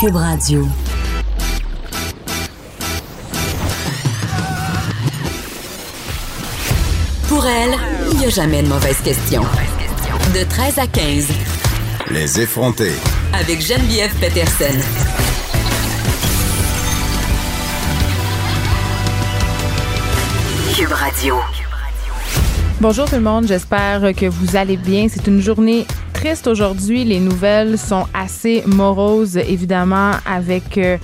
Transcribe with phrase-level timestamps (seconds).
[0.00, 0.64] Cube Radio.
[7.26, 7.74] Pour elle,
[8.12, 9.42] il n'y a jamais de mauvaise question.
[10.34, 11.28] De 13 à 15.
[12.12, 12.92] Les effronter.
[13.32, 14.78] Avec Geneviève Peterson.
[20.76, 21.40] Cube Radio.
[22.80, 25.08] Bonjour tout le monde, j'espère que vous allez bien.
[25.12, 25.84] C'est une journée
[26.18, 27.04] triste aujourd'hui.
[27.04, 30.98] Les nouvelles sont assez moroses, évidemment, avec euh,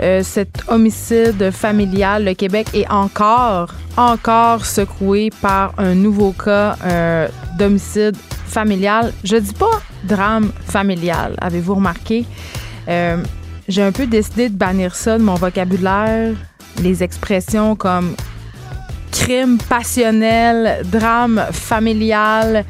[0.00, 2.24] euh, cet homicide familial.
[2.24, 7.28] Le Québec est encore, encore secoué par un nouveau cas euh,
[7.58, 9.12] d'homicide familial.
[9.22, 12.24] Je dis pas drame familial, avez-vous remarqué?
[12.86, 16.34] J'ai un peu décidé de bannir ça de mon vocabulaire.
[16.82, 18.14] Les expressions comme
[19.12, 22.64] crime passionnel, drame familial.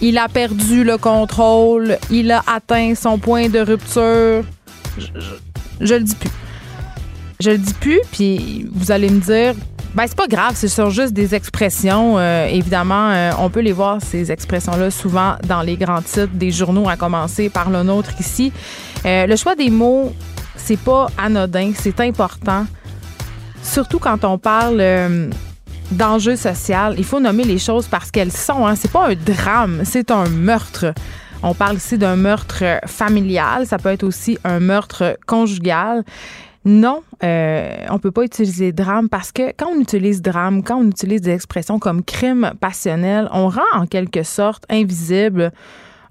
[0.00, 1.98] Il a perdu le contrôle.
[2.10, 4.44] Il a atteint son point de rupture.
[5.80, 6.30] Je, le dis plus.
[7.40, 9.54] Je le dis plus, puis vous allez me dire,
[9.94, 12.18] ben c'est pas grave, ce sont juste des expressions.
[12.18, 16.50] Euh, évidemment, euh, on peut les voir ces expressions-là souvent dans les grands titres des
[16.50, 18.52] journaux, à commencer par le nôtre ici.
[19.04, 20.12] Euh, le choix des mots,
[20.56, 22.66] c'est pas anodin, c'est important.
[23.62, 24.82] Surtout quand on parle
[25.90, 26.94] d'enjeux social.
[26.98, 28.66] Il faut nommer les choses parce qu'elles sont.
[28.66, 28.74] Hein.
[28.76, 30.92] C'est pas un drame, c'est un meurtre.
[31.42, 33.66] On parle ici d'un meurtre familial.
[33.66, 36.04] Ça peut être aussi un meurtre conjugal.
[36.64, 40.88] Non, euh, on peut pas utiliser drame parce que quand on utilise drame, quand on
[40.88, 45.52] utilise des expressions comme crime passionnel, on rend en quelque sorte invisible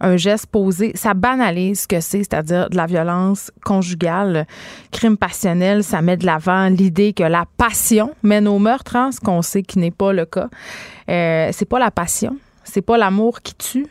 [0.06, 4.46] un geste posé, ça banalise ce que c'est, c'est-à-dire de la violence conjugale,
[4.92, 9.20] crime passionnel, ça met de l'avant l'idée que la passion mène au meurtre, hein, ce
[9.20, 10.50] qu'on sait qui n'est pas le cas.
[11.10, 13.88] Euh, c'est pas la passion, c'est pas l'amour qui tue,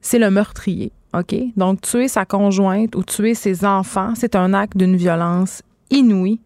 [0.00, 0.92] c'est le meurtrier.
[1.12, 1.34] OK?
[1.56, 6.40] Donc, tuer sa conjointe ou tuer ses enfants, c'est un acte d'une violence inouïe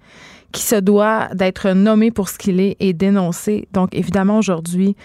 [0.50, 3.68] qui se doit d'être nommé pour ce qu'il est et dénoncé.
[3.72, 4.96] Donc, évidemment, aujourd'hui,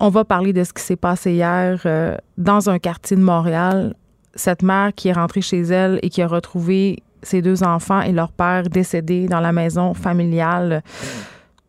[0.00, 3.94] on va parler de ce qui s'est passé hier euh, dans un quartier de Montréal.
[4.34, 8.12] Cette mère qui est rentrée chez elle et qui a retrouvé ses deux enfants et
[8.12, 10.82] leur père décédés dans la maison familiale.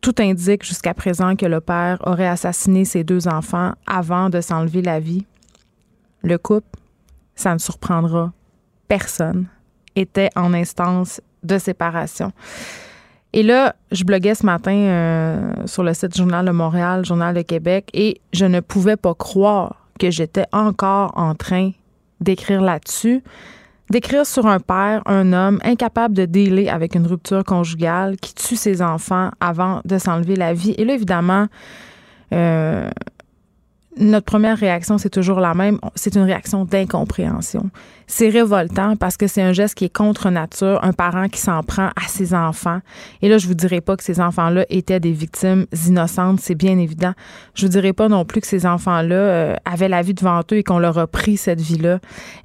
[0.00, 4.82] Tout indique jusqu'à présent que le père aurait assassiné ses deux enfants avant de s'enlever
[4.82, 5.24] la vie.
[6.22, 6.78] Le couple,
[7.34, 8.32] ça ne surprendra
[8.88, 9.46] personne,
[9.94, 12.32] était en instance de séparation.
[13.36, 17.42] Et là, je bloguais ce matin euh, sur le site Journal de Montréal, Journal de
[17.42, 21.72] Québec, et je ne pouvais pas croire que j'étais encore en train
[22.18, 23.22] d'écrire là-dessus,
[23.90, 28.56] d'écrire sur un père, un homme incapable de dealer avec une rupture conjugale, qui tue
[28.56, 30.74] ses enfants avant de s'enlever la vie.
[30.78, 31.46] Et là, évidemment,
[32.32, 32.88] euh,
[33.98, 35.78] notre première réaction, c'est toujours la même.
[35.94, 37.68] C'est une réaction d'incompréhension.
[38.08, 41.62] C'est révoltant parce que c'est un geste qui est contre nature, un parent qui s'en
[41.64, 42.78] prend à ses enfants.
[43.20, 46.78] Et là, je vous dirais pas que ces enfants-là étaient des victimes innocentes, c'est bien
[46.78, 47.12] évident.
[47.54, 50.56] Je vous dirais pas non plus que ces enfants-là euh, avaient la vie devant eux
[50.56, 51.98] et qu'on leur a pris cette vie-là.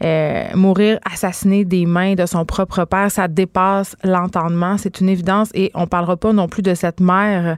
[0.03, 5.49] Euh, mourir assassiné des mains de son propre père, ça dépasse l'entendement, c'est une évidence.
[5.53, 7.57] Et on parlera pas non plus de cette mère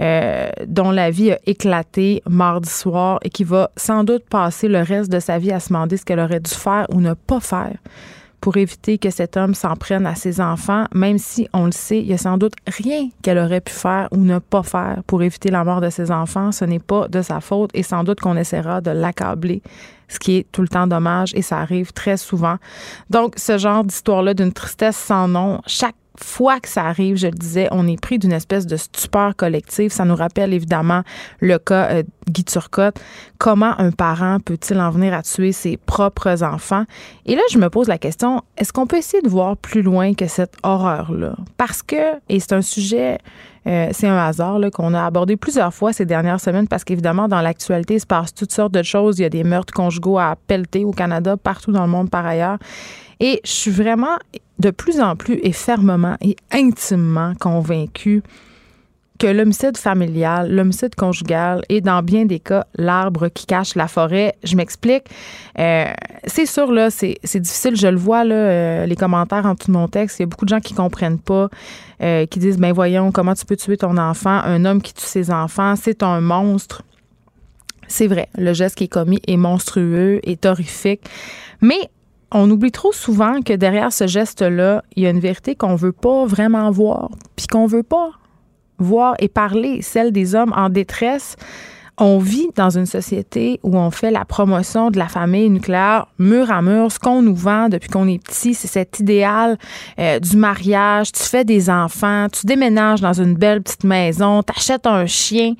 [0.00, 4.80] euh, dont la vie a éclaté mardi soir et qui va sans doute passer le
[4.80, 7.40] reste de sa vie à se demander ce qu'elle aurait dû faire ou ne pas
[7.42, 7.76] faire
[8.42, 12.00] pour éviter que cet homme s'en prenne à ses enfants, même si on le sait,
[12.00, 15.22] il y a sans doute rien qu'elle aurait pu faire ou ne pas faire pour
[15.22, 16.50] éviter la mort de ses enfants.
[16.50, 19.62] Ce n'est pas de sa faute et sans doute qu'on essaiera de l'accabler,
[20.08, 22.56] ce qui est tout le temps dommage et ça arrive très souvent.
[23.10, 27.32] Donc, ce genre d'histoire-là d'une tristesse sans nom, chaque fois que ça arrive, je le
[27.32, 29.90] disais, on est pris d'une espèce de stupeur collective.
[29.90, 31.02] Ça nous rappelle évidemment
[31.40, 33.00] le cas euh, Guy Turcotte.
[33.38, 36.84] Comment un parent peut-il en venir à tuer ses propres enfants?
[37.26, 40.14] Et là, je me pose la question, est-ce qu'on peut essayer de voir plus loin
[40.14, 41.36] que cette horreur-là?
[41.56, 43.18] Parce que, et c'est un sujet
[43.66, 47.40] euh, c'est un hasard qu'on a abordé plusieurs fois ces dernières semaines parce qu'évidemment, dans
[47.40, 49.18] l'actualité, il se passe toutes sortes de choses.
[49.18, 52.26] Il y a des meurtres conjugaux à pelleter au Canada, partout dans le monde par
[52.26, 52.58] ailleurs.
[53.22, 54.18] Et je suis vraiment
[54.58, 58.22] de plus en plus et fermement et intimement convaincue
[59.20, 64.34] que l'homicide familial, l'homicide conjugal est dans bien des cas l'arbre qui cache la forêt.
[64.42, 65.04] Je m'explique.
[65.60, 65.84] Euh,
[66.26, 67.76] c'est sûr, là, c'est, difficile.
[67.76, 70.18] Je le vois, là, euh, les commentaires en tout mon texte.
[70.18, 71.48] Il y a beaucoup de gens qui comprennent pas,
[72.02, 74.40] euh, qui disent, ben voyons, comment tu peux tuer ton enfant?
[74.44, 76.82] Un homme qui tue ses enfants, c'est un monstre.
[77.86, 81.02] C'est vrai, le geste qui est commis est monstrueux, est horrifique.
[81.60, 81.88] Mais
[82.32, 85.92] on oublie trop souvent que derrière ce geste-là, il y a une vérité qu'on veut
[85.92, 88.10] pas vraiment voir, puis qu'on veut pas
[88.78, 91.36] voir et parler, celle des hommes en détresse,
[91.98, 96.50] On vit dans une société où on fait la promotion de la famille nucléaire mur
[96.50, 96.90] à mur.
[96.90, 99.58] Ce qu'on nous vend depuis qu'on est petit, c'est cet idéal
[99.98, 101.12] euh, du mariage.
[101.12, 105.52] Tu fais des enfants, tu déménages dans une belle petite maison, t'achètes un chien.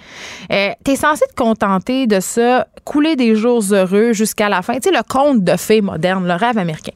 [0.50, 4.78] Euh, tu es censé te contenter de ça, couler des jours heureux jusqu'à la fin.
[4.78, 6.92] Tu le conte de fées moderne, le rêve américain.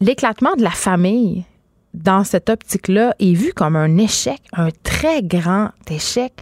[0.00, 1.44] L'éclatement de la famille
[1.94, 6.32] dans cette optique-là est vu comme un échec, un très grand échec.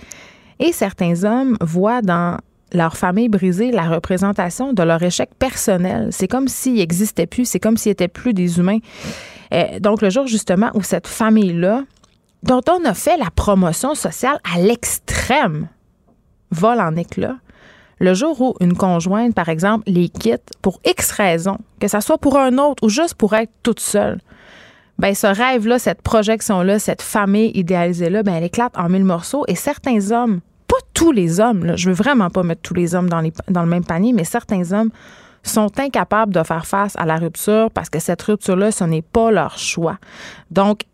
[0.65, 2.39] Et certains hommes voient dans
[2.73, 6.11] leur famille brisée la représentation de leur échec personnel.
[6.13, 8.79] C'est comme s'ils n'existaient plus, c'est comme s'ils n'étaient plus des humains.
[9.53, 11.83] Euh, donc, le jour justement où cette famille-là,
[12.45, 15.67] dont on a fait la promotion sociale à l'extrême,
[16.53, 17.39] vole en éclats,
[17.99, 22.19] le jour où une conjointe, par exemple, les quitte pour X raisons, que ce soit
[22.19, 24.21] pour un autre ou juste pour être toute seule,
[25.01, 29.57] ben ce rêve-là, cette projection-là, cette famille idéalisée-là, ben elle éclate en mille morceaux et
[29.57, 30.41] certains hommes
[30.73, 33.69] pas tous les hommes, je veux vraiment pas mettre tous les hommes dans, dans le
[33.69, 34.89] même panier, mais certains hommes
[35.43, 39.31] sont incapables de faire face à la rupture parce que cette rupture-là, ce n'est pas
[39.31, 39.99] leur choix.
[40.51, 40.85] Donc,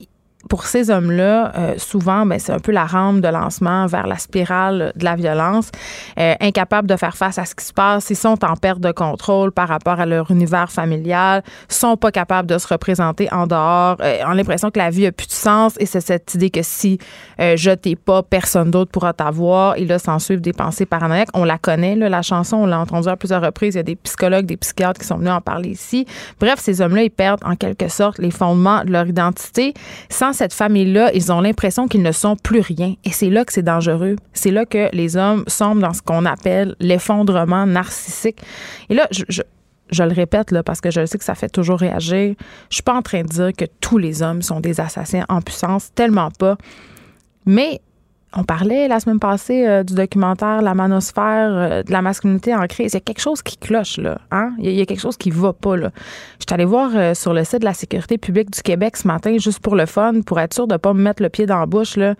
[0.48, 4.16] pour ces hommes-là, euh, souvent, ben, c'est un peu la rampe de lancement vers la
[4.16, 5.70] spirale de la violence.
[6.18, 8.90] Euh, incapables de faire face à ce qui se passe, ils sont en perte de
[8.90, 13.96] contrôle par rapport à leur univers familial, sont pas capables de se représenter en dehors,
[14.00, 16.62] euh, ont l'impression que la vie a plus de sens et c'est cette idée que
[16.62, 16.98] si
[17.38, 19.76] je t'ai pas, personne d'autre pourra t'avoir.
[19.76, 21.28] Et là, s'en suivent des pensées paranoïaques.
[21.34, 23.74] On la connaît, la chanson, on l'a entendue à plusieurs reprises.
[23.74, 26.06] Il y a des psychologues, des psychiatres qui sont venus en parler ici.
[26.40, 29.74] Bref, ces hommes-là, ils perdent en quelque sorte les fondements de leur identité
[30.08, 32.94] sans cette famille-là, ils ont l'impression qu'ils ne sont plus rien.
[33.04, 34.16] Et c'est là que c'est dangereux.
[34.32, 38.40] C'est là que les hommes sombrent dans ce qu'on appelle l'effondrement narcissique.
[38.88, 41.80] Et là, je, je, le répète là, parce que je sais que ça fait toujours
[41.80, 42.34] réagir.
[42.70, 45.42] Je suis pas en train de dire que tous les hommes sont des assassins en
[45.42, 46.56] puissance, tellement pas.
[47.44, 47.80] Mais
[48.34, 52.66] on parlait la semaine passée euh, du documentaire La manosphère euh, de la masculinité en
[52.66, 52.92] crise.
[52.92, 54.20] Il y a quelque chose qui cloche, là.
[54.30, 54.52] Hein?
[54.58, 55.90] Il, y a, quelque chose qui va pas, là.
[56.38, 59.08] Je suis allée voir euh, sur le site de la Sécurité publique du Québec ce
[59.08, 61.46] matin, juste pour le fun, pour être sûr de ne pas me mettre le pied
[61.46, 62.14] dans la bouche, là.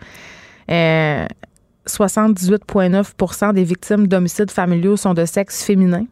[1.87, 6.05] 78,9% des victimes d'homicides familiaux sont de sexe féminin.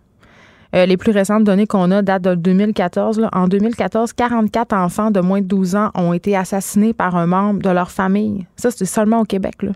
[0.74, 3.20] les plus récentes données qu'on a datent de 2014.
[3.20, 3.30] Là.
[3.34, 7.62] En 2014, 44 enfants de moins de 12 ans ont été assassinés par un membre
[7.62, 8.48] de leur famille.
[8.56, 9.62] Ça, c'est seulement au Québec.
[9.62, 9.74] Là.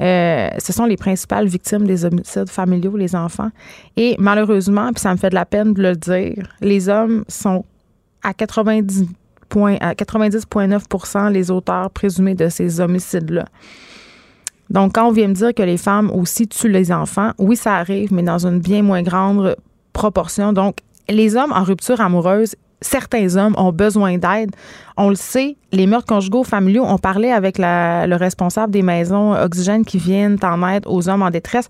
[0.00, 3.50] Euh, ce sont les principales victimes des homicides familiaux, les enfants.
[3.96, 7.64] Et malheureusement, puis ça me fait de la peine de le dire, les hommes sont
[8.22, 9.06] à 90
[9.80, 13.44] à 90,9% les auteurs présumés de ces homicides-là.
[14.70, 17.76] Donc, quand on vient me dire que les femmes aussi tuent les enfants, oui, ça
[17.76, 19.56] arrive, mais dans une bien moins grande
[19.92, 20.54] proportion.
[20.54, 20.78] Donc,
[21.08, 24.50] les hommes en rupture amoureuse, certains hommes ont besoin d'aide.
[24.96, 29.84] On le sait, les meurtres conjugaux familiaux, on parlait avec le responsable des maisons Oxygène
[29.84, 31.68] qui viennent en aide aux hommes en détresse.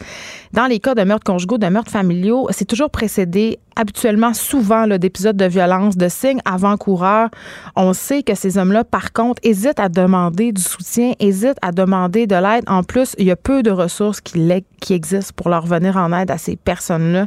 [0.53, 5.37] Dans les cas de meurtres conjugaux, de meurtres familiaux, c'est toujours précédé habituellement souvent d'épisodes
[5.37, 7.31] de violence, de signes avant-coureurs.
[7.77, 12.27] On sait que ces hommes-là, par contre, hésitent à demander du soutien, hésitent à demander
[12.27, 12.65] de l'aide.
[12.67, 14.41] En plus, il y a peu de ressources qui,
[14.91, 17.27] existent pour leur venir en aide à ces personnes-là.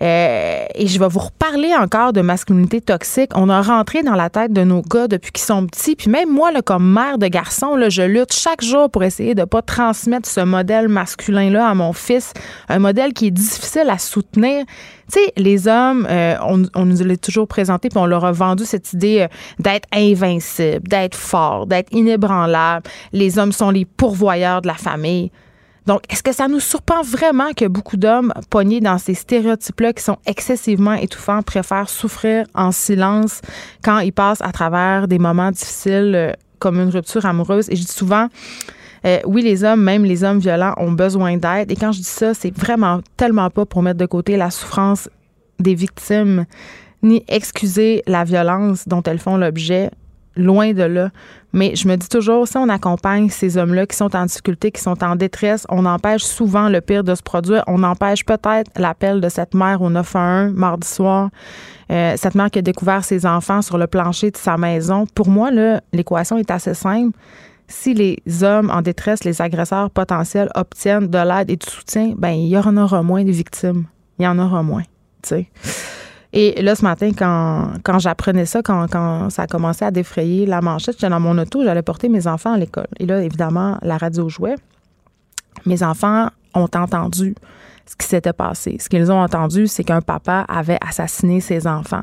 [0.00, 3.30] Euh, et je vais vous reparler encore de masculinité toxique.
[3.34, 5.96] On a rentré dans la tête de nos gars depuis qu'ils sont petits.
[5.96, 9.34] Puis même moi, là, comme mère de garçon, là, je lutte chaque jour pour essayer
[9.34, 12.32] de ne pas transmettre ce modèle masculin-là à mon fils.
[12.68, 14.64] Un modèle qui est difficile à soutenir.
[15.12, 18.64] Tu sais, les hommes, euh, on, nous l'a toujours présenté, puis on leur a vendu
[18.64, 19.28] cette idée euh,
[19.58, 22.88] d'être invincible, d'être fort, d'être inébranlable.
[23.12, 25.30] Les hommes sont les pourvoyeurs de la famille.
[25.86, 30.02] Donc, est-ce que ça nous surprend vraiment que beaucoup d'hommes pognés dans ces stéréotypes-là qui
[30.02, 33.42] sont excessivement étouffants préfèrent souffrir en silence
[33.82, 37.68] quand ils passent à travers des moments difficiles euh, comme une rupture amoureuse?
[37.68, 38.28] Et je dis souvent,
[39.04, 41.70] euh, oui, les hommes, même les hommes violents, ont besoin d'aide.
[41.70, 45.10] Et quand je dis ça, c'est vraiment tellement pas pour mettre de côté la souffrance
[45.58, 46.46] des victimes,
[47.02, 49.90] ni excuser la violence dont elles font l'objet
[50.36, 51.10] loin de là.
[51.52, 54.80] Mais je me dis toujours, si on accompagne ces hommes-là qui sont en difficulté, qui
[54.80, 57.62] sont en détresse, on empêche souvent le pire de se produire.
[57.68, 61.30] On empêche peut-être l'appel de cette mère au 911 mardi soir.
[61.92, 65.06] Euh, cette mère qui a découvert ses enfants sur le plancher de sa maison.
[65.14, 65.50] Pour moi,
[65.92, 67.16] l'équation est assez simple.
[67.68, 72.30] Si les hommes en détresse, les agresseurs potentiels obtiennent de l'aide et du soutien, ben
[72.30, 73.84] il y en aura moins de victimes.
[74.18, 74.82] Il y en aura moins.
[75.22, 75.48] Tu sais.
[76.36, 80.96] Et là, ce matin, quand, j'apprenais ça, quand, ça a commencé à défrayer la manchette,
[80.96, 82.88] j'étais dans mon auto, j'allais porter mes enfants à l'école.
[82.98, 84.56] Et là, évidemment, la radio jouait.
[85.64, 87.36] Mes enfants ont entendu
[87.86, 88.78] ce qui s'était passé.
[88.80, 92.02] Ce qu'ils ont entendu, c'est qu'un papa avait assassiné ses enfants.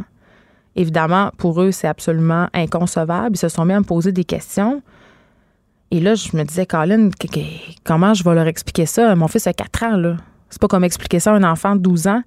[0.78, 3.36] Évidemment, pour eux, c'est absolument inconcevable.
[3.36, 4.82] Ils se sont mis à des questions.
[5.92, 7.10] Et là, je me disais, Colin,
[7.84, 9.14] comment je vais leur expliquer ça?
[9.14, 10.16] Mon fils a 4 ans, là.
[10.50, 12.24] C'est pas comme expliquer ça à un enfant de 12 ans.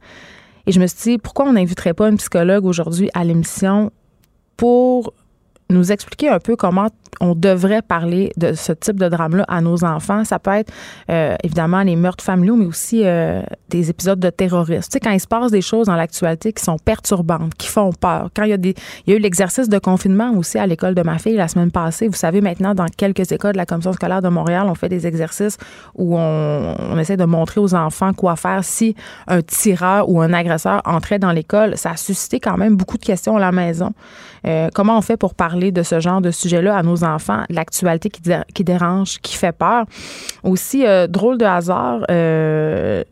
[0.67, 3.91] Et je me suis dit, pourquoi on n'inviterait pas une psychologue aujourd'hui à l'émission
[4.57, 5.13] pour
[5.71, 6.89] nous expliquer un peu comment
[7.21, 10.25] on devrait parler de ce type de drame-là à nos enfants.
[10.25, 10.73] Ça peut être
[11.11, 14.83] euh, évidemment les meurtres familiaux, mais aussi euh, des épisodes de terrorisme.
[14.83, 17.93] Tu sais, quand il se passe des choses dans l'actualité qui sont perturbantes, qui font
[17.93, 18.31] peur.
[18.35, 18.75] Quand il y a des,
[19.07, 21.71] il y a eu l'exercice de confinement aussi à l'école de ma fille la semaine
[21.71, 22.09] passée.
[22.09, 25.07] Vous savez maintenant, dans quelques écoles de la commission scolaire de Montréal, on fait des
[25.07, 25.57] exercices
[25.95, 28.95] où on, on essaie de montrer aux enfants quoi faire si
[29.29, 31.77] un tireur ou un agresseur entrait dans l'école.
[31.77, 33.93] Ça a suscité quand même beaucoup de questions à la maison.
[34.47, 38.11] Euh, comment on fait pour parler de ce genre de sujet-là à nos enfants, l'actualité
[38.11, 39.87] qui, dérange, qui fait peur.
[40.43, 43.03] Aussi, euh, drôle de hasard, euh,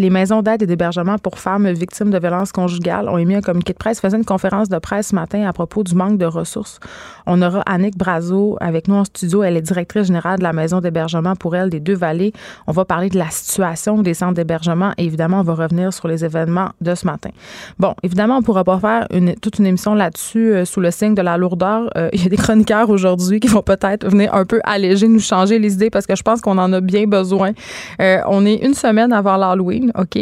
[0.00, 3.74] les maisons d'aide et d'hébergement pour femmes victimes de violences conjugales ont émis un communiqué
[3.74, 6.80] de presse, faisaient une conférence de presse ce matin à propos du manque de ressources.
[7.26, 9.42] On aura Annick Brazo avec nous en studio.
[9.42, 12.32] Elle est directrice générale de la maison d'hébergement pour elle des Deux-Vallées.
[12.66, 16.08] On va parler de la situation des centres d'hébergement et évidemment, on va revenir sur
[16.08, 17.30] les événements de ce matin.
[17.78, 19.06] Bon, évidemment, on ne pourra pas faire
[19.42, 21.90] toute une émission là-dessus euh, sous le signe de la lourdeur.
[21.98, 25.20] Euh, il y a des chroniqueurs aujourd'hui qui vont peut-être venir un peu alléger, nous
[25.20, 27.52] changer les idées parce que je pense qu'on en a bien besoin.
[28.00, 29.89] Euh, on est une semaine avant l'Halloween.
[29.96, 30.16] OK?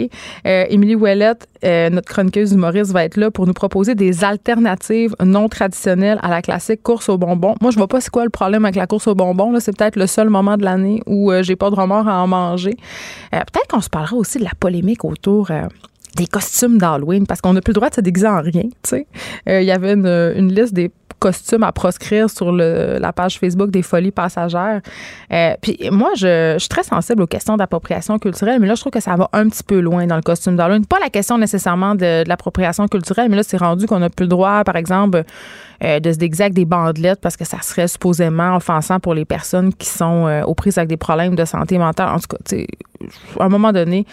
[0.46, 5.14] Euh, Émilie Ouellette, euh, notre chroniqueuse humoriste, va être là pour nous proposer des alternatives
[5.24, 7.54] non traditionnelles à la classique course aux bonbons.
[7.60, 9.58] Moi, je vois pas c'est quoi le problème avec la course aux bonbons.
[9.60, 12.26] C'est peut-être le seul moment de l'année où euh, j'ai pas de remords à en
[12.26, 12.76] manger.
[13.30, 15.50] peut-être qu'on se parlera aussi de la polémique autour
[16.16, 18.68] des costumes d'Halloween parce qu'on n'a plus le droit de se déguiser en rien.
[19.46, 24.10] Il y avait une liste des costumes à proscrire sur la page Facebook des Folies
[24.10, 24.80] Passagères.
[25.32, 28.92] Euh, puis moi, je, suis très sensible aux questions d'appropriation culturelle, mais là, je trouve
[28.92, 30.86] que ça va un petit peu loin dans le costume d'Halloween.
[30.86, 34.24] Pas la question nécessairement de, de l'appropriation culturelle, mais là, c'est rendu qu'on n'a plus
[34.24, 35.24] le droit, par exemple,
[35.84, 39.24] euh, de se déguiser avec des bandelettes parce que ça serait supposément offensant pour les
[39.24, 42.08] personnes qui sont euh, aux prises avec des problèmes de santé mentale.
[42.08, 42.56] En tout cas,
[43.38, 44.04] à un moment donné,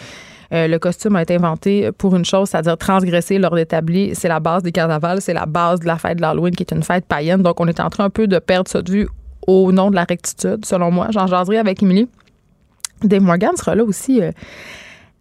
[0.52, 4.14] euh, le costume a été inventé pour une chose, c'est-à-dire transgresser l'ordre établi.
[4.14, 6.72] C'est la base des carnavals, c'est la base de la fête de l'Halloween, qui est
[6.72, 7.42] une fête païenne.
[7.42, 9.08] Donc, on est en train un peu de perdre ça de vue
[9.46, 11.08] au nom de la rectitude, selon moi.
[11.10, 12.08] J'en jaserai avec Émilie.
[13.02, 14.22] Dave Morgan sera là aussi.
[14.22, 14.32] Euh,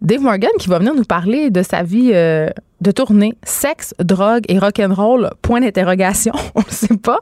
[0.01, 2.49] Dave Morgan qui va venir nous parler de sa vie euh,
[2.81, 7.19] de tournée, sexe, drogue et rock'n'roll, point d'interrogation, on ne sait pas.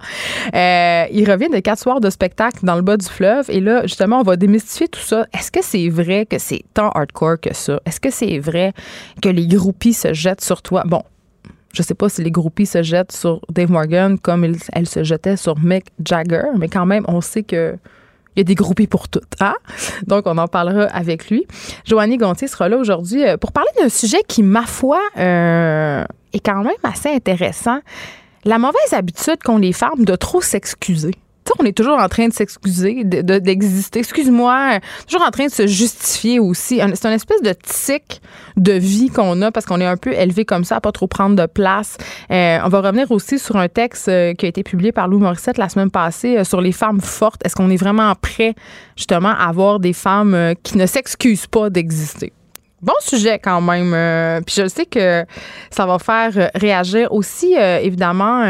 [0.53, 3.83] Euh, il revient de quatre soirs de spectacle dans le bas du fleuve et là,
[3.83, 5.25] justement, on va démystifier tout ça.
[5.33, 7.79] Est-ce que c'est vrai que c'est tant hardcore que ça?
[7.85, 8.73] Est-ce que c'est vrai
[9.21, 10.83] que les groupies se jettent sur toi?
[10.85, 11.03] Bon,
[11.73, 15.37] je sais pas si les groupies se jettent sur Dave Morgan comme elles se jetaient
[15.37, 17.77] sur Mick Jagger, mais quand même, on sait que
[18.35, 19.35] il y a des groupés pour toutes.
[19.39, 19.55] Hein?
[20.07, 21.45] Donc, on en parlera avec lui.
[21.85, 26.45] Joanie Gontier sera là aujourd'hui euh, pour parler d'un sujet qui, ma foi, euh, est
[26.45, 27.79] quand même assez intéressant.
[28.45, 31.13] La mauvaise habitude qu'ont les femmes de trop s'excuser
[31.59, 33.99] on est toujours en train de s'excuser, d'exister.
[33.99, 36.79] Excuse-moi, toujours en train de se justifier aussi.
[36.95, 38.21] C'est une espèce de tic
[38.57, 41.07] de vie qu'on a parce qu'on est un peu élevé comme ça, à pas trop
[41.07, 41.97] prendre de place.
[42.31, 45.19] Euh, on va revenir aussi sur un texte euh, qui a été publié par Lou
[45.19, 47.41] Morissette la semaine passée euh, sur les femmes fortes.
[47.45, 48.53] Est-ce qu'on est vraiment prêt,
[48.95, 52.33] justement, à avoir des femmes qui ne s'excusent pas d'exister?
[52.81, 54.43] Bon sujet quand même.
[54.43, 55.25] puis je sais que
[55.71, 58.43] ça va faire réagir aussi, évidemment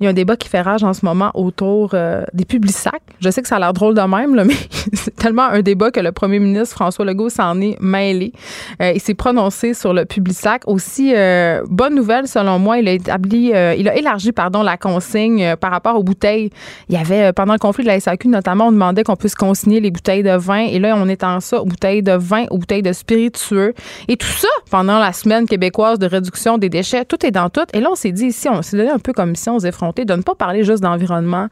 [0.00, 2.76] il y a un débat qui fait rage en ce moment autour euh, des publics
[2.76, 3.02] sacs.
[3.20, 4.54] Je sais que ça a l'air drôle de même, mais
[4.92, 8.32] c'est tellement un débat que le premier ministre François Legault s'en est mêlé.
[8.80, 10.62] Euh, il s'est prononcé sur le public sac.
[10.66, 16.04] Aussi, euh, bonne nouvelle selon moi, il a élargi pardon la consigne par rapport aux
[16.04, 16.50] bouteilles.
[16.88, 19.80] Il y avait pendant le conflit de la SAQ notamment, on demandait qu'on puisse consigner
[19.80, 22.82] les bouteilles de vin et là on étend ça aux bouteilles de vin, aux bouteilles
[22.82, 23.74] de spiritueux
[24.06, 27.04] et tout ça pendant la semaine québécoise de réduction des déchets.
[27.04, 27.66] Tout est dans tout.
[27.72, 30.14] Et là on s'est dit ici, on s'est donné un peu comme mission aux de
[30.14, 31.48] ne pas parler juste d'environnement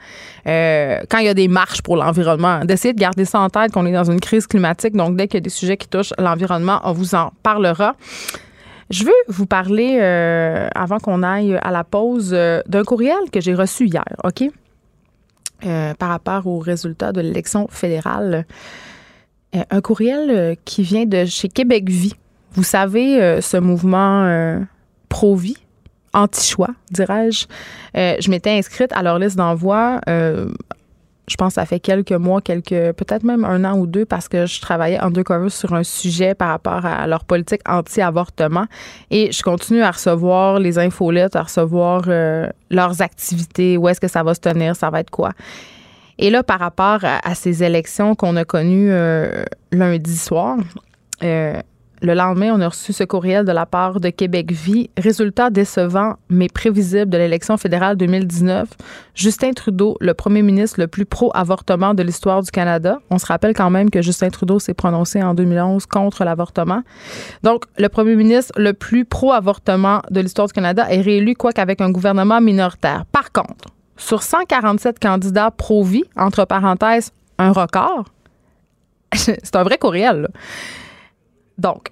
[0.46, 3.72] euh, quand il y a des marches pour l'environnement, d'essayer de garder ça en tête
[3.72, 4.94] qu'on est dans une crise climatique.
[4.94, 7.96] Donc, dès qu'il y a des sujets qui touchent l'environnement, on vous en parlera.
[8.90, 13.40] Je veux vous parler, euh, avant qu'on aille à la pause, euh, d'un courriel que
[13.40, 14.44] j'ai reçu hier, OK?
[15.98, 18.44] par rapport aux résultats de l'élection fédérale.
[19.54, 22.12] un courriel qui vient de chez Québec Vie.
[22.52, 24.60] Vous savez, ce mouvement
[25.08, 25.56] pro-vie?
[26.16, 27.46] Anti-choix, dirais-je.
[27.96, 30.00] Euh, je m'étais inscrite à leur liste d'envoi.
[30.08, 30.48] Euh,
[31.28, 34.28] je pense que ça fait quelques mois, quelques, peut-être même un an ou deux, parce
[34.28, 38.66] que je travaillais undercover sur un sujet par rapport à leur politique anti-avortement.
[39.10, 44.08] Et je continue à recevoir les infolettes, à recevoir euh, leurs activités, où est-ce que
[44.08, 45.32] ça va se tenir, ça va être quoi.
[46.18, 48.90] Et là, par rapport à, ces élections qu'on a connues
[49.70, 50.56] lundi soir,
[52.02, 54.90] Le lendemain, on a reçu ce courriel de la part de Québec Vie.
[54.98, 58.68] Résultat décevant mais prévisible de l'élection fédérale 2019.
[59.14, 62.98] Justin Trudeau, le premier ministre le plus pro-avortement de l'histoire du Canada.
[63.08, 66.82] On se rappelle quand même que Justin Trudeau s'est prononcé en 2011 contre l'avortement.
[67.42, 71.80] Donc, le premier ministre le plus pro-avortement de l'histoire du Canada est réélu, quoique avec
[71.80, 73.06] un gouvernement minoritaire.
[73.06, 78.04] Par contre, sur 147 candidats pro-vie, entre parenthèses, un record,
[79.14, 80.28] c'est un vrai courriel.
[81.58, 81.90] Donc,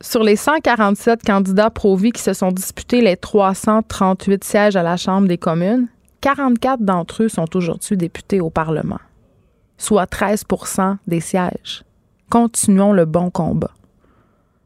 [0.00, 5.28] sur les 147 candidats pro-vie qui se sont disputés les 338 sièges à la Chambre
[5.28, 5.88] des communes,
[6.20, 9.00] 44 d'entre eux sont aujourd'hui députés au Parlement,
[9.78, 11.84] soit 13% des sièges.
[12.30, 13.70] Continuons le bon combat.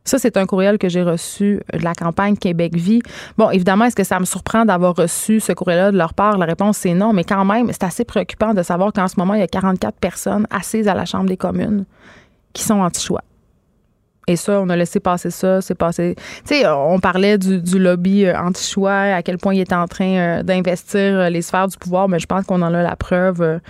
[0.07, 3.01] Ça, c'est un courriel que j'ai reçu de la campagne Québec Vie.
[3.39, 6.37] Bon, évidemment, est-ce que ça me surprend d'avoir reçu ce courriel-là de leur part?
[6.37, 9.33] La réponse, c'est non, mais quand même, c'est assez préoccupant de savoir qu'en ce moment,
[9.33, 11.87] il y a 44 personnes assises à la Chambre des communes
[12.53, 13.23] qui sont anti-choix.
[14.27, 15.61] Et ça, on a laissé passer ça.
[15.61, 16.15] C'est passé.
[16.47, 20.17] Tu sais, on parlait du, lobby euh, anti-choix, à quel point il est en train
[20.17, 23.61] euh, d'investir euh, les sphères du pouvoir, mais je pense qu'on en a la preuve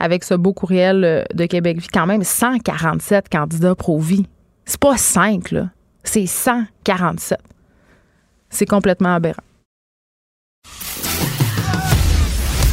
[0.00, 1.88] avec ce beau courriel de Québec Vie.
[1.92, 4.26] Quand même, 147 candidats pro-vie.
[4.64, 5.68] C'est pas 5, là.
[6.02, 7.38] C'est 147.
[8.50, 9.42] C'est complètement aberrant.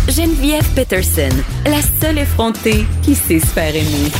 [0.07, 1.29] Geneviève Peterson,
[1.65, 4.11] la seule effrontée qui sait se faire aimer.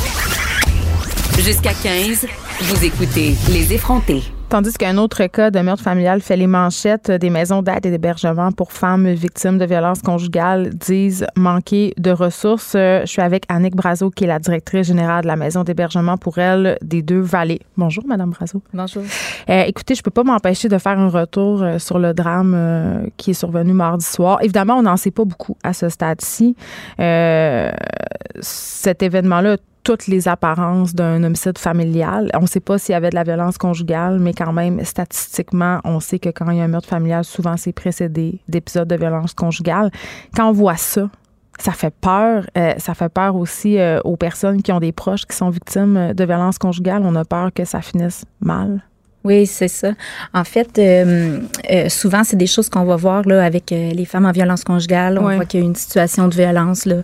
[1.39, 2.27] Jusqu'à 15,
[2.63, 4.21] vous écoutez Les effrontés.
[4.49, 8.51] Tandis qu'un autre cas de meurtre familial fait les manchettes des maisons d'aide et d'hébergement
[8.51, 12.73] pour femmes victimes de violences conjugales disent manquer de ressources.
[12.73, 16.37] Je suis avec Annick Brazo, qui est la directrice générale de la maison d'hébergement pour
[16.37, 17.61] elle des deux vallées.
[17.77, 18.61] Bonjour, Madame Brazo.
[18.73, 19.03] Bonjour.
[19.49, 23.07] Euh, écoutez, je peux pas m'empêcher de faire un retour euh, sur le drame euh,
[23.17, 24.39] qui est survenu mardi soir.
[24.41, 26.55] Évidemment, on n'en sait pas beaucoup à ce stade-ci.
[28.39, 32.29] cet événement-là toutes les apparences d'un homicide familial.
[32.35, 35.79] On ne sait pas s'il y avait de la violence conjugale, mais quand même, statistiquement,
[35.83, 38.95] on sait que quand il y a un meurtre familial, souvent c'est précédé d'épisodes de
[38.95, 39.91] violence conjugale.
[40.35, 41.09] Quand on voit ça,
[41.59, 42.45] ça fait peur.
[42.57, 46.13] Euh, ça fait peur aussi euh, aux personnes qui ont des proches qui sont victimes
[46.13, 47.03] de violence conjugale.
[47.05, 48.83] On a peur que ça finisse mal.
[49.23, 49.91] Oui, c'est ça.
[50.33, 54.05] En fait, euh, euh, souvent, c'est des choses qu'on va voir là avec euh, les
[54.05, 55.19] femmes en violence conjugale.
[55.19, 56.97] On voit qu'il y a eu une situation de violence là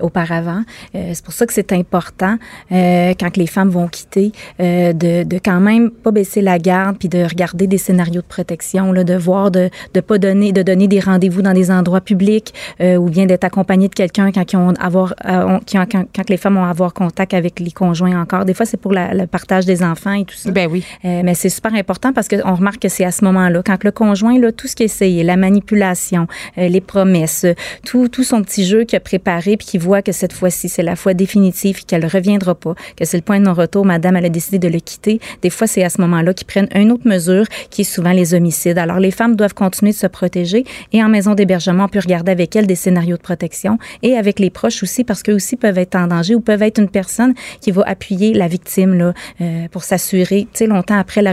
[0.00, 0.62] auparavant.
[0.92, 2.38] c'est pour ça que c'est important
[2.70, 7.22] quand les femmes vont quitter de, de quand même pas baisser la garde puis de
[7.22, 11.00] regarder des scénarios de protection, là, de voir de de pas donner de donner des
[11.00, 15.14] rendez-vous dans des endroits publics ou bien d'être accompagné de quelqu'un quand ils ont avoir
[15.22, 18.44] quand, quand, les femmes ont avoir contact avec les conjoints encore.
[18.44, 20.50] Des fois, c'est pour la, le partage des enfants et tout ça.
[20.50, 20.84] Ben oui.
[21.04, 24.38] mais c'est super important parce qu'on remarque que c'est à ce moment-là, quand le conjoint,
[24.38, 26.26] là, tout ce qui est essayé, la manipulation,
[26.58, 27.46] euh, les promesses,
[27.84, 30.82] tout, tout son petit jeu qu'il a préparé, puis qu'il voit que cette fois-ci, c'est
[30.82, 34.26] la fois définitive, qu'elle ne reviendra pas, que c'est le point de non-retour, madame, elle
[34.26, 35.20] a décidé de le quitter.
[35.42, 38.34] Des fois, c'est à ce moment-là qu'ils prennent une autre mesure, qui est souvent les
[38.34, 38.78] homicides.
[38.78, 42.32] Alors, les femmes doivent continuer de se protéger et en maison d'hébergement, on peut regarder
[42.32, 45.78] avec elles des scénarios de protection et avec les proches aussi, parce qu'eux aussi peuvent
[45.78, 49.68] être en danger ou peuvent être une personne qui va appuyer la victime là, euh,
[49.70, 51.32] pour s'assurer, tu sais, longtemps après la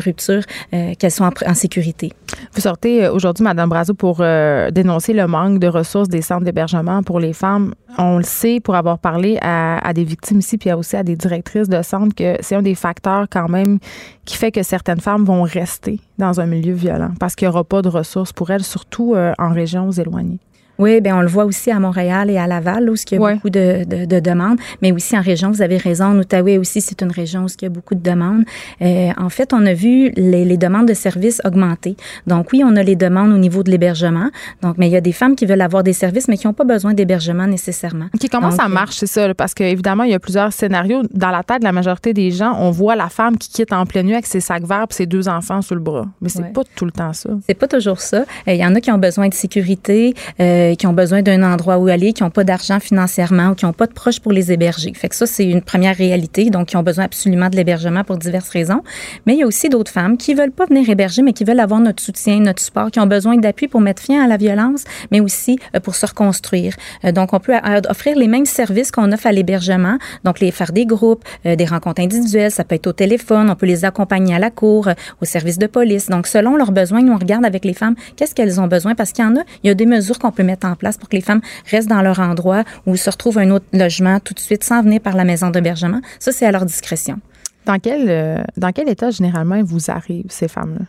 [0.74, 2.12] euh, qu'elles soient en, sécurité.
[2.54, 6.44] Vous sortez euh, aujourd'hui, Madame Brazo, pour euh, dénoncer le manque de ressources des centres
[6.44, 7.74] d'hébergement pour les femmes.
[7.98, 11.70] On le sait pour avoir parlé à, des victimes ici, puis aussi à des directrices
[11.70, 13.80] de centres, que c'est un des facteurs quand même
[14.26, 17.64] qui fait que certaines femmes vont rester dans un milieu violent parce qu'il n'y aura
[17.64, 20.40] pas de ressources pour elles, surtout en régions éloignées.
[20.80, 23.34] Oui, ben on le voit aussi à Montréal et à Laval, où il y a
[23.34, 26.80] beaucoup de, de, de, demandes, mais aussi en région, vous avez raison, en Outaouais aussi,
[26.80, 28.44] c'est une région où il y a beaucoup de demandes.
[28.82, 31.98] Euh, en fait, on a vu les, les, demandes de services augmenter.
[32.28, 34.30] Donc oui, on a les demandes au niveau de l'hébergement,
[34.62, 36.54] donc mais il y a des femmes qui veulent avoir des services, mais qui n'ont
[36.54, 38.06] pas besoin d'hébergement nécessairement.
[38.14, 39.34] OK, comment ça marche, c'est ça?
[39.34, 41.04] Parce qu'évidemment, il y a plusieurs scénarios.
[41.14, 43.86] Dans la tête de la majorité des gens, on voit la femme qui quitte en
[43.86, 46.06] pleine nuit avec ses sacs verts et ses deux enfants sous le bras.
[46.22, 47.30] Mais c'est pas tout le temps ça.
[47.48, 48.20] C'est pas toujours ça.
[48.48, 51.44] Euh, il y en a qui ont besoin de sécurité, euh, qui ont besoin d'un
[51.44, 54.32] endroit où aller, qui n'ont pas d'argent financièrement ou qui n'ont pas de proches pour
[54.32, 54.94] les héberger.
[54.94, 56.50] Fait que ça, c'est une première réalité.
[56.50, 58.82] Donc, qui ont besoin absolument de l'hébergement pour diverses raisons.
[59.26, 61.60] Mais il y a aussi d'autres femmes qui veulent pas venir héberger, mais qui veulent
[61.60, 64.84] avoir notre soutien, notre support, qui ont besoin d'appui pour mettre fin à la violence,
[65.12, 66.76] mais aussi euh, pour se reconstruire.
[67.06, 67.54] Euh, donc, on peut
[67.90, 69.98] offrir les mêmes services qu'on offre à l'hébergement.
[70.24, 73.56] Donc, les faire des groupes, euh, des rencontres individuelles, ça peut être au téléphone, on
[73.56, 74.90] peut les accompagner à la cour,
[75.22, 76.08] au service de police.
[76.08, 78.96] Donc, selon leurs besoins, on regarde avec les femmes qu'est-ce qu'elles ont besoin?
[78.96, 80.98] Parce qu'il y en a, il y a des mesures qu'on peut mettre en place
[80.98, 84.34] pour que les femmes restent dans leur endroit ou se retrouvent un autre logement tout
[84.34, 86.02] de suite sans venir par la maison d'hébergement.
[86.20, 87.20] Ça, c'est à leur discrétion.
[87.70, 90.86] Dans quel, dans quel état généralement vous arrivent ces femmes-là?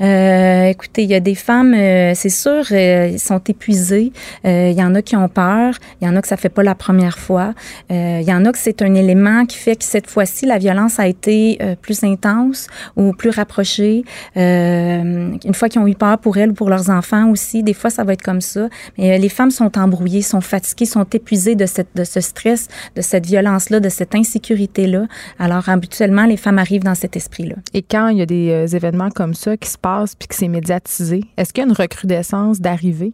[0.00, 4.12] Euh, écoutez, il y a des femmes, euh, c'est sûr, euh, ils sont épuisées.
[4.44, 5.74] Il y en a qui ont peur.
[6.00, 7.54] Il y en a que ça fait pas la première fois.
[7.90, 10.98] Il y en a que c'est un élément qui fait que cette fois-ci, la violence
[10.98, 14.04] a été plus intense ou plus rapprochée.
[14.36, 17.90] une fois qu'ils ont eu peur pour elles ou pour leurs enfants aussi, des fois,
[17.90, 18.68] ça va être comme ça.
[18.98, 23.02] Mais les femmes sont embrouillées, sont fatiguées, sont épuisées de, cette, de ce stress, de
[23.02, 25.06] cette violence-là, de cette insécurité-là.
[25.38, 27.56] Alors, habituellement, les femmes arrivent dans cet esprit-là.
[27.72, 30.48] Et quand il y a des événements comme ça qui se passe puis que c'est
[30.48, 33.12] médiatisé, est-ce qu'il y a une recrudescence d'arrivée?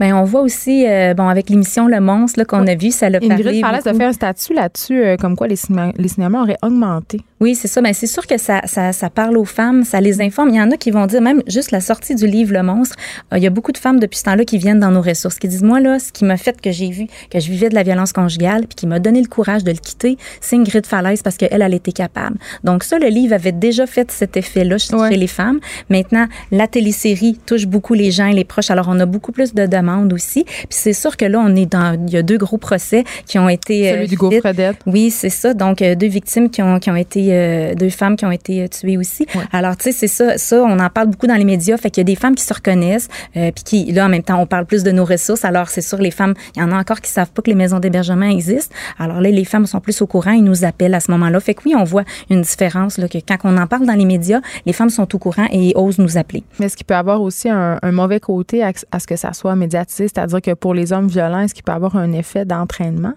[0.00, 3.20] Bien, on voit aussi, euh, bon, avec l'émission Le Monstre qu'on a vu, ça l'a
[3.20, 3.34] parlé.
[3.34, 6.58] Ingrid Falaise a fait un statut là-dessus, euh, comme quoi les, cinémas, les cinémas auraient
[6.62, 7.20] augmenté.
[7.40, 7.80] Oui, c'est ça.
[7.80, 10.50] Ben, c'est sûr que ça, ça, ça, parle aux femmes, ça les informe.
[10.50, 12.96] Il y en a qui vont dire, même juste la sortie du livre Le Monstre,
[13.32, 15.38] euh, il y a beaucoup de femmes depuis ce temps-là qui viennent dans nos ressources,
[15.38, 17.74] qui disent, moi, là, ce qui m'a fait que j'ai vu que je vivais de
[17.74, 21.22] la violence conjugale, puis qui m'a donné le courage de le quitter, c'est Ingrid Falaise
[21.22, 22.38] parce qu'elle, elle était capable.
[22.64, 25.60] Donc ça, le livre avait déjà fait cet effet-là chez les femmes.
[25.90, 28.70] Maintenant, la télésérie touche beaucoup les gens et les proches.
[28.70, 30.44] Alors, on a beaucoup plus de demandes aussi.
[30.44, 33.38] Puis c'est sûr que là, on est dans, il y a deux gros procès qui
[33.38, 33.90] ont été.
[33.90, 34.76] Celui du euh, Gaufredette.
[34.86, 35.54] Oui, c'est ça.
[35.54, 38.68] Donc, euh, deux victimes qui ont, qui ont été, euh, deux femmes qui ont été
[38.68, 39.26] tuées aussi.
[39.52, 41.76] Alors, tu sais, c'est ça, ça, on en parle beaucoup dans les médias.
[41.76, 44.40] Fait qu'il y a des femmes qui se reconnaissent, puis qui, là, en même temps,
[44.40, 45.44] on parle plus de nos ressources.
[45.44, 47.56] Alors, c'est sûr, les femmes, il y en a encore qui savent pas que les
[47.56, 48.74] maisons d'hébergement existent.
[48.98, 51.40] Alors là, les femmes sont plus au courant, ils nous appellent à ce moment-là.
[51.40, 54.04] Fait que oui, on voit une différence, là, que quand on en parle dans les
[54.04, 56.42] médias, les femmes sont au courant et osent nous appeler.
[56.58, 59.47] Mais est-ce qu'il peut avoir aussi un, mauvais côté à, à, ce que ça soit
[59.56, 60.08] médiatisé?
[60.08, 63.14] C'est-à-dire que pour les hommes violents, est-ce qu'il peut avoir un effet d'entraînement?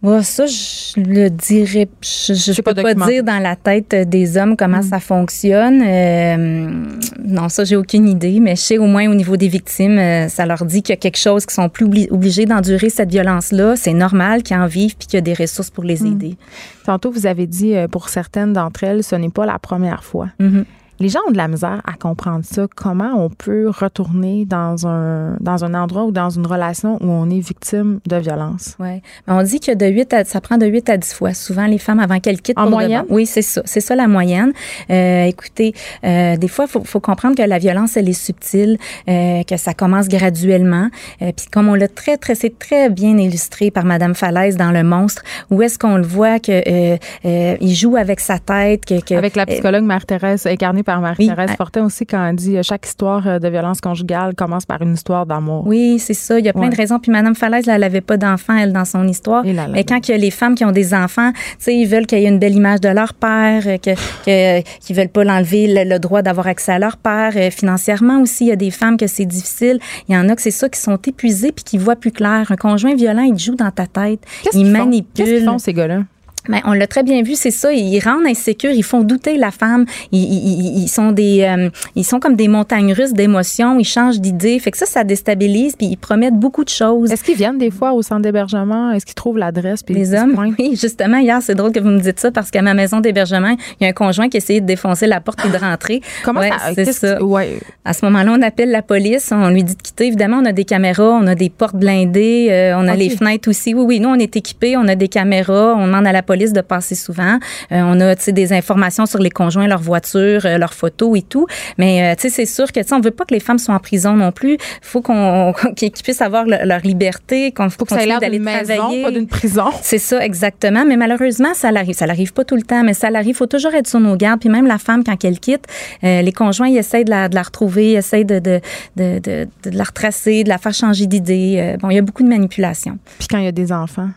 [0.00, 1.88] Moi, ça, je le dirais.
[2.02, 4.84] Je ne peux pas, dire dans la tête des hommes comment mm.
[4.84, 5.82] ça fonctionne.
[5.84, 6.86] Euh,
[7.24, 10.28] non, ça, j'ai aucune idée, mais je sais au moins au niveau des victimes, euh,
[10.28, 13.74] ça leur dit qu'il y a quelque chose qui sont plus obligés d'endurer cette violence-là.
[13.74, 16.06] C'est normal qu'ils en vivent puis qu'il y a des ressources pour les mm.
[16.06, 16.36] aider.
[16.84, 20.28] Tantôt, vous avez dit euh, pour certaines d'entre elles, ce n'est pas la première fois.
[20.38, 20.64] Mm-hmm.
[21.00, 22.66] Les gens ont de la misère à comprendre ça.
[22.74, 27.30] Comment on peut retourner dans un, dans un endroit ou dans une relation où on
[27.30, 28.76] est victime de violence?
[28.80, 29.00] Oui.
[29.26, 31.78] On dit que de 8 à, ça prend de 8 à 10 fois, souvent, les
[31.78, 32.58] femmes avant qu'elles quittent.
[32.58, 33.04] En moyenne?
[33.08, 33.62] Oui, c'est ça.
[33.64, 34.52] C'est ça la moyenne.
[34.90, 35.72] Euh, écoutez,
[36.04, 39.56] euh, des fois, il faut, faut, comprendre que la violence, elle est subtile, euh, que
[39.56, 40.88] ça commence graduellement.
[41.22, 44.72] Euh, puis comme on l'a très, très, c'est très bien illustré par Madame Falaise dans
[44.72, 48.84] Le Monstre, où est-ce qu'on le voit que euh, il joue avec sa tête.
[48.84, 52.62] Que, que avec la psychologue Marie-Thérèse incarnée par Marie-Thérèse Fortin aussi quand elle dit euh,
[52.62, 55.64] chaque histoire euh, de violence conjugale commence par une histoire d'amour.
[55.66, 56.38] Oui, c'est ça.
[56.38, 56.98] Il y a plein de raisons.
[56.98, 59.44] Puis Madame Falaise, elle n'avait pas d'enfant, elle, dans son histoire.
[59.44, 62.06] Mais quand il y a les femmes qui ont des enfants, tu sais, ils veulent
[62.06, 63.90] qu'il y ait une belle image de leur père, euh, que,
[64.24, 67.34] que qu'ils veulent pas l'enlever le, droit d'avoir accès à leur père.
[67.52, 69.80] financièrement aussi, il y a des femmes que c'est difficile.
[70.08, 72.50] Il y en a que c'est ça qui sont épuisées puis qui voient plus clair.
[72.50, 74.20] Un conjoint violent, il joue dans ta tête,
[74.54, 75.04] il manipule.
[75.14, 76.04] Qu'est-ce qu'ils font ces gars-là?
[76.48, 77.72] Mais on l'a très bien vu, c'est ça.
[77.72, 79.84] Ils rendent insécures, ils font douter la femme.
[80.12, 83.78] Ils, ils, sont des, euh, ils sont comme des montagnes russes d'émotions.
[83.78, 84.58] Ils changent d'idées.
[84.58, 85.76] Fait que ça, ça déstabilise.
[85.76, 87.12] Puis ils promettent beaucoup de choses.
[87.12, 88.92] Est-ce qu'ils viennent des fois au centre d'hébergement?
[88.92, 90.76] Est-ce qu'ils trouvent l'adresse Les hommes, oui.
[90.76, 93.84] Justement, hier, c'est drôle que vous me dites ça parce qu'à ma maison d'hébergement, il
[93.84, 96.00] y a un conjoint qui essayait de défoncer la porte et de rentrer.
[96.24, 97.22] Comment ça C'est ça.
[97.22, 97.58] ouais.
[97.84, 99.30] À ce moment-là, on appelle la police.
[99.32, 100.06] On lui dit de quitter.
[100.06, 103.48] Évidemment, on a des caméras, on a des portes blindées, euh, on a les fenêtres
[103.50, 103.74] aussi.
[103.74, 104.00] Oui, oui.
[104.00, 104.76] Nous, on est équipés.
[104.76, 105.74] On a des caméras.
[105.76, 107.38] On demande à la police de passer souvent.
[107.72, 111.46] Euh, on a des informations sur les conjoints, leurs voitures, euh, leurs photos et tout.
[111.76, 114.32] Mais euh, c'est sûr que on veut pas que les femmes soient en prison non
[114.32, 114.54] plus.
[114.54, 119.02] Il faut qu'on qu'ils puissent avoir leur liberté, qu'on faut que ça ait d'aller travailler.
[119.02, 119.66] pas d'une prison.
[119.82, 120.84] C'est ça exactement.
[120.86, 121.94] Mais malheureusement, ça l'arrive.
[121.94, 123.28] Ça l'arrive pas tout le temps, mais ça l'arrive.
[123.28, 124.40] Il faut toujours être sur nos gardes.
[124.40, 125.64] Puis même la femme quand elle quitte,
[126.02, 128.60] les conjoints ils essayent de la, de la retrouver, ils essayent de de,
[128.96, 131.76] de, de, de, la retracer, de la faire changer d'idée.
[131.80, 132.98] bon, il y a beaucoup de manipulation.
[133.18, 134.08] Puis quand il y a des enfants.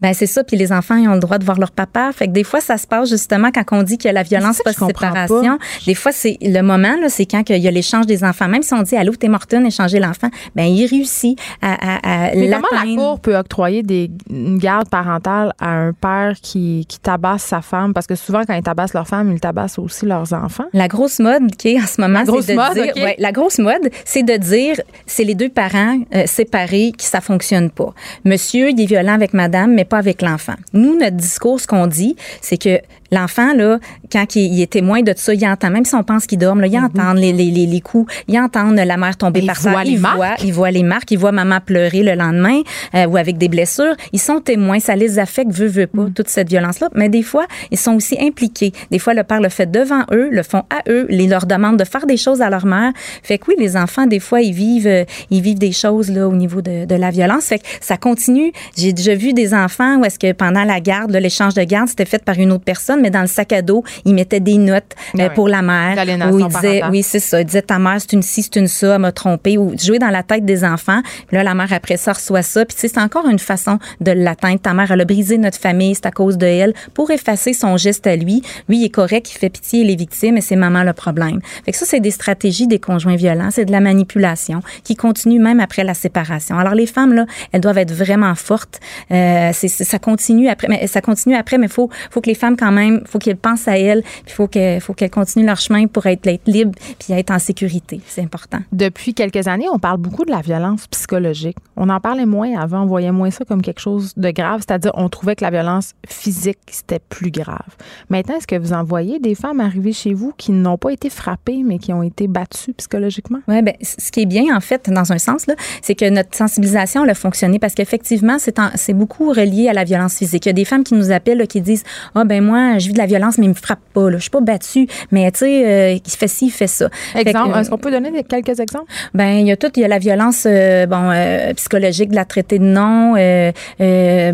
[0.00, 0.44] Ben c'est ça.
[0.44, 2.10] Puis les enfants, ils ont le droit de voir leur papa.
[2.12, 4.22] Fait que des fois, ça se passe justement quand on dit qu'il y a la
[4.22, 5.58] violence post-séparation.
[5.86, 8.48] Des fois, c'est le moment, là, c'est quand il y a l'échange des enfants.
[8.48, 12.50] Même si on dit, allô, t'es Morton, échanger l'enfant, ben il réussit à, à, Mais
[12.50, 17.42] comment la Cour peut octroyer des, une garde parentale à un père qui, qui tabasse
[17.42, 17.94] sa femme?
[17.94, 20.66] Parce que souvent, quand ils tabassent leur femme, ils tabassent aussi leurs enfants.
[20.72, 23.02] La grosse mode qui est en ce moment, c'est de mode, dire...
[23.02, 27.20] Ouais, la grosse mode, c'est de dire, c'est les deux parents euh, séparés qui ça
[27.20, 27.94] fonctionne pas.
[28.24, 30.54] Monsieur, il est violent avec madame, mais pas avec l'enfant.
[30.72, 33.78] Nous, notre discours, ce qu'on dit, c'est que L'enfant, là,
[34.10, 36.66] quand il, est témoin de ça, il entend, même si on pense qu'il dort, là,
[36.66, 36.84] il mhm.
[36.84, 40.52] entend les, les, les, coups, il entend la mère tomber par terre, il voit, il
[40.52, 42.60] voit les marques, il voit maman pleurer le lendemain
[42.94, 43.94] euh, ou avec des blessures.
[44.12, 46.12] Ils sont témoins, ça les affecte, veut, veut pas, mhm.
[46.12, 46.88] toute cette violence-là.
[46.94, 48.72] Mais des fois, ils sont aussi impliqués.
[48.90, 51.78] Des fois, le père le fait devant eux, le font à eux, ils leur demandent
[51.78, 52.92] de faire des choses à leur mère.
[53.22, 56.28] Fait que oui, les enfants, des fois, ils vivent, euh, ils vivent des choses là
[56.28, 57.46] au niveau de, de la violence.
[57.46, 58.52] Fait que ça continue.
[58.76, 61.88] J'ai déjà vu des enfants enfants où est-ce que pendant la garde, l'échange de garde,
[61.88, 64.58] c'était fait par une autre personne, mais dans le sac à dos, il mettait des
[64.58, 65.96] notes euh, pour la mère.
[66.32, 67.40] Où il disait, oui, c'est ça.
[67.40, 69.58] Il disait, ta mère, c'est une ci, c'est une ça, elle m'a trompé.
[69.58, 71.00] Ou jouer dans la tête des enfants.
[71.26, 72.64] Puis là, la mère, après ça, reçoit ça.
[72.64, 74.60] Puis, tu sais, c'est encore une façon de l'atteindre.
[74.60, 76.74] Ta mère, elle a brisé notre famille, c'est à cause de elle.
[76.94, 80.36] Pour effacer son geste à lui, lui, il est correct, il fait pitié les victimes
[80.36, 81.40] et c'est maman le problème.
[81.64, 83.50] Fait que ça, c'est des stratégies des conjoints violents.
[83.50, 86.58] C'est de la manipulation qui continue même après la séparation.
[86.58, 88.80] Alors, les femmes, là, elles doivent être vraiment fortes.
[89.10, 92.56] Euh, c'est, ça continue après, mais ça continue après, mais faut, faut que les femmes,
[92.56, 94.48] quand même, faut qu'elles pensent à elles, puis faut
[94.80, 98.00] faut qu'elles continuent leur chemin pour être, être libres puis être en sécurité.
[98.06, 98.58] C'est important.
[98.72, 101.56] Depuis quelques années, on parle beaucoup de la violence psychologique.
[101.76, 104.92] On en parlait moins avant, on voyait moins ça comme quelque chose de grave, c'est-à-dire
[104.94, 107.76] on trouvait que la violence physique, c'était plus grave.
[108.08, 111.10] Maintenant, est-ce que vous en voyez des femmes arriver chez vous qui n'ont pas été
[111.10, 113.40] frappées, mais qui ont été battues psychologiquement?
[113.48, 116.34] Oui, bien, ce qui est bien, en fait, dans un sens, là, c'est que notre
[116.36, 120.46] sensibilisation a fonctionné parce qu'effectivement, c'est, c'est beaucoup relié à la violence physique.
[120.46, 122.92] Il y a des femmes qui nous appellent, qui disent, ah, ben moi, je vis
[122.92, 124.16] de la violence, mais il me frappe pas, là.
[124.16, 126.88] Je suis pas battue, mais tu sais, euh, il fait ci, il fait ça.
[127.14, 128.90] Exemple, est-ce qu'on peut donner quelques exemples?
[129.14, 132.16] Ben, il y a tout, il y a la violence, euh, bon, euh, psychologique, de
[132.16, 133.14] la traiter de non,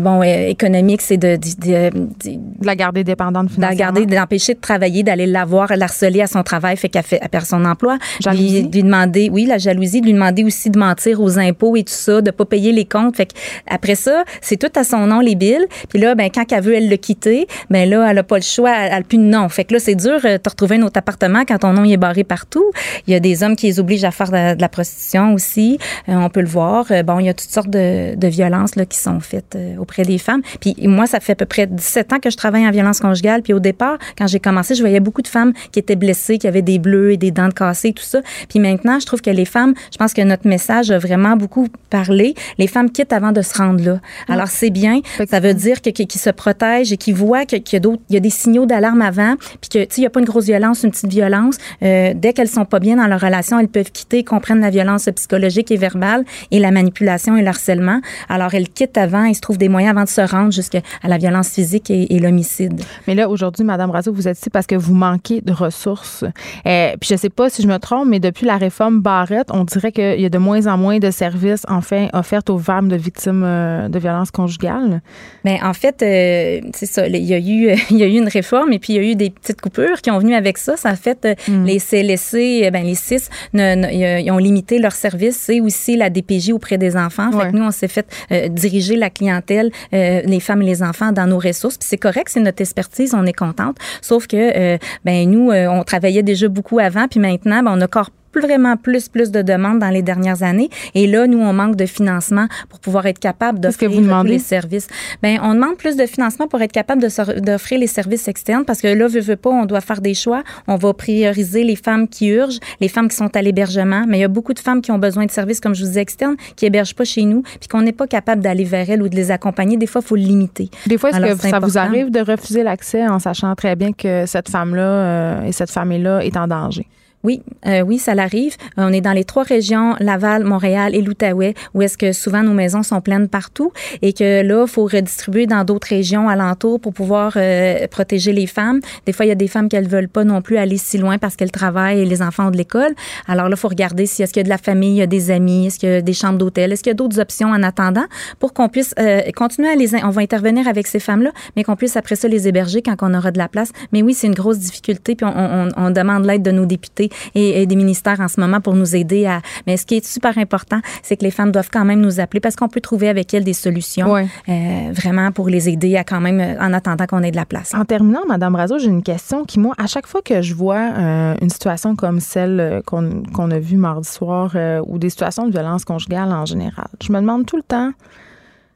[0.01, 3.75] bon, économique, c'est de, de, de, la garder dépendante financièrement.
[3.75, 7.03] De la garder, d'empêcher de travailler, d'aller la voir, l'harceler à son travail, fait qu'elle
[7.03, 7.97] fait, elle perd son emploi.
[8.19, 8.63] Jalousie.
[8.63, 11.83] Lui, lui demander, oui, la jalousie, de lui demander aussi de mentir aux impôts et
[11.83, 13.17] tout ça, de pas payer les comptes.
[13.17, 13.29] Fait
[13.67, 15.65] après ça, c'est tout à son nom les billes.
[15.89, 18.43] Puis là, ben quand elle veut elle le quitter, ben là elle a pas le
[18.43, 19.47] choix, elle, a plus de nom.
[19.49, 22.23] Fait que là c'est dur de retrouver un autre appartement quand ton nom est barré
[22.23, 22.71] partout.
[23.07, 25.77] Il y a des hommes qui les obligent à faire de, la prostitution aussi.
[26.09, 26.85] Euh, on peut le voir.
[26.91, 29.77] Euh, bon, il y a toutes sortes de, de violences là qui sont faites euh,
[29.77, 30.41] auprès des femmes.
[30.59, 33.41] Puis moi, ça fait à peu près 17 ans que je travaille en violence conjugale.
[33.41, 36.47] Puis au départ, quand j'ai commencé, je voyais beaucoup de femmes qui étaient blessées, qui
[36.47, 38.21] avaient des bleus et des dents cassées, tout ça.
[38.49, 41.67] Puis maintenant, je trouve que les femmes, je pense que notre message a vraiment beaucoup
[41.89, 42.35] parlé.
[42.57, 43.99] Les femmes quittent avant de se rendre là.
[44.27, 45.01] Alors c'est bien.
[45.29, 48.17] Ça veut dire qu'ils se protègent et qu'ils voient qu'il y a d'autres, il y
[48.17, 50.83] a des signaux d'alarme avant, puis que tu il y a pas une grosse violence,
[50.83, 51.57] une petite violence.
[51.83, 55.07] Euh, dès qu'elles sont pas bien dans leur relation, elles peuvent quitter, comprennent la violence
[55.15, 58.01] psychologique et verbale et la manipulation et le harcèlement.
[58.29, 61.17] Alors elles quittent avant, ils se trouvent des moyens avant de se rendre jusqu'à la
[61.17, 62.81] violence physique et, l'homicide.
[63.07, 66.23] Mais là aujourd'hui, Madame Razo, vous êtes ici parce que vous manquez de ressources.
[66.65, 69.65] Euh, puis je sais pas si je me trompe, mais depuis la réforme Barrette, on
[69.65, 72.95] dirait qu'il y a de moins en moins de services enfin offerts aux femmes de
[72.95, 75.01] victimes euh, de violences conjugales.
[75.43, 77.07] Mais en fait, euh, c'est ça.
[77.07, 79.11] Il y a eu, il y a eu une réforme et puis il y a
[79.11, 80.77] eu des petites coupures qui ont venu avec ça.
[80.77, 81.65] Ça a fait euh, mm.
[81.65, 86.77] les CLSC, ben les CIS, ils ont limité leurs services et aussi la DPJ auprès
[86.77, 87.31] des enfants.
[87.31, 88.07] Fait que nous, on s'est fait
[88.49, 91.77] diriger la clientèle, les femmes et les enfants dans nos ressources.
[91.77, 93.77] Puis c'est correct, c'est notre expertise, on est contente.
[94.01, 98.09] Sauf que, ben nous, on travaillait déjà beaucoup avant, puis maintenant, ben, on a encore
[98.09, 100.69] plus vraiment plus, plus de demandes dans les dernières années.
[100.95, 103.89] Et là, nous, on manque de financement pour pouvoir être capable d'offrir
[104.23, 104.87] les services.
[105.21, 108.87] Ben, on demande plus de financement pour être capable d'offrir les services externes parce que
[108.87, 110.43] là, veut, veut pas, on doit faire des choix.
[110.67, 114.05] On va prioriser les femmes qui urgent, les femmes qui sont à l'hébergement.
[114.07, 115.87] Mais il y a beaucoup de femmes qui ont besoin de services, comme je vous
[115.87, 119.01] disais, externes, qui hébergent pas chez nous, puis qu'on n'est pas capable d'aller vers elles
[119.01, 119.77] ou de les accompagner.
[119.77, 120.69] Des fois, il faut le limiter.
[120.85, 124.25] Des fois, est-ce que ça vous arrive de refuser l'accès en sachant très bien que
[124.25, 126.87] cette femme-là euh, et cette famille-là est en danger?
[127.23, 128.57] Oui, euh, oui, ça l'arrive.
[128.75, 132.53] On est dans les trois régions, Laval, Montréal et l'Outaouais, où est-ce que souvent nos
[132.53, 136.93] maisons sont pleines partout et que là, il faut redistribuer dans d'autres régions alentours pour
[136.93, 138.81] pouvoir euh, protéger les femmes.
[139.05, 141.17] Des fois, il y a des femmes ne veulent pas non plus aller si loin
[141.17, 142.93] parce qu'elles travaillent et les enfants ont de l'école.
[143.27, 145.01] Alors là, il faut regarder si est-ce qu'il y a de la famille, il y
[145.01, 147.19] a des amis, est-ce qu'il y a des chambres d'hôtel, est-ce qu'il y a d'autres
[147.19, 148.05] options en attendant
[148.39, 149.95] pour qu'on puisse euh, continuer à les...
[150.03, 153.13] On va intervenir avec ces femmes-là, mais qu'on puisse après ça les héberger quand on
[153.13, 153.71] aura de la place.
[153.93, 157.09] Mais oui, c'est une grosse difficulté, puis on, on, on demande l'aide de nos députés
[157.35, 159.41] et, des ministères en ce moment pour nous aider à.
[159.67, 162.39] Mais ce qui est super important, c'est que les femmes doivent quand même nous appeler
[162.39, 166.21] parce qu'on peut trouver avec elles des solutions euh, vraiment pour les aider à quand
[166.21, 167.73] même euh, en attendant qu'on ait de la place.
[167.73, 170.75] En terminant, Madame Razo, j'ai une question qui moi, à chaque fois que je vois
[170.75, 175.85] euh, une situation comme celle qu'on a vue mardi soir ou des situations de violence
[175.85, 177.91] conjugale en général, je me demande tout le temps,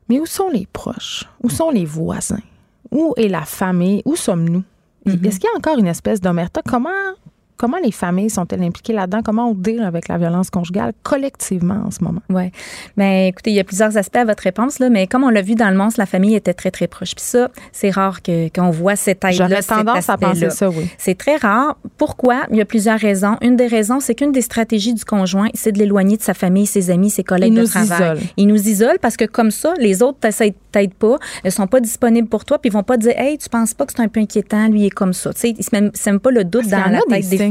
[0.10, 1.26] mais où sont les proches?
[1.43, 2.41] Où sont les voisins?
[2.91, 4.02] Où est la famille?
[4.06, 4.63] Où sommes-nous?
[5.06, 5.28] Mm-hmm.
[5.28, 6.62] Est-ce qu'il y a encore une espèce d'omerta?
[6.65, 6.89] Comment
[7.58, 9.22] Comment les familles sont-elles impliquées là-dedans?
[9.24, 12.22] Comment on deal avec la violence conjugale collectivement en ce moment?
[12.30, 12.52] Oui.
[12.96, 15.41] Bien, écoutez, il y a plusieurs aspects à votre réponse, là, mais comme on l'a
[15.41, 17.15] vu dans le monstre, la famille était très, très proche.
[17.15, 19.48] Puis ça, c'est rare que, qu'on voit cette aide-là.
[19.48, 20.88] J'aurais tendance à penser ça, oui.
[20.98, 21.78] C'est très rare.
[21.98, 22.43] Pourquoi?
[22.52, 23.38] Il y a plusieurs raisons.
[23.41, 26.67] Une des raisons, c'est qu'une des stratégies du conjoint, c'est de l'éloigner de sa famille,
[26.67, 28.20] ses amis, ses collègues de travail.
[28.38, 30.20] Il nous isole parce que comme ça, les autres
[30.72, 33.50] t'aident pas, elles sont pas disponibles pour toi, puis ils vont pas dire, hey, tu
[33.50, 35.34] penses pas que c'est un peu inquiétant, lui est comme ça.
[35.34, 37.47] Tu sais, c'est même pas le doute dans la tête des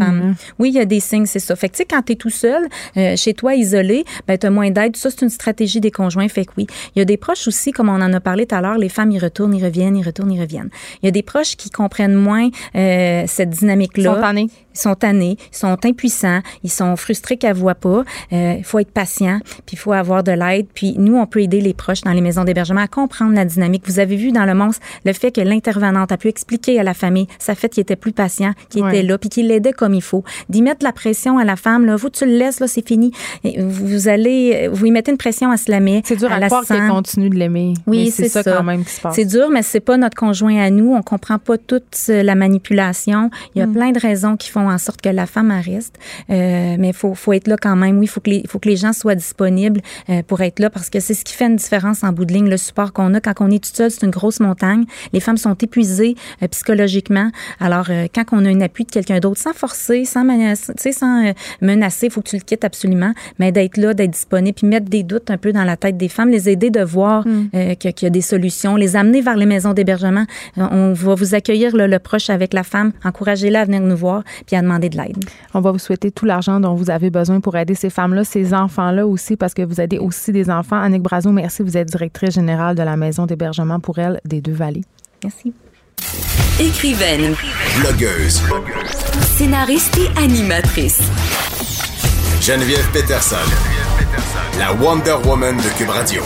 [0.58, 1.56] Oui, il y a des signes, c'est ça.
[1.56, 4.46] Fait que, tu sais, quand tu es tout seul, euh, chez toi, isolé, ben, tu
[4.46, 4.96] as moins d'aide.
[4.96, 6.28] Ça, c'est une stratégie des conjoints.
[6.28, 6.66] Fait que oui.
[6.94, 8.88] Il y a des proches aussi, comme on en a parlé tout à l'heure, les
[8.88, 10.70] femmes, ils retournent, ils reviennent, ils retournent, ils reviennent.
[11.02, 14.10] Il y a des proches qui comprennent moins euh, cette dynamique-là.
[14.10, 14.48] Ils sont tannés.
[14.76, 18.04] Ils sont tannés, ils sont impuissants, ils sont frustrés qu'elle ne voient pas.
[18.32, 20.66] Euh, il faut être patient, puis il faut avoir de l'aide.
[20.74, 23.82] Puis nous, on peut aider les proches dans les maisons d'hébergement à comprendre la dynamique.
[23.86, 26.94] Vous avez vu dans le monstre le fait que l'intervenante a pu expliquer à la
[26.94, 30.02] famille sa fait qu'il était plus patient, qu'il était là, puis qu'il l'aidait comme il
[30.02, 30.24] faut.
[30.48, 33.12] D'y mettre la pression à la femme, là, vous, tu le laisses, là, c'est fini.
[33.58, 36.08] vous allez, vous y mettez une pression à se la mettre.
[36.08, 37.74] C'est dur à, croire qu'elle continue de l'aimer.
[37.86, 39.14] Oui, c'est ça, quand même qui se passe.
[39.14, 40.94] C'est dur, mais c'est pas notre conjoint à nous.
[40.94, 43.30] On comprend pas toute la manipulation.
[43.54, 43.72] Il y a mm.
[43.72, 45.98] plein de raisons qui font en sorte que la femme reste.
[46.30, 47.98] Euh, mais il faut, faut être là quand même.
[47.98, 50.70] Oui, il faut que les, faut que les gens soient disponibles euh, pour être là
[50.70, 52.48] parce que c'est ce qui fait une différence en bout de ligne.
[52.48, 54.84] Le support qu'on a quand on est tout seul, c'est une grosse montagne.
[55.12, 57.30] Les femmes sont épuisées euh, psychologiquement.
[57.60, 62.06] Alors, quand on a un appui de quelqu'un d'autre, sans forcer, sans menacer, sans menacer,
[62.06, 65.02] il faut que tu le quittes absolument, mais d'être là, d'être disponible, puis mettre des
[65.02, 67.76] doutes un peu dans la tête des femmes, les aider de voir mm.
[67.76, 70.24] qu'il y a des solutions, les amener vers les maisons d'hébergement.
[70.56, 74.55] on va vous accueillir le proche avec la femme, encouragez-la à venir nous voir, puis
[74.56, 75.24] à demander de l'aide.
[75.54, 78.54] On va vous souhaiter tout l'argent dont vous avez besoin pour aider ces femmes-là, ces
[78.54, 80.80] enfants-là aussi, parce que vous aidez aussi des enfants.
[80.80, 81.62] Annick Brazo, merci.
[81.62, 84.84] Vous êtes directrice générale de la maison d'hébergement pour elles des Deux-Vallées.
[85.22, 85.52] Merci.
[86.58, 87.34] Écrivaine.
[87.80, 88.42] Blogueuse.
[89.36, 91.02] Scénariste et animatrice.
[92.40, 93.75] Geneviève Peterson.
[94.58, 96.22] La Wonder Woman de Cube Radio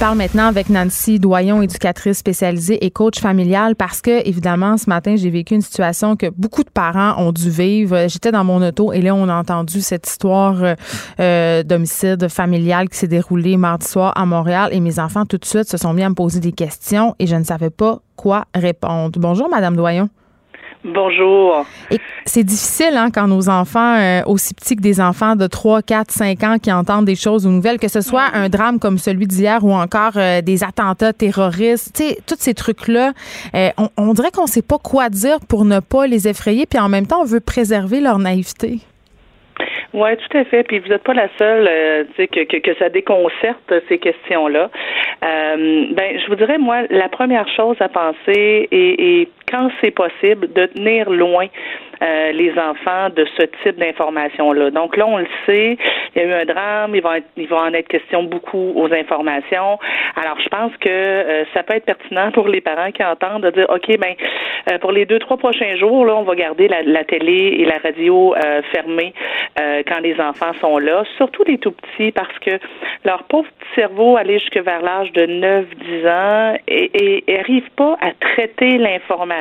[0.00, 5.14] parle maintenant avec Nancy Doyon, éducatrice spécialisée et coach familial, parce que, évidemment, ce matin,
[5.14, 8.08] j'ai vécu une situation que beaucoup de parents ont dû vivre.
[8.08, 10.74] J'étais dans mon auto et là, on a entendu cette histoire euh,
[11.20, 15.44] euh, d'homicide familial qui s'est déroulée mardi soir à Montréal et mes enfants, tout de
[15.44, 18.46] suite, se sont mis à me poser des questions et je ne savais pas quoi
[18.54, 19.20] répondre.
[19.20, 20.08] Bonjour, Madame Doyon.
[20.82, 21.66] Bonjour.
[22.24, 26.10] c'est difficile hein, quand nos enfants, euh, aussi petits que des enfants de 3, 4,
[26.10, 29.26] 5 ans qui entendent des choses ou nouvelles, que ce soit un drame comme celui
[29.26, 33.12] d'hier ou encore euh, des attentats terroristes, tu sais, tous ces trucs-là,
[33.54, 36.64] euh, on, on, dirait qu'on ne sait pas quoi dire pour ne pas les effrayer,
[36.64, 38.78] puis en même temps, on veut préserver leur naïveté.
[39.92, 40.62] Oui, tout à fait.
[40.62, 44.70] Puis vous n'êtes pas la seule, euh, que, que, que, ça déconcerte ces questions-là.
[45.24, 49.90] Euh, ben, je vous dirais, moi, la première chose à penser, et, et quand c'est
[49.90, 51.46] possible, de tenir loin
[52.02, 54.70] euh, les enfants de ce type d'informations-là.
[54.70, 55.76] Donc là, on le sait,
[56.14, 58.72] il y a eu un drame, il va, être, il va en être question beaucoup
[58.74, 59.78] aux informations.
[60.16, 63.50] Alors, je pense que euh, ça peut être pertinent pour les parents qui entendent de
[63.50, 64.14] dire, OK, ben,
[64.70, 67.76] euh, pour les deux, trois prochains jours, là, on va garder la, télé et la
[67.82, 68.34] radio
[68.72, 69.12] fermées
[69.58, 72.52] quand les enfants sont là, surtout les tout petits, parce que
[73.04, 77.96] leur pauvre petit cerveau, aller jusque vers l'âge de 9-10 ans, et, et, arrive pas
[78.00, 79.39] à traiter l'information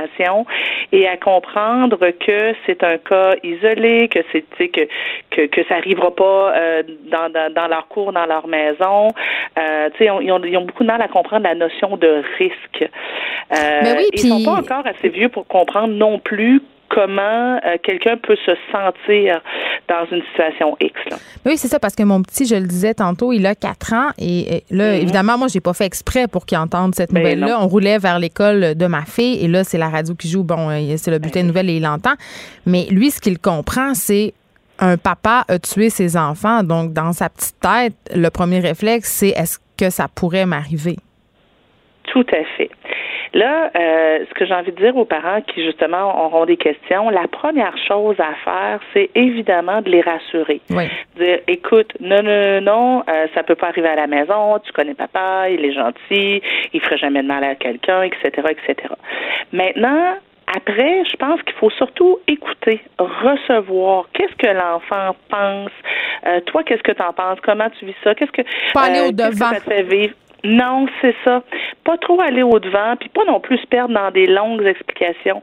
[0.92, 4.88] et à comprendre que c'est un cas isolé, que c'est que,
[5.32, 9.10] que que ça arrivera pas euh, dans, dans, dans leur cours, dans leur maison.
[9.58, 12.24] Euh, ils, ont, ils, ont, ils ont beaucoup de mal à comprendre la notion de
[12.38, 12.84] risque.
[12.84, 17.78] Euh, ben oui, Ils sont pas encore assez vieux pour comprendre non plus comment euh,
[17.84, 19.42] quelqu'un peut se sentir
[19.88, 20.94] dans une situation X.
[21.10, 21.18] Là.
[21.46, 24.10] Oui, c'est ça, parce que mon petit, je le disais tantôt, il a 4 ans
[24.18, 25.02] et, là, mhm.
[25.02, 27.60] évidemment, moi, j'ai pas fait exprès pour qu'il entende cette ben nouvelle-là.
[27.62, 30.44] On roulait vers l'école de ma fille et là, c'est la radio qui joue.
[30.44, 32.14] Bon, euh, c'est le bulletin de nouvelles et il l'entend.
[32.66, 34.34] Mais lui, ce qu'il comprend, c'est
[34.80, 36.64] un papa a tué ses enfants.
[36.64, 40.98] Donc, dans sa petite tête, le premier réflexe, c'est est-ce que ça pourrait m'arriver?
[42.12, 42.70] Tout à fait.
[43.34, 47.10] Là, euh, ce que j'ai envie de dire aux parents qui justement auront des questions,
[47.12, 50.62] la première chose à faire, c'est évidemment de les rassurer.
[50.72, 50.86] Oui.
[51.18, 54.58] Dire, écoute, non, non, non, euh, ça peut pas arriver à la maison.
[54.66, 56.42] Tu connais papa, il est gentil,
[56.74, 58.94] il ferait jamais de mal à quelqu'un, etc., etc.
[59.54, 60.16] Maintenant,
[60.56, 64.06] après, je pense qu'il faut surtout écouter, recevoir.
[64.14, 65.72] Qu'est-ce que l'enfant pense?
[66.26, 67.38] Euh, toi, qu'est-ce que tu en penses?
[67.44, 68.16] Comment tu vis ça?
[68.16, 68.42] Qu'est-ce que,
[68.76, 69.32] aller au devant.
[69.32, 70.16] ça te fait vivre?
[70.44, 71.44] Non, c'est ça.
[71.84, 75.42] Pas trop aller au devant, puis pas non plus se perdre dans des longues explications.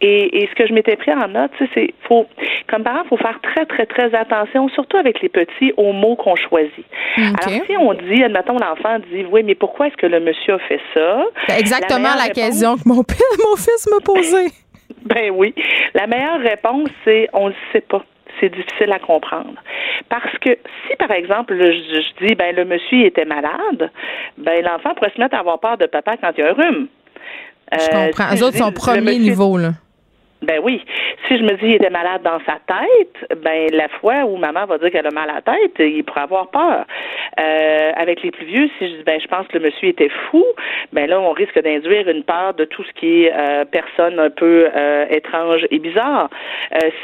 [0.00, 2.26] Et, et ce que je m'étais pris en note, c'est faut,
[2.68, 6.36] comme parent, faut faire très très très attention, surtout avec les petits, aux mots qu'on
[6.36, 6.86] choisit.
[7.16, 10.58] Alors si on dit, admettons l'enfant dit, oui, mais pourquoi est-ce que le monsieur a
[10.60, 14.52] fait ça C'est exactement la, question que mon, mon fils me posait.
[15.04, 15.54] ben oui,
[15.94, 18.04] la meilleure réponse c'est on ne sait pas
[18.40, 19.54] c'est difficile à comprendre.
[20.08, 20.50] Parce que
[20.86, 23.90] si, par exemple, je, dis, ben, le monsieur était malade,
[24.38, 26.52] ben, l'enfant pourrait se mettre à avoir peur de papa quand il y a un
[26.52, 26.88] rhume.
[27.72, 28.30] je comprends.
[28.32, 29.70] Les autres sont premier niveau, là.
[30.46, 30.80] Ben oui.
[31.26, 34.64] Si je me dis qu'il était malade dans sa tête, ben la fois où maman
[34.66, 36.84] va dire qu'elle a mal à la tête, il pourrait avoir peur.
[37.40, 40.10] Euh, avec les plus vieux, si je dis ben je pense que le monsieur était
[40.30, 40.44] fou,
[40.92, 44.30] ben là on risque d'induire une peur de tout ce qui est euh, personne un
[44.30, 46.30] peu euh, étrange et bizarre.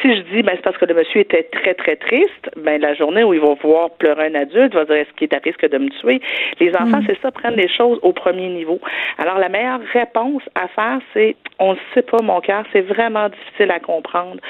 [0.00, 2.94] Si je dis ben c'est parce que le monsieur était très très triste, ben la
[2.94, 5.68] journée où ils vont voir pleurer un adulte, va dire est-ce qu'il est à risque
[5.68, 6.20] de me tuer?
[6.60, 7.06] Les enfants, mm.
[7.08, 8.80] c'est ça, prennent les choses au premier niveau.
[9.18, 13.28] Alors la meilleure réponse à faire, c'est on ne sait pas mon cœur, c'est vraiment
[13.32, 14.40] difficile à comprendre.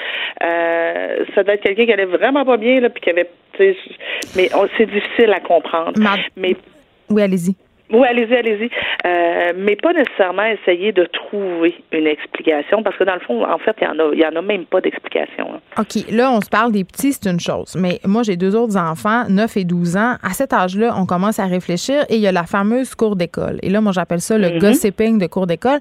[0.42, 3.28] Euh, ça doit être quelqu'un qui allait vraiment pas bien, là, puis qui avait,
[4.36, 5.92] mais c'est difficile à comprendre.
[6.36, 6.56] Mais
[7.10, 7.54] oui, allez-y.
[7.92, 8.70] Oui, allez-y, allez-y.
[9.04, 13.58] Euh, mais pas nécessairement essayer de trouver une explication, parce que dans le fond, en
[13.58, 15.46] fait, il y en a, y en a même pas d'explication.
[15.54, 15.60] Hein.
[15.78, 16.10] OK.
[16.10, 17.76] Là, on se parle des petits, c'est une chose.
[17.78, 20.14] Mais moi, j'ai deux autres enfants, 9 et 12 ans.
[20.22, 23.58] À cet âge-là, on commence à réfléchir et il y a la fameuse cour d'école.
[23.62, 24.58] Et là, moi, j'appelle ça le mm-hmm.
[24.58, 25.80] gossiping de cour d'école.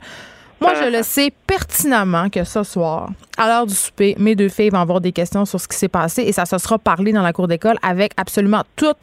[0.61, 4.69] Moi, je le sais pertinemment que ce soir, à l'heure du souper, mes deux filles
[4.69, 7.23] vont avoir des questions sur ce qui s'est passé et ça se sera parlé dans
[7.23, 8.99] la cour d'école avec absolument toutes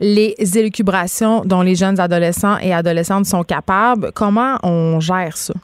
[0.00, 4.12] les élucubrations dont les jeunes adolescents et adolescentes sont capables.
[4.12, 5.54] Comment on gère ça?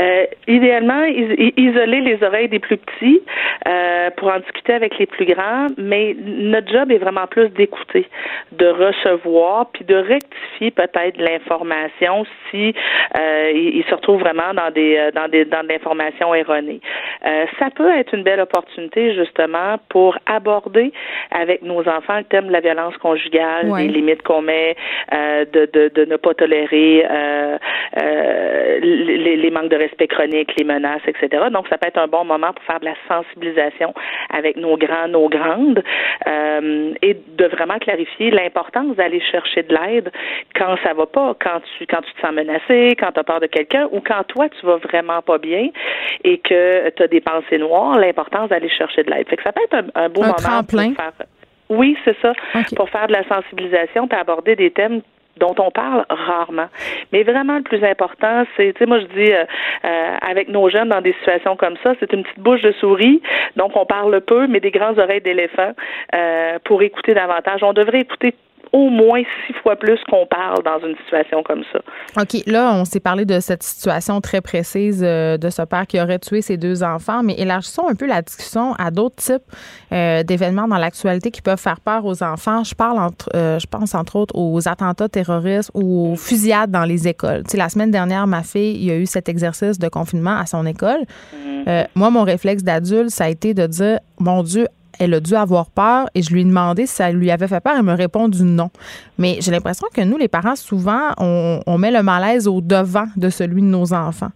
[0.00, 3.20] Euh, idéalement, isoler les oreilles des plus petits
[3.68, 8.06] euh, pour en discuter avec les plus grands, mais notre job est vraiment plus d'écouter,
[8.52, 12.74] de recevoir, puis de rectifier peut-être l'information si
[13.18, 16.80] euh, il, se retrouve vraiment dans des euh, dans des dans de l'information erronée.
[17.26, 20.92] Euh, ça peut être une belle opportunité justement pour aborder
[21.30, 24.76] avec nos enfants le thème de la violence conjugale, les limites qu'on met,
[25.12, 27.04] euh, de, de, de ne pas tolérer
[28.80, 31.44] les, les manques de respect chronique, les menaces, etc.
[31.52, 33.94] Donc, ça peut être un bon moment pour faire de la sensibilisation
[34.32, 35.82] avec nos grands, nos grandes,
[36.26, 40.10] euh, et de vraiment clarifier l'importance d'aller chercher de l'aide
[40.54, 43.40] quand ça va pas, quand tu quand tu te sens menacé, quand tu as peur
[43.40, 45.68] de quelqu'un, ou quand toi tu vas vraiment pas bien
[46.24, 49.28] et que tu as des pensées noires, l'importance d'aller chercher de l'aide.
[49.28, 51.12] Fait que ça peut être un, beau moment pour faire.
[51.68, 52.32] Oui, c'est ça.
[52.74, 55.02] Pour faire de la sensibilisation, puis aborder des thèmes
[55.40, 56.68] dont on parle rarement.
[57.12, 59.44] Mais vraiment, le plus important, c'est, tu moi je dis, euh,
[59.84, 63.20] euh, avec nos jeunes dans des situations comme ça, c'est une petite bouche de souris,
[63.56, 65.72] donc on parle peu, mais des grandes oreilles d'éléphant
[66.14, 67.62] euh, pour écouter davantage.
[67.62, 68.34] On devrait écouter
[68.72, 71.80] au moins six fois plus qu'on parle dans une situation comme ça.
[72.20, 72.46] OK.
[72.46, 76.18] Là, on s'est parlé de cette situation très précise euh, de ce père qui aurait
[76.18, 79.42] tué ses deux enfants, mais élargissons un peu la discussion à d'autres types
[79.92, 82.62] euh, d'événements dans l'actualité qui peuvent faire peur aux enfants.
[82.62, 86.84] Je parle entre, euh, je pense entre autres aux attentats terroristes ou aux fusillades dans
[86.84, 87.42] les écoles.
[87.44, 90.36] Tu sais, la semaine dernière, ma fille, il y a eu cet exercice de confinement
[90.36, 91.00] à son école.
[91.34, 91.86] Mm-hmm.
[91.94, 94.66] moi, mon réflexe d'adulte, ça a été de dire, mon Dieu,
[95.00, 97.60] elle a dû avoir peur et je lui ai demandé si ça lui avait fait
[97.60, 97.74] peur.
[97.76, 98.68] Elle me répondu non.
[99.18, 103.06] Mais j'ai l'impression que nous, les parents, souvent, on, on met le malaise au devant
[103.16, 104.30] de celui de nos enfants.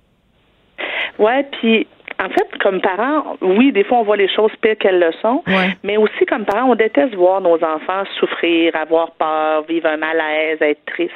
[1.19, 1.87] Ouais, puis
[2.23, 5.43] en fait, comme parents, oui, des fois, on voit les choses pires qu'elles le sont,
[5.83, 10.59] mais aussi comme parents, on déteste voir nos enfants souffrir, avoir peur, vivre un malaise,
[10.61, 11.13] être triste.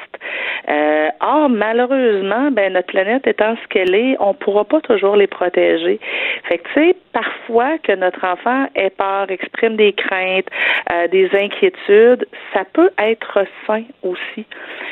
[0.69, 5.27] Euh, or, malheureusement, ben notre planète étant ce qu'elle est, on pourra pas toujours les
[5.27, 5.99] protéger.
[6.47, 10.47] Fait que, tu sais, parfois que notre enfant ait peur, exprime des craintes,
[10.91, 14.45] euh, des inquiétudes, ça peut être sain aussi.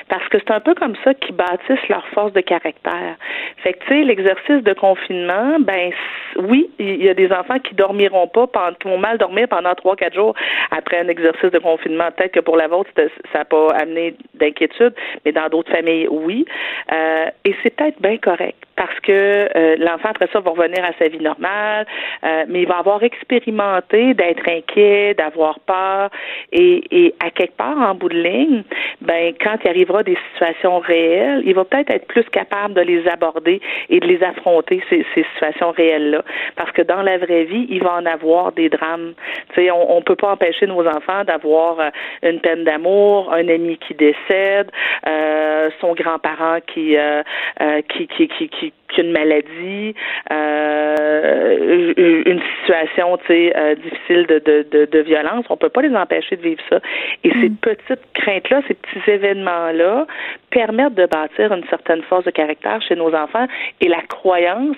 [0.09, 3.15] Parce que c'est un peu comme ça qu'ils bâtissent leur force de caractère.
[3.63, 5.91] Fait que, tu sais, l'exercice de confinement, ben,
[6.37, 8.49] oui, il y a des enfants qui dormiront pas,
[8.79, 10.35] qui vont mal dormir pendant trois, quatre jours
[10.71, 12.09] après un exercice de confinement.
[12.15, 12.89] Peut-être que pour la vôtre,
[13.31, 16.45] ça n'a pas amené d'inquiétude, mais dans d'autres familles, oui.
[16.91, 20.91] Euh, et c'est peut-être bien correct parce que euh, l'enfant après ça va revenir à
[20.99, 21.85] sa vie normale,
[22.23, 26.09] euh, mais il va avoir expérimenté d'être inquiet, d'avoir peur,
[26.51, 28.63] et, et à quelque part en bout de ligne,
[29.01, 33.07] ben quand il arrivera des situations réelles, il va peut-être être plus capable de les
[33.07, 36.23] aborder et de les affronter ces, ces situations réelles-là,
[36.55, 39.13] parce que dans la vraie vie, il va en avoir des drames.
[39.49, 41.89] Tu sais, on, on peut pas empêcher nos enfants d'avoir euh,
[42.23, 44.71] une peine d'amour, un ami qui décède,
[45.07, 47.23] euh, son grand-parent qui, euh,
[47.89, 49.93] qui, qui, qui, qui qu'une maladie,
[50.31, 55.95] euh, une situation, tu sais, euh, difficile de, de, de, violence, on peut pas les
[55.95, 56.79] empêcher de vivre ça.
[57.23, 57.57] Et ces mm.
[57.57, 60.07] petites craintes-là, ces petits événements-là,
[60.51, 63.47] permettent de bâtir une certaine force de caractère chez nos enfants
[63.81, 64.77] et la croyance,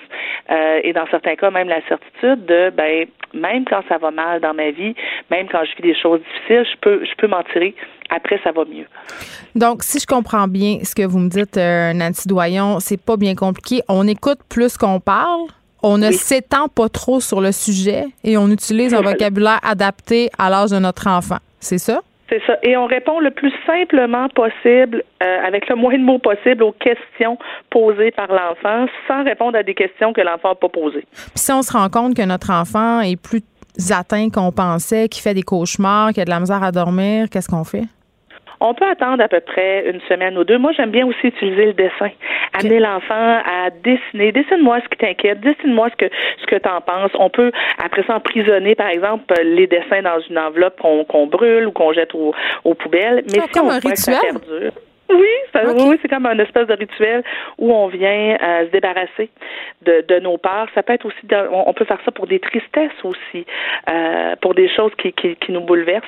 [0.50, 4.40] euh, et dans certains cas même la certitude de, ben, même quand ça va mal
[4.40, 4.94] dans ma vie,
[5.30, 7.74] même quand je vis des choses difficiles, je peux, je peux m'en tirer
[8.10, 8.86] après, ça va mieux.
[9.54, 13.16] Donc, si je comprends bien ce que vous me dites, euh, Nancy Doyon, c'est pas
[13.16, 13.82] bien compliqué.
[13.88, 15.42] On écoute plus qu'on parle.
[15.82, 20.50] On ne s'étend pas trop sur le sujet et on utilise un vocabulaire adapté à
[20.50, 21.38] l'âge de notre enfant.
[21.58, 22.02] C'est ça?
[22.28, 22.56] C'est ça.
[22.62, 26.72] Et on répond le plus simplement possible, euh, avec le moins de mots possible, aux
[26.72, 27.38] questions
[27.70, 31.04] posées par l'enfant, sans répondre à des questions que l'enfant n'a pas posées.
[31.12, 33.42] Puis si on se rend compte que notre enfant est plus
[33.90, 37.48] atteint qu'on pensait, qu'il fait des cauchemars, qu'il a de la misère à dormir, qu'est-ce
[37.48, 37.84] qu'on fait?
[38.60, 40.58] On peut attendre à peu près une semaine ou deux.
[40.58, 42.10] Moi, j'aime bien aussi utiliser le dessin.
[42.52, 44.32] Amener l'enfant à dessiner.
[44.32, 45.40] Dessine-moi ce qui t'inquiète.
[45.40, 47.10] Dessine-moi ce que ce que t'en penses.
[47.14, 47.52] On peut
[47.82, 52.14] après ça emprisonner, par exemple, les dessins dans une enveloppe qu'on brûle ou qu'on jette
[52.14, 53.24] aux poubelles.
[53.32, 53.96] Mais si on un rituel.
[53.96, 54.72] ça perdure,
[55.10, 57.22] oui, oui, c'est comme un espèce de rituel
[57.58, 59.30] où on vient euh, se débarrasser
[59.82, 60.68] de, de, nos peurs.
[60.74, 61.18] Ça peut être aussi,
[61.52, 63.46] on, peut faire ça pour des tristesses aussi,
[63.88, 66.04] euh, pour des choses qui, qui, qui, nous bouleversent.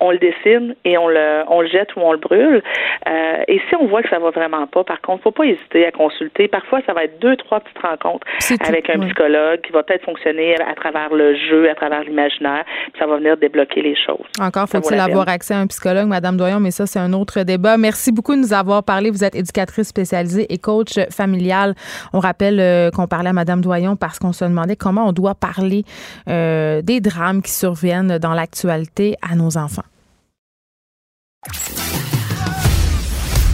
[0.00, 2.62] On le dessine et on le, on le jette ou on le brûle.
[3.08, 5.86] Euh, et si on voit que ça va vraiment pas, par contre, faut pas hésiter
[5.86, 6.48] à consulter.
[6.48, 8.26] Parfois, ça va être deux, trois petites rencontres
[8.66, 12.64] avec un psychologue qui va peut-être fonctionner à travers le jeu, à travers l'imaginaire.
[12.98, 14.26] Ça va venir débloquer les choses.
[14.40, 17.76] Encore faut-il avoir accès à un psychologue, Madame Doyon, mais ça, c'est un autre débat.
[17.76, 19.10] Merci beaucoup nous avoir parlé.
[19.10, 21.74] Vous êtes éducatrice spécialisée et coach familial.
[22.12, 25.34] On rappelle euh, qu'on parlait à Madame Doyon parce qu'on se demandait comment on doit
[25.34, 25.84] parler
[26.28, 29.84] euh, des drames qui surviennent dans l'actualité à nos enfants.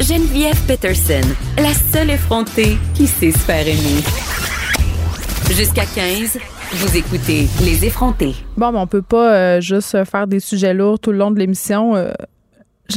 [0.01, 1.21] Geneviève Peterson,
[1.59, 4.03] la seule effrontée qui sait se faire aimer.
[5.51, 6.39] Jusqu'à 15,
[6.73, 8.35] vous écoutez Les effrontés.
[8.57, 11.39] Bon, mais on peut pas euh, juste faire des sujets lourds tout le long de
[11.39, 11.97] l'émission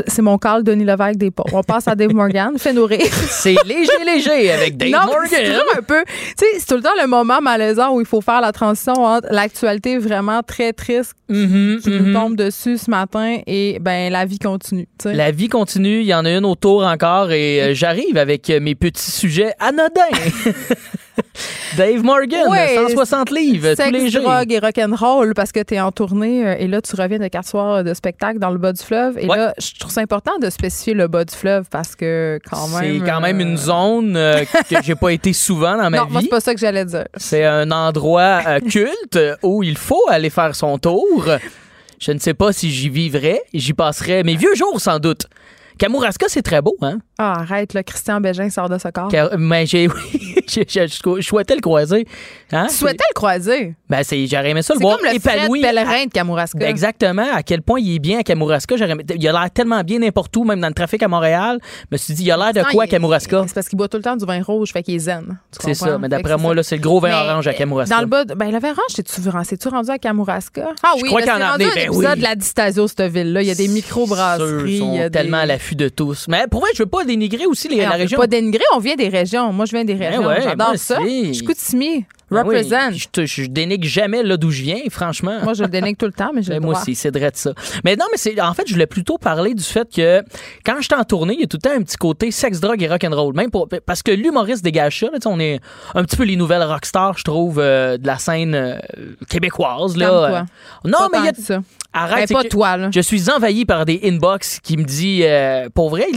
[0.07, 1.53] c'est mon call Denis Levesque des pauvres.
[1.53, 2.53] On passe à Dave Morgan.
[2.57, 3.01] Fais nourrir.
[3.29, 5.27] c'est léger, léger avec Dave Morgan.
[5.29, 6.03] C'est un peu.
[6.05, 8.93] Tu sais, c'est tout le temps le moment malaisant où il faut faire la transition
[8.93, 12.13] entre l'actualité vraiment très triste mm-hmm, qui nous mm-hmm.
[12.13, 14.87] tombe dessus ce matin et ben la vie continue.
[15.05, 15.99] La vie continue.
[15.99, 20.01] Il y en a une autour encore et euh, j'arrive avec mes petits sujets anodins.
[21.78, 22.47] Dave Morgan,
[22.88, 24.24] 160 livres tous les jours.
[24.24, 27.28] drogue et rock'n'roll parce que tu es en tournée euh, et là, tu reviens de
[27.28, 29.18] quatre soirs de spectacle dans le bas du fleuve.
[29.18, 32.68] Et là, je trouve ça important de spécifier le bas du fleuve parce que quand
[32.70, 32.99] même.
[32.99, 36.05] C'est quand même une euh, zone euh, que j'ai pas été souvent dans ma non,
[36.05, 36.14] vie.
[36.14, 37.05] Non, c'est pas ça que j'allais dire.
[37.18, 41.28] C'est un endroit culte où il faut aller faire son tour.
[41.99, 43.41] Je ne sais pas si j'y vivrais.
[43.53, 45.28] J'y passerais mes vieux jours, sans doute.
[45.78, 46.99] Kamouraska, c'est très beau, hein?
[47.17, 49.09] Ah, arrête, là, Christian Bégin sort de ce corps.
[49.38, 52.07] mais j'ai, oui, je souhaitais le croiser.
[52.51, 52.67] Hein?
[52.69, 53.76] Tu souhaitais le croiser?
[53.89, 55.61] Ben, c'est, j'aurais aimé ça le voir comme le épanoui.
[55.61, 56.67] pèlerin de Kamouraska.
[56.67, 57.26] Exactement.
[57.34, 58.76] À quel point il est bien à Kamouraska.
[58.78, 61.59] J'aurais, il a l'air tellement bien n'importe où, même dans le trafic à Montréal.
[61.61, 63.43] Je me suis dit, il a l'air de quoi à Kamouraska?
[63.47, 65.38] C'est parce qu'il boit tout le temps du vin rouge, fait qu'il est zen.
[65.59, 65.97] C'est ça.
[65.97, 67.95] Mais d'après moi, là, c'est le gros vin orange à Kamouraska.
[67.95, 70.71] Dans le bas, ben, le vin orange, c'est-tu, rendu à Kamouraska?
[70.84, 72.05] Ah oui, crois qu'il en a rendu ben oui.
[72.17, 73.41] de la dystasio, cette ville-là.
[73.41, 74.74] Il y a des micro-brasseries.
[74.74, 76.28] Ils sont tellement à l'affût de tous.
[76.28, 78.20] Mais pour vrai, je veux pas dénigrer aussi les, la région.
[78.20, 79.51] Pas dénigrer, on vient des régions.
[79.53, 80.24] Moi, je viens des régions.
[80.41, 80.99] J'adore ça.
[81.01, 82.05] Je suis Koutimi.
[82.34, 82.91] Ben Represent.
[82.91, 85.39] je, je, dénigre jamais là d'où je viens, franchement.
[85.43, 87.38] Moi, je le dénigre tout le temps, mais je ben, Moi aussi, c'est vrai de
[87.38, 87.53] ça.
[87.84, 90.23] Mais non, mais c'est en fait, je voulais plutôt parler du fait que
[90.65, 92.81] quand j'étais en tournée, il y a tout le temps un petit côté sexe, drogue
[92.81, 93.34] et rock'n'roll.
[93.36, 95.07] Même pour, parce que l'humoriste dégage ça.
[95.07, 95.59] Là, on est
[95.95, 98.77] un petit peu les nouvelles rockstars, je trouve, euh, de la scène euh,
[99.29, 99.97] québécoise.
[99.97, 100.45] Là.
[100.86, 101.59] non, mais il y a ça.
[101.95, 106.07] Arrête, pas toi, Je suis envahi par des inbox qui me disent, euh, pour vrai,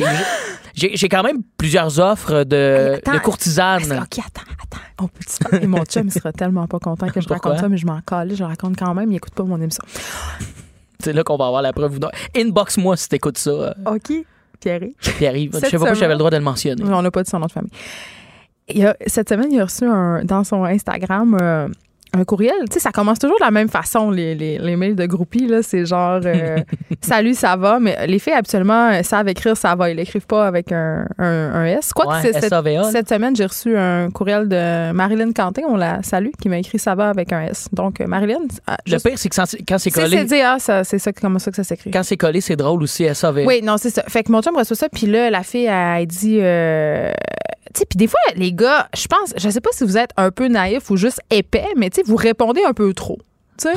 [0.75, 3.83] j'ai quand même plusieurs offres de, de courtisanes.
[3.83, 4.83] OK, attends, attends.
[4.99, 5.67] On peut parler?
[5.67, 8.35] Mon chum, il sera tellement pas content que je raconte ça, mais je m'en colle.
[8.35, 9.11] Je raconte quand même.
[9.13, 9.85] Il écoute pas mon émission.
[11.01, 11.99] C'est là qu'on va avoir la preuve.
[12.37, 13.51] Inbox-moi si t'écoutes ça.
[13.51, 13.73] Euh.
[13.87, 14.13] OK.
[14.61, 14.95] Pierre-Yves.
[15.19, 15.51] Pierre-Yves.
[15.55, 16.83] Je sais pas pourquoi j'avais le droit de le mentionner.
[16.85, 17.71] On n'a pas dit son nom de famille.
[18.69, 21.69] Il a, cette semaine, il a reçu un, dans son Instagram euh,
[22.17, 24.97] un courriel, tu sais, ça commence toujours de la même façon, les, les, les mails
[24.97, 25.63] de groupies, là.
[25.63, 26.59] C'est genre, euh,
[27.01, 27.79] salut, ça va?
[27.79, 29.91] Mais les filles, absolument, euh, savent écrire ça va.
[29.91, 31.93] Ils l'écrivent pas avec un, un, S.
[31.93, 32.41] Quoi que cette,
[32.93, 36.79] cette, semaine, j'ai reçu un courriel de Marilyn Canté, on la salue, qui m'a écrit
[36.79, 37.69] ça va avec un S.
[37.73, 38.41] Donc, euh, Marilyn.
[38.67, 40.27] Ah, le pire, c'est que quand c'est collé.
[40.29, 41.91] C'est ah, c'est ça, comme ça que ça s'écrit?
[41.91, 43.43] Quand c'est collé, c'est drôle aussi, SAVA.
[43.43, 44.03] Oui, non, c'est ça.
[44.09, 46.41] Fait que mon chum reçoit ça, puis là, la fille, elle, dit,
[47.75, 50.49] puis des fois, les gars, je pense, je sais pas si vous êtes un peu
[50.49, 53.19] naïf ou juste épais, mais vous répondez un peu trop.
[53.59, 53.75] Tu sais?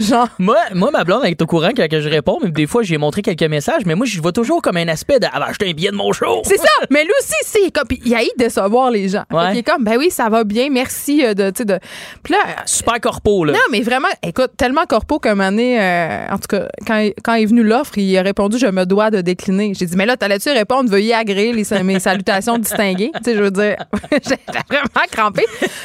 [0.00, 0.28] Genre.
[0.38, 2.98] moi, moi, ma blonde, elle est au courant quand je réponds, mais des fois, j'ai
[2.98, 5.70] montré quelques messages, mais moi, je vois toujours comme un aspect de ah, ben, acheter
[5.70, 6.42] un billet de mon show.
[6.44, 6.68] C'est ça.
[6.90, 7.86] Mais lui aussi, c'est comme.
[8.04, 9.24] Il a de décevoir les gens.
[9.52, 11.50] Il est comme, ben oui, ça va bien, merci euh, de.
[11.50, 11.78] de...
[12.22, 12.38] Puis là.
[12.66, 13.52] Super corpo, là.
[13.52, 17.34] Non, mais vraiment, écoute, tellement corpo qu'un moment donné, euh, en tout cas, quand, quand
[17.34, 19.72] est venu l'offre, il a répondu, je me dois de décliner.
[19.74, 23.12] J'ai dit, mais là, t'allais-tu répondre, veuillez agréer les, mes salutations distinguées?
[23.16, 23.76] Tu sais, je veux dire,
[24.12, 24.38] j'ai
[24.68, 25.44] vraiment crampé.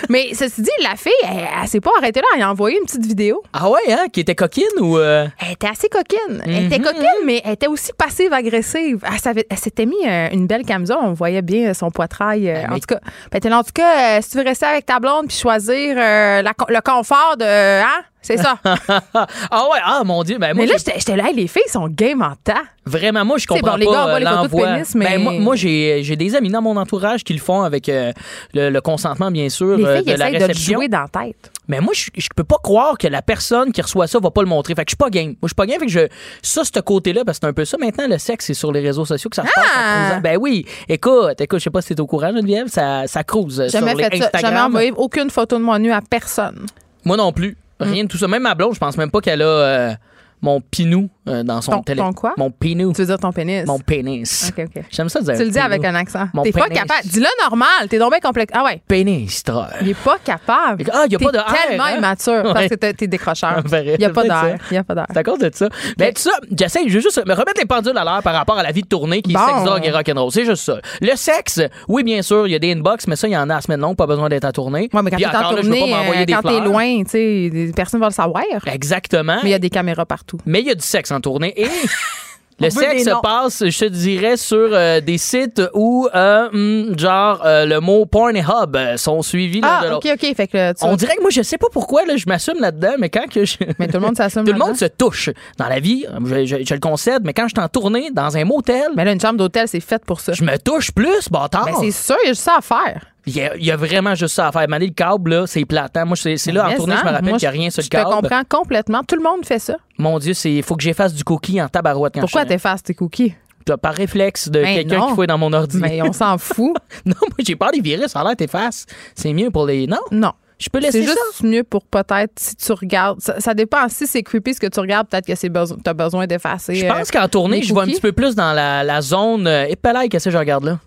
[0.09, 2.27] Mais ceci dit, la fille, elle, elle s'est pas arrêtée là.
[2.35, 3.41] Elle a envoyé une petite vidéo.
[3.53, 4.05] Ah ouais, hein?
[4.11, 4.97] Qui était coquine ou.
[4.97, 5.27] Euh?
[5.39, 6.41] Elle était assez coquine.
[6.45, 6.85] Elle était mhm.
[6.85, 9.03] coquine, mais elle était aussi passive-agressive.
[9.03, 10.97] Elle, s'était mis euh, une belle camisole.
[11.01, 12.49] On voyait bien son poitrail.
[12.49, 12.99] Euh, en, tout cas,
[13.31, 17.35] ben, en tout cas, si tu veux rester avec ta blonde puis choisir le confort
[17.37, 17.81] de.
[17.81, 18.03] Hein?
[18.25, 18.57] C'est ça.
[18.63, 20.37] ah ouais, ah mon Dieu.
[20.39, 22.59] Ben, moi, mais là, j'étais là, les filles sont game en temps.
[22.87, 24.67] Vraiment, moi, je C'est comprends bon, les pas gars, euh, les de l'envoi.
[24.95, 27.89] mais- Ben, moi, moi, j'ai j'ai des amis dans mon entourage qui le font avec
[27.89, 28.11] euh,
[28.53, 30.73] le, le consentement, bien sûr, Les euh, filles de la essayent de réception.
[30.79, 31.51] jouer dans la tête.
[31.67, 34.41] Mais moi, je, je peux pas croire que la personne qui reçoit ça va pas
[34.41, 34.75] le montrer.
[34.75, 35.29] Fait que je suis pas game.
[35.29, 35.79] Moi, je suis pas game.
[35.79, 36.07] Fait que je,
[36.43, 37.77] ça, ce côté-là, parce que c'est un peu ça.
[37.79, 39.65] Maintenant, le sexe, c'est sur les réseaux sociaux que ça se passe.
[39.75, 39.79] Ah!
[39.79, 40.21] à 13 ans.
[40.21, 40.65] Ben oui.
[40.87, 43.79] Écoute, écoute, je sais pas si t'es au courant, Geneviève, ça, ça cruise euh, sur
[43.79, 44.25] Jamais les fait ça.
[44.25, 44.41] Instagram.
[44.53, 46.65] Jamais envoyé aucune photo de moi nue à personne.
[47.03, 47.57] Moi non plus.
[47.79, 48.27] Rien de tout ça.
[48.27, 49.93] Même ma blonde, je pense même pas qu'elle a euh,
[50.41, 52.01] mon pinou euh, dans son Ton- télé.
[52.01, 52.33] ton quoi?
[52.37, 52.93] Mon pinou.
[52.93, 53.65] Tu veux dire ton pénis?
[53.65, 54.51] Mon pénis.
[54.57, 54.83] OK, OK.
[54.91, 55.35] J'aime ça dire.
[55.35, 56.27] Tu le dis avec un accent.
[56.33, 56.79] Mon T'es pas pénis.
[56.79, 57.07] capable.
[57.07, 57.87] Dis-le normal.
[57.89, 58.51] T'es donc bien complexe.
[58.55, 58.81] Ah ouais.
[58.87, 59.67] Pénis, toi.
[59.81, 60.83] Il est pas capable.
[60.93, 61.97] Ah, il y a T'es pas de tellement hein?
[61.97, 63.63] immature parce que t'es t'es décrocheur.
[63.71, 64.57] Il y a pas d'air.
[64.71, 65.05] Il y a pas d'air.
[65.11, 65.67] C'est à cause de ça.
[65.97, 68.57] Ben, tout ça, j'essaie, je veux juste me remettre les pendules à l'heure par rapport
[68.57, 69.45] à la vie de tournée qui est Bon.
[69.45, 70.31] sex, drogue et rock'n'roll.
[70.31, 70.77] C'est juste ça.
[71.01, 73.49] Le sexe, oui, bien sûr, il y a des inbox, mais ça, il y en
[73.49, 74.89] a à semaine longue, pas besoin d'être à tournée.
[74.93, 76.41] Ouais, mais quand Puis t'es en encore là, je veux tournée, pas euh, des quand
[76.43, 76.65] t'es fleurs.
[76.65, 78.43] loin, tu sais, des- personne va le savoir.
[78.65, 79.37] Exactement.
[79.43, 80.37] Mais il y a des caméras partout.
[80.45, 81.67] Mais il y a du sexe en tournée et
[82.59, 87.41] le sexe se passe, je te dirais, sur euh, des sites où, euh, hum, genre,
[87.45, 89.95] euh, le mot porn et hub sont suivis de Ah.
[89.97, 90.35] OK, OK.
[90.35, 92.93] Fait que tu On dirait que moi, je sais pas pourquoi, là, je m'assume là-dedans,
[92.97, 93.57] mais quand que je...
[93.79, 94.43] Mais tout le monde s'assume.
[94.45, 95.29] Tout le monde se touche.
[95.57, 98.37] Dans la vie, je, je- je le concède, mais quand je suis en tournée dans
[98.37, 100.31] un motel, Mais là, une chambre d'hôtel, c'est faite pour ça.
[100.31, 101.65] je me touche plus, bâtard.
[101.65, 103.05] Ben, c'est sûr, il y a juste ça à faire.
[103.27, 104.67] Il y, a, il y a vraiment juste ça à faire.
[104.67, 106.05] Maner le câble, là, c'est platant.
[106.05, 107.79] Moi, c'est c'est là, en tournée, je hein, me rappelle qu'il n'y a rien sur
[107.81, 108.09] le Je te câble.
[108.11, 109.01] comprends complètement.
[109.03, 109.75] Tout le monde fait ça.
[109.97, 112.93] Mon Dieu, il faut que j'efface du cookie en tabarouette quand Pourquoi je t'effaces tes
[112.93, 113.33] cookies?
[113.81, 115.77] Par réflexe de Ben quelqu'un qui fouille dans mon ordi.
[115.79, 116.75] Mais on s'en fout.
[117.03, 118.07] non, moi, j'ai peur des virus.
[118.11, 118.85] Ça a l'air t'effaces.
[119.15, 119.87] C'est mieux pour les...
[119.87, 120.33] Non, Non.
[120.59, 121.13] je peux laisser C'est ça.
[121.31, 123.19] juste mieux pour peut-être si tu regardes.
[123.21, 123.89] Ça, ça dépend.
[123.89, 126.75] Si c'est creepy ce que tu regardes, peut-être que c'est besoin, t'as besoin d'effacer.
[126.75, 129.47] Je euh, pense qu'en tournée, je vais un petit peu plus dans la, la zone...
[129.47, 130.79] Euh, épelaille, qu'est-ce que je regarde là?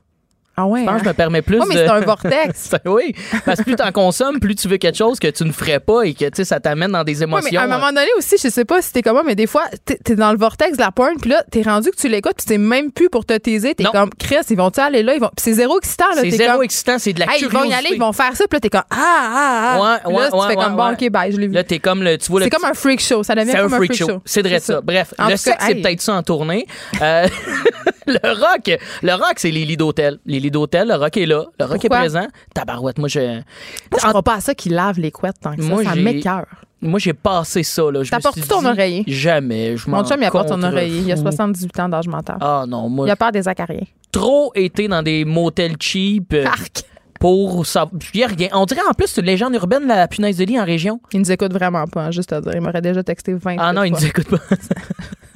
[0.60, 0.80] Ah ouais.
[0.80, 1.00] Je pense hein?
[1.04, 1.80] je me permets plus Ouais, mais de...
[1.80, 2.70] c'est un vortex.
[2.84, 5.78] Oui, parce que plus t'en consommes, plus tu veux quelque chose que tu ne ferais
[5.78, 7.48] pas et que tu sais, ça t'amène dans des émotions.
[7.52, 9.46] mais à un moment donné aussi, je sais pas si t'es comme moi, mais des
[9.46, 12.34] fois, t'es dans le vortex de la porn, puis là, t'es rendu que tu l'écoutes,
[12.38, 13.76] puis c'est même plus pour te taiser.
[13.76, 15.14] T'es comme, Chris, ils vont-tu aller là?
[15.14, 15.30] Ils vont...
[15.38, 16.22] C'est zéro excitant, là.
[16.22, 17.68] c'est zéro comme, excitant, c'est de la Hey, ils curiosité.
[17.68, 19.80] vont y aller, ils vont faire ça, puis là, t'es comme, ah, ah, ah.
[19.80, 21.06] Ouais, Puis ouais, là, tu ouais, fais comme, ouais, bon.
[21.06, 21.52] OK, bye, je l'ai vu.
[21.52, 22.18] Là, t'es comme le.
[22.18, 23.22] Tu vois C'est comme un freak show.
[23.22, 24.20] Ça devient C'est un comme freak show.
[24.24, 24.80] C'est vrai ça.
[24.80, 26.66] Bref, le sexe, c'est peut-être ça en tournée.
[28.08, 30.18] Le rock, le rock, c'est les lits d'hôtel.
[30.24, 31.44] Les d'hôtel, le rock est là.
[31.58, 31.96] Le rock Pourquoi?
[31.98, 32.26] est présent.
[32.54, 33.42] Tabarouette, moi, je, Moi,
[34.00, 35.94] je En- crois pas à ça qu'ils lavent les couettes tant que Moi, ça.
[35.94, 36.46] M'écœure.
[36.80, 38.02] moi, j'ai passé ça, là.
[38.02, 39.04] Je me T'apportes-tu ton oreiller?
[39.06, 39.76] Jamais.
[39.76, 40.74] Je Mon chum, il apporte son contrefous.
[40.74, 41.00] oreiller.
[41.00, 42.36] Il a 78 ans d'âge mental.
[42.40, 43.84] Ah non, moi, Il a peur des acariens.
[44.12, 46.84] trop été dans des motels cheap euh, Arc!
[47.20, 47.86] pour ça.
[48.14, 48.48] Il a rien.
[48.52, 51.00] On dirait en plus, une légende urbaine, la punaise de lit en région.
[51.12, 52.52] Il nous écoute vraiment pas, hein, juste à dire.
[52.54, 54.00] Il m'aurait déjà texté 20 Ah non, il fois.
[54.00, 54.38] nous écoute pas.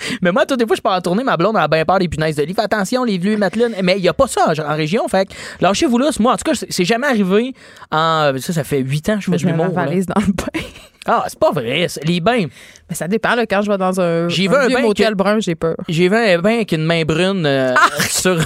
[0.22, 2.08] Mais moi, toutes les fois, je pars en tournée, ma blonde a bien peur des
[2.08, 2.54] punaises de lit.
[2.54, 3.68] Fais attention, les vieux matelas.
[3.82, 5.06] Mais il n'y a pas ça en, en région.
[5.08, 6.10] Fait que lâchez-vous là.
[6.18, 7.54] Moi, en tout cas, c'est jamais arrivé.
[7.90, 9.70] En, ça, ça fait huit ans que je fais ma l'humour.
[9.74, 10.60] valise dans le bain.
[11.06, 11.86] Ah, c'est pas vrai.
[12.04, 12.44] Les bains.
[12.88, 14.82] Mais ça dépend, là, quand je vais dans un, J'ai un vu un vieux bain
[14.82, 15.76] motel que- brun, j'ai peur.
[15.88, 17.74] J'ai vu un bain avec une main brune euh,
[18.10, 18.38] sur.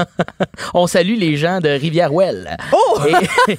[0.74, 2.56] On salue les gens de Rivière-Ouelle.
[2.72, 2.98] Oh!
[3.48, 3.58] Et-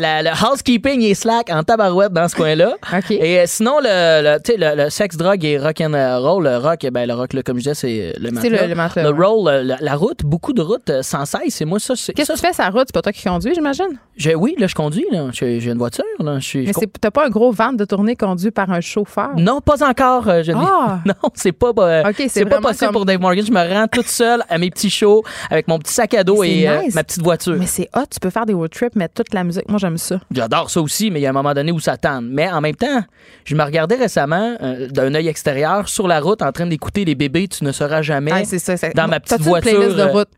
[0.00, 2.74] la- le housekeeping est slack en tabarouette dans ce coin-là.
[3.10, 6.86] Et euh, sinon, le, le, le, le sexe, drogue et rock and roll, le rock,
[6.92, 8.62] ben, le rock, là, comme je disais, c'est le matelas.
[8.62, 9.24] le- le matelas, ouais.
[9.26, 11.60] roll, euh, la, la route, beaucoup de routes euh, sans cesse.
[11.60, 12.12] Et moi, ça, c'est.
[12.12, 12.84] Qu'est-ce que tu fais sa route?
[12.86, 13.86] C'est pas toi qui conduis, j'imagine?
[14.16, 15.06] je- oui, là, je conduis.
[15.10, 15.28] là.
[15.32, 16.04] J'ai une voiture.
[16.18, 16.38] Là.
[16.40, 19.30] Je Mais je c'est- t'as pas un gros van de tournée conduit par un chauffeur?
[19.36, 20.28] Non, pas encore.
[20.28, 21.00] euh, je Ah!
[21.06, 23.44] Non, c'est pas, euh, Ok, c'est pas possible comme- pour Dave Morgan.
[23.46, 26.42] Je me rends toute seule à mes petits shows avec mon petit sac à dos
[26.42, 26.94] et euh, nice.
[26.94, 27.56] ma petite voiture.
[27.58, 29.68] Mais c'est hot, tu peux faire des road trips, mettre toute la musique.
[29.68, 30.20] Moi, j'aime ça.
[30.30, 32.24] J'adore ça aussi, mais il y a un moment donné où ça tente.
[32.28, 33.02] Mais en même temps,
[33.44, 37.14] je me regardais récemment euh, d'un œil extérieur sur la route en train d'écouter les
[37.14, 38.32] bébés Tu ne sauras jamais.
[38.34, 40.28] Ah, c'est ça, c'est- Dans ma petite une playlist voiture, de euh, route?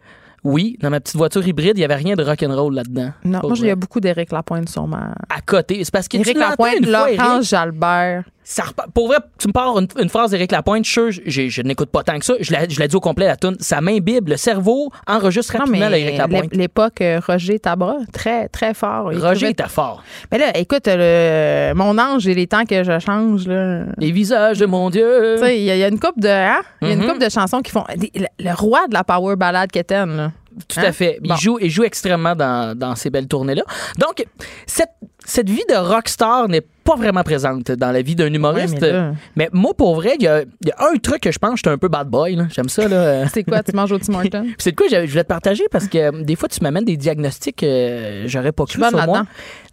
[0.44, 3.10] Oui, dans ma petite voiture hybride, il n'y avait rien de rock'n'roll là-dedans.
[3.24, 5.12] Non, moi, il y a beaucoup d'Éric Lapointe sur ma.
[5.28, 5.82] À côté.
[5.84, 8.22] C'est parce que Éric Lapointe, une fois, Laurent Éric, Jalbert.
[8.50, 12.02] Ça repart- Pour vrai, tu me parles une, une phrase d'Éric Lapointe, je, n'écoute pas
[12.02, 12.32] tant que ça.
[12.40, 13.56] Je la, je dis au complet, la tune.
[13.60, 16.44] Ça m'imbibe, le cerveau enregistre rapidement l'Éric Lapointe.
[16.44, 19.12] l'ép- l'époque euh, Roger Tabra, très, très fort.
[19.12, 20.02] Il Roger était fort.
[20.32, 21.74] Mais là, écoute, le...
[21.74, 23.84] mon ange, j'ai les temps que je change, là.
[23.98, 25.34] Les visages de mon Dieu.
[25.36, 26.62] Tu sais, il y, a- il y a une couple de, hein?
[26.80, 27.06] Il y a une Mhm.
[27.08, 30.32] couple de chansons qui font le, le roi de la power ballade qu'Étienne, là.
[30.66, 30.84] Tout Hein?
[30.86, 31.20] à fait.
[31.22, 31.36] Il, Bon.
[31.36, 33.62] joue, il joue extrêmement dans, dans ces belles tournées-là.
[33.98, 34.24] Donc,
[34.66, 34.88] cette,
[35.24, 38.80] cette vie de rockstar n'est pas vraiment présente dans la vie d'un humoriste.
[38.80, 40.44] Ouais, mais moi, pour vrai, il y y a
[40.92, 42.38] un truc que je pense, je suis un peu bad boy.
[42.54, 42.88] J'aime ça.
[42.88, 43.28] Là.
[43.32, 44.46] C'est quoi, tu manges au Tim Hortons?
[44.58, 46.84] C'est de quoi je, je voulais te partager parce que euh, des fois, tu m'amènes
[46.84, 49.24] des diagnostics que j'aurais pas cru sur moi.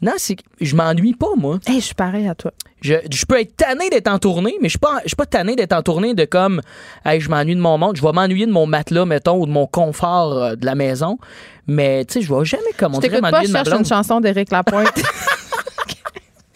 [0.02, 1.60] Non, c'est que je m'ennuie pas, moi.
[1.68, 2.52] Hey, je suis pareil à toi.
[2.82, 5.26] Je, je peux être tanné d'être en tournée, mais je suis pas, je suis pas
[5.26, 6.62] tanné d'être en tournée de comme,
[7.06, 7.96] hey, je m'ennuie de mon monde.
[7.96, 11.18] Je vais m'ennuyer de mon matelas, mettons, ou de mon confort euh, de la maison.
[11.68, 13.60] Mais, tu sais, je vais jamais, comme on Je dirait, pas, m'ennuyer je de ma
[13.60, 13.80] cherche blonde.
[13.80, 14.94] une chanson d'Éric Lapointe.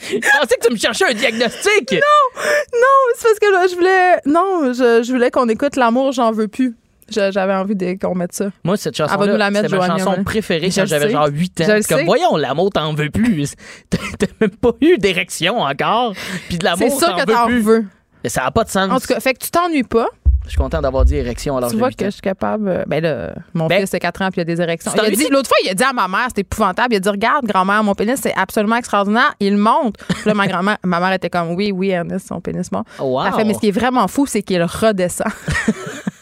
[0.09, 1.91] Je pensais que tu me cherchais un diagnostic.
[1.93, 4.15] Non, c'est parce que là, je voulais.
[4.25, 6.75] Non, je, je voulais qu'on écoute L'amour, j'en veux plus.
[7.11, 8.49] Je- J'avais envie de- qu'on mette ça.
[8.63, 10.23] Moi, cette va nous chanson-là, la mettre, c'est ma chanson ouais.
[10.23, 11.11] préférée Je quand le j'avais sais.
[11.11, 11.63] genre 8 ans.
[11.67, 12.05] Je le C'est comme, sais.
[12.05, 13.53] voyons, l'amour, t'en veux plus.
[13.89, 16.13] T'as t'as même pas eu d'érection encore.
[16.49, 17.61] Puis de l'amour, C'est sûr que t'en t'en veux plus.
[17.61, 17.85] veux.
[18.23, 18.91] Mais ça n'a pas de sens.
[18.91, 20.07] En tout cas, fait que tu t'ennuies pas.
[20.45, 22.67] Je suis content d'avoir dit érection alors tu vois que je suis capable.
[22.69, 24.91] euh, Ben là, mon Ben, fils a 4 ans puis il a des érections.
[24.95, 26.93] Il a dit, l'autre fois, il a dit à ma mère, c'était épouvantable.
[26.93, 29.33] Il a dit, regarde, grand-mère, mon pénis, c'est absolument extraordinaire.
[29.39, 29.97] Il monte.
[30.07, 32.87] Puis là, ma grand-mère, ma mère était comme, oui, oui, Ernest, son pénis monte.
[32.99, 33.25] Wow.
[33.27, 35.27] Elle fait, mais ce qui est vraiment fou, c'est qu'il redescend.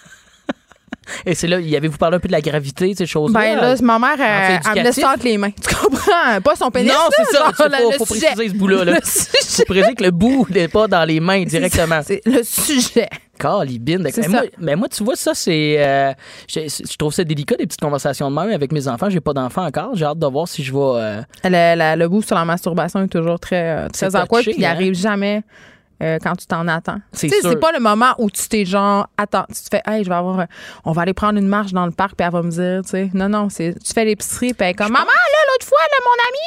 [1.25, 3.39] Et c'est là, y avez-vous parlé un peu de la gravité, ces choses-là?
[3.39, 5.51] Ben là, ma mère, En fait elle, elle me laisse entre les mains.
[5.51, 6.41] Tu comprends?
[6.43, 6.91] Pas son pénis.
[6.91, 7.49] non, c'est ça.
[7.49, 8.85] Il faut, préciser ce bout-là.
[8.85, 8.99] Là.
[9.03, 12.01] Faut préciser que le bout n'est pas dans les mains directement.
[12.03, 13.07] C'est le sujet.
[13.39, 14.01] Calibine.
[14.17, 15.75] Mais moi, mais moi, tu vois, ça, c'est.
[15.79, 16.11] euh,
[16.47, 19.09] je, je trouve ça délicat, des petites conversations de même avec mes enfants.
[19.11, 19.91] J'ai pas d'enfants encore.
[19.95, 20.79] J'ai hâte de voir si je vais.
[20.79, 24.51] euh, Le, la- le bout sur la masturbation est toujours très, euh, très awkward, touché,
[24.53, 24.71] puis il hein?
[24.71, 25.43] arrive jamais
[26.01, 26.99] euh, quand tu t'en attends.
[27.11, 27.49] C'est Tu sais, sûr.
[27.51, 30.15] c'est pas le moment où tu t'es genre, attends, tu te fais, hey, je vais
[30.15, 30.45] avoir,
[30.85, 32.89] on va aller prendre une marche dans le parc, puis elle va me dire, tu
[32.89, 35.77] sais, non, non, c'est, tu fais l'épicerie, puis elle est comme, maman, là, l'autre fois,
[35.79, 36.37] là, mon ami,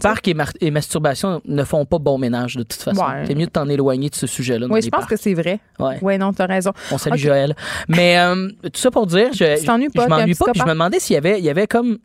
[0.00, 0.28] Parc
[0.60, 3.00] et, masturbation ne font pas bon ménage de toute façon.
[3.02, 3.24] Ouais.
[3.26, 4.66] C'est mieux de t'en éloigner de ce sujet-là.
[4.68, 5.10] Oui, je pense parcs.
[5.10, 5.60] que c'est vrai.
[5.78, 5.98] Ouais.
[6.02, 6.72] Oui, non, t'as raison.
[6.90, 7.16] On salue.
[7.16, 7.54] Joël.
[7.88, 10.46] Mais euh, tout ça pour dire, je, Tu t'ennuies pas, je m'ennuie pas.
[10.52, 11.98] Puis je me demandais s'il y avait, il y avait comme.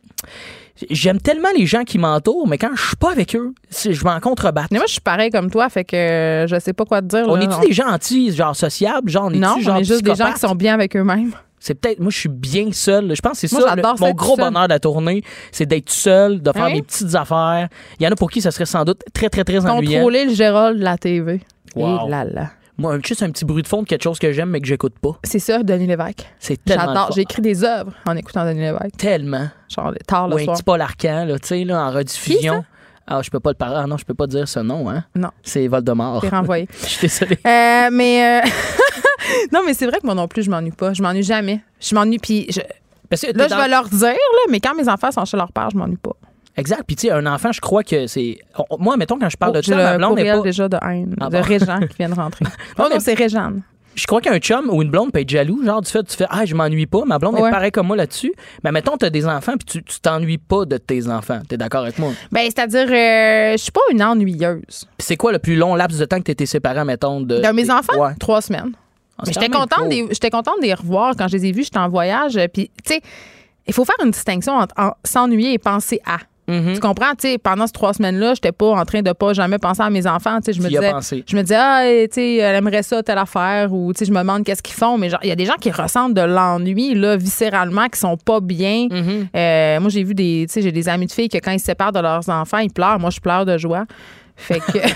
[0.90, 4.18] J'aime tellement les gens qui m'entourent, mais quand je suis pas avec eux, je m'en
[4.20, 4.68] contrebatte.
[4.70, 7.24] Mais moi, je suis pareil comme toi, fait que je sais pas quoi te dire.
[7.28, 10.02] On est-tu des gens anti, genre sociables, genre on est-tu Non, genre on est juste
[10.02, 11.32] des gens qui sont bien avec eux-mêmes.
[11.62, 13.14] C'est peut-être, moi, je suis bien seul.
[13.14, 13.74] Je pense que c'est ça.
[13.76, 16.70] le- mon gros bonheur de la tournée, c'est d'être seul, de faire Hein?
[16.72, 17.68] mes petites affaires.
[17.98, 19.98] Il y en a pour qui ça serait sans doute très, très, très ennuyant.
[19.98, 21.42] Contrôler le Gérald de la TV.
[21.76, 22.06] Wow.
[22.06, 22.50] Et là là.
[22.80, 24.98] Moi, juste un petit bruit de fond de quelque chose que j'aime, mais que j'écoute
[24.98, 25.10] pas.
[25.24, 26.26] C'est ça, Denis Lévesque.
[26.38, 26.86] C'est tellement.
[26.86, 27.12] J'adore.
[27.14, 28.96] J'ai écrit des œuvres en écoutant Denis Lévesque.
[28.96, 29.48] Tellement.
[29.68, 30.56] Genre tard Ou le un soir.
[30.56, 32.64] petit Paul Arcan, là, tu sais, là, en rediffusion.
[33.06, 33.76] Ah, je peux pas le parler.
[33.82, 35.04] Ah non, je peux pas dire ce nom, hein.
[35.16, 35.30] Non.
[35.42, 36.20] C'est Voldemort.
[36.20, 36.68] T'es renvoyé.
[36.82, 37.38] Je suis désolé.
[37.44, 38.48] Euh, mais euh,
[39.52, 40.92] non, mais c'est vrai que moi non plus, je m'ennuie pas.
[40.92, 41.60] Je m'ennuie jamais.
[41.80, 42.18] Je m'ennuie.
[42.18, 42.60] Puis je-
[43.08, 44.14] Parce que là, je vais leur dire, là,
[44.48, 46.12] mais quand mes enfants sont chez leur père, je m'ennuie pas.
[46.56, 46.82] Exact.
[46.86, 48.38] Puis, tu sais, un enfant, je crois que c'est.
[48.78, 50.40] Moi, mettons, quand je parle Oh, de ça, ma blonde n'est pas.
[50.42, 51.42] déjà de haine, Ah de bon?
[51.42, 52.44] Régent qui vient de rentrer.
[52.78, 53.62] non, c'est Réjeanne.
[53.96, 56.26] Je crois qu'un chum ou une blonde peut être jaloux, genre du fait tu fais
[56.30, 57.48] ah je m'ennuie pas, ma blonde Ouais.
[57.48, 58.32] est pareil comme moi là-dessus.
[58.62, 61.82] Mais mettons t'as des enfants puis tu tu t'ennuies pas de tes enfants, t'es d'accord
[61.82, 62.12] avec moi?
[62.30, 64.86] Ben, c'est-à-dire, euh, je suis pas une ennuyeuse.
[64.98, 67.64] C'est quoi le plus long laps de temps que t'étais séparé mettons de De mes
[67.64, 68.14] des- enfants, Ouais.
[68.20, 68.72] trois semaines.
[69.18, 71.64] Ah, j'étais contente, des, j'étais contente de les revoir quand je les ai vus.
[71.64, 72.38] J'étais en voyage.
[72.54, 73.00] Puis, tu sais,
[73.66, 76.18] il faut faire une distinction entre en- s'ennuyer et penser à.
[76.50, 76.74] Mhm.
[76.74, 77.12] Tu comprends?
[77.12, 79.90] Tu sais, pendant ces trois semaines-là, j'étais pas en train de pas jamais penser à
[79.90, 80.38] mes enfants.
[80.46, 83.72] Je me disais, je me disais, ah, eh, tu sais, elle aimerait ça, telle affaire,
[83.72, 84.98] ou je me demande qu'est-ce qu'ils font.
[84.98, 88.16] Mais genre, il y a des gens qui ressentent de l'ennui, là, viscéralement, qui sont
[88.16, 88.88] pas bien.
[88.90, 89.28] Mhm.
[89.34, 91.92] Euh, moi, j'ai vu des, j'ai des amis de filles que quand ils se séparent
[91.92, 92.98] de leurs enfants, ils pleurent.
[92.98, 93.84] Moi, je pleure de joie.
[94.36, 94.78] Fait que.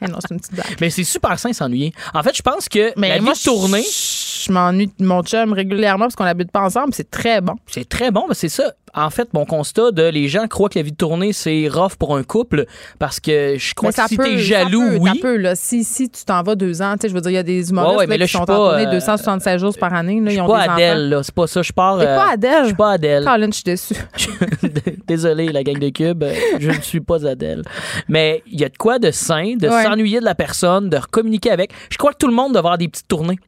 [0.00, 0.76] Eh non, c'est une petite blague.
[0.80, 1.92] Mais c'est super sain s'ennuyer.
[2.14, 5.52] En fait, je pense que Mais la moi, vie tournée, je m'ennuie de mon chum
[5.52, 6.94] régulièrement parce qu'on n'habite pas ensemble.
[6.94, 7.54] C'est très bon.
[7.66, 8.72] c'est très bon, mais c'est ça.
[8.96, 11.96] En fait, mon constat de les gens croient que la vie de tournée c'est rough
[11.98, 12.64] pour un couple
[12.98, 15.10] parce que je crois que si t'es ça jaloux, peut, oui.
[15.14, 15.54] ça peut, là.
[15.54, 17.42] Si, si tu t'en vas deux ans, tu sais, je veux dire, il y a
[17.42, 19.74] des humoristes Ouais, ouais, là, mais là, qui sont pas, en tournée euh, 276 jours
[19.78, 20.20] par année.
[20.20, 21.22] Là, Je suis pas Adèle, là.
[21.22, 21.62] C'est pas ça.
[21.62, 21.98] Je pars.
[21.98, 22.60] T'es euh, pas Adèle?
[22.62, 23.24] Je suis pas Adèle.
[23.24, 23.94] Colin, je suis déçue.
[25.06, 27.62] Désolé, la gang de Cube, euh, je ne suis pas Adèle.
[28.08, 29.82] Mais il y a de quoi de sain, de Ouais.
[29.82, 31.70] s'ennuyer de la personne, de communiquer avec.
[31.90, 33.38] Je crois que tout le monde devrait avoir des petites tournées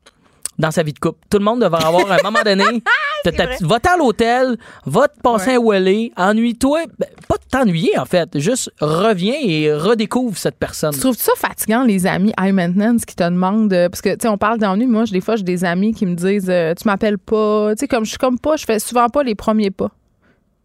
[0.58, 1.18] dans sa vie de couple.
[1.30, 2.64] Tout le monde devrait avoir à un moment donné.
[3.24, 3.54] t'as ta vrai.
[3.54, 4.56] petite- Va-t'en à l'hôtel,
[4.86, 6.80] va te passer un Wally, ennuie-toi.
[6.98, 8.28] Ben, pas de t'ennuyer, en fait.
[8.38, 10.92] Juste reviens et redécouvre cette personne.
[10.94, 13.72] Tu trouves ça fatigant, les amis high maintenance qui te demandent.
[13.72, 14.86] euh, parce que, tu sais, on parle d'ennui.
[14.86, 17.70] Moi, j'ai- des fois, j'ai des amis qui me disent euh, Tu m'appelles pas.
[17.76, 19.90] Tu sais, comme je suis comme pas, je fais souvent pas les premiers pas.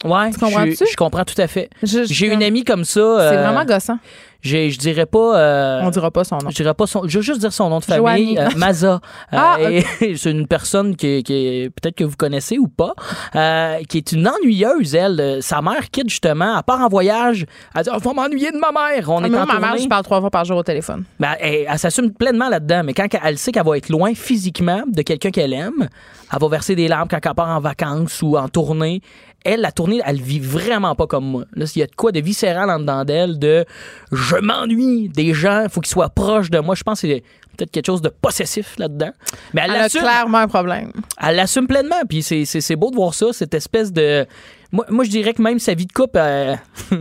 [0.03, 0.75] Ouais, Tu comprends-tu?
[0.81, 1.69] je, je comprends tout à fait.
[1.81, 2.99] Je- je- J'ai une amie comme ça.
[3.29, 3.99] C'est euh, vraiment gossant.
[4.43, 5.37] Je dirais pas.
[5.39, 6.49] euh, On dira pas son nom.
[6.49, 7.07] Je dirais pas son.
[7.07, 8.37] Je veux juste dire son nom de famille.
[8.37, 8.99] Euh, Maza.
[9.33, 9.57] Euh, Ah,
[10.15, 12.93] c'est une personne qui, qui est peut-être que vous connaissez ou pas,
[13.35, 15.39] euh, qui est une ennuyeuse, elle.
[15.41, 17.45] Sa mère quitte justement, elle part en voyage.
[17.75, 19.09] Elle dit oh, Faut m'ennuyer de ma mère.
[19.09, 21.03] On Ah, est moi, ma mère, je parle trois fois par jour au téléphone.
[21.19, 24.83] Ben, elle, elle s'assume pleinement là-dedans, mais quand elle sait qu'elle va être loin physiquement
[24.85, 25.87] de quelqu'un qu'elle aime,
[26.31, 29.01] elle va verser des larmes quand elle part en vacances ou en tournée.
[29.43, 31.43] Elle, la tournée, elle vit vraiment pas comme moi.
[31.53, 33.65] Là, il y a de quoi de viscéral en dedans d'elle, de
[34.11, 36.75] je m'ennuie des gens, faut qu'ils soient proches de moi.
[36.75, 37.23] Je pense que c'est
[37.57, 39.11] peut-être quelque chose de possessif là-dedans.
[39.53, 40.01] Mais elle Elle a l'assume.
[40.01, 40.91] clairement un problème.
[41.21, 44.25] Elle l'assume pleinement, puis c'est beau de voir ça, cette espèce de...
[44.73, 46.55] Moi, moi, je dirais que même sa vie de couple, euh,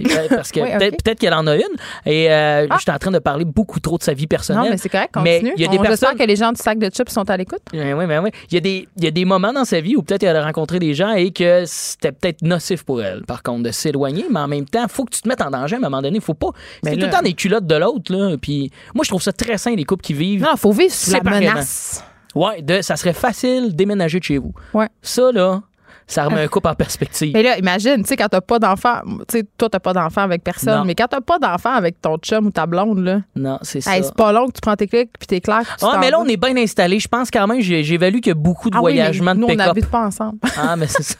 [0.00, 1.62] Euh, Parce que Oui, peut-être peut-être qu'elle en a une.
[2.06, 2.76] Et euh, Ah.
[2.76, 4.64] je suis en train de parler beaucoup trop de sa vie personnelle.
[4.64, 6.60] Non, mais c'est correct, Mais il y a des On- personnes- que les gens du
[6.60, 7.60] sac de chips sont à l'écoute.
[7.74, 8.30] Oui, oui, oui.
[8.50, 10.34] Il y, a des, il y a des moments dans sa vie où peut-être elle
[10.34, 14.24] a rencontré des gens et que c'était peut-être nocif pour elle, par contre, de s'éloigner,
[14.30, 16.00] mais en même temps, il faut que tu te mettes en danger à un moment
[16.00, 16.20] donné.
[16.20, 16.48] faut pas.
[16.82, 18.36] C'est tout le temps des culottes de l'autre, là.
[18.40, 20.40] Puis moi, je trouve ça très sain, les couples qui vivent.
[20.42, 22.02] Non, il faut vivre sous la menace.
[22.34, 24.54] Ouais, de, ça serait facile déménager de chez vous.
[24.72, 24.88] Ouais.
[25.02, 25.60] Ça, là,
[26.06, 27.32] ça remet un couple en perspective.
[27.34, 30.22] Mais là, imagine, tu sais, quand t'as pas d'enfant, tu sais, toi, t'as pas d'enfant
[30.22, 30.84] avec personne, Non.
[30.84, 33.96] mais quand t'as pas d'enfant avec ton chum ou ta blonde, là, Non, c'est ça.
[33.96, 35.60] hey, c'est pas long que tu prends tes clics puis t'es clair.
[35.60, 36.98] que tu Ah, mais là, on est bien installé.
[36.98, 39.40] Je pense quand même, évalué qu'il y a beaucoup de Ah oui, mais voyagements nous,
[39.40, 39.66] de on pick-up.
[39.66, 40.38] n'habite pas ensemble.
[40.56, 41.16] Ah, mais c'est ça.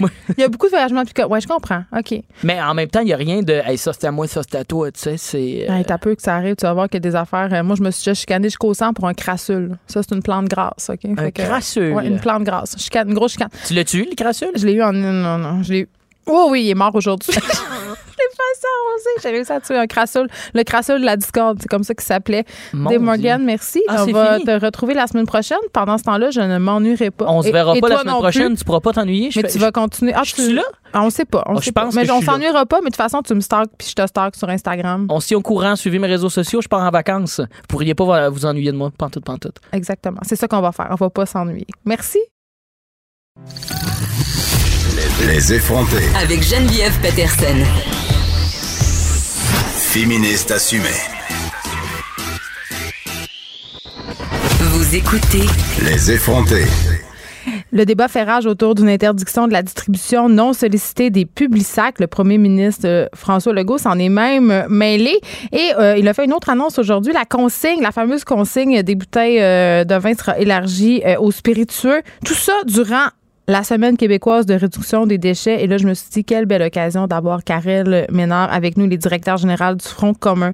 [0.00, 1.30] Il y a beaucoup de voyagements de pick-up.
[1.30, 1.82] Ouais, je comprends.
[1.96, 2.14] OK.
[2.44, 4.42] mais en même temps, il n'y a rien de hey, ça, c'était à moi, ça,
[4.42, 4.90] c'était à toi.
[4.92, 5.66] Tu sais, c'est.
[5.68, 7.48] euh, Hey, t'as peu que ça arrive, tu vas voir qu'il y a des affaires.
[7.52, 9.76] Euh, moi, je me suis déjà chicanée jusqu'au sang pour un crassule.
[9.86, 11.00] Ça, c'est une plante grasse, OK?
[11.16, 11.92] un que- crasseux.
[11.92, 12.76] Ouais, une plante grasse.
[12.78, 13.48] Chicane, une grosse chicane.
[13.66, 14.50] Tu l'as tué, le crasseux?
[14.54, 14.92] Je l'ai eu en.
[14.92, 15.88] Non, non, je l'ai eu.
[16.26, 17.32] Oh oui, il est mort aujourd'hui.
[17.34, 17.46] je l'ai.
[19.22, 20.28] J'ai réussi à tuer un crassule.
[20.54, 22.44] Le crassule de la discorde, c'est comme ça qu'il s'appelait.
[22.72, 23.00] Dave.
[23.00, 23.82] Morgan, merci.
[23.88, 24.44] Ah, On c'est va fini?
[24.44, 25.58] te retrouver la semaine prochaine.
[25.72, 27.26] Pendant ce temps-là, je ne m'ennuierai pas.
[27.28, 28.46] On se verra et pas la semaine prochaine.
[28.48, 28.56] plus.
[28.58, 29.30] Tu pourras pas t'ennuyer.
[29.34, 30.12] Mais fais- tu vas continuer.
[30.14, 30.62] Ah, Je tu suis là?
[30.92, 31.42] Ah, on sait pas.
[31.46, 31.84] On Ah, sait je pas.
[31.84, 33.94] pense Mais que on s'ennuiera pas, mais de toute façon, tu me stalks puis je
[33.94, 35.06] te stalk sur Instagram.
[35.10, 37.40] On s'y est au courant, suivez mes réseaux sociaux, je pars en vacances.
[37.40, 39.56] Vous pourriez pas vous ennuyer de moi, pantoute, pantoute.
[39.72, 40.20] Exactement.
[40.22, 40.88] C'est ça qu'on va faire.
[40.90, 41.66] On va pas s'ennuyer.
[41.84, 42.18] Merci.
[45.26, 46.08] Les effrontés.
[46.16, 47.64] Avec Geneviève Peterson.
[49.92, 50.88] Féministe assumée.
[54.60, 55.46] Vous écoutez
[55.84, 56.66] Les effrontés.
[57.72, 62.00] Le débat fait rage autour d'une interdiction de la distribution non sollicitée des publics-sacs.
[62.00, 65.20] Le premier ministre euh, François Legault s'en est même euh, mêlé
[65.52, 67.12] et euh, il a fait une autre annonce aujourd'hui.
[67.12, 72.02] La consigne, la fameuse consigne des bouteilles euh, de vin sera élargie euh, aux spiritueux.
[72.24, 73.06] Tout ça durant
[73.50, 75.64] la semaine québécoise de réduction des déchets.
[75.64, 78.96] Et là, je me suis dit, quelle belle occasion d'avoir Karel Ménard avec nous, les
[78.96, 80.52] directeurs généraux du Front commun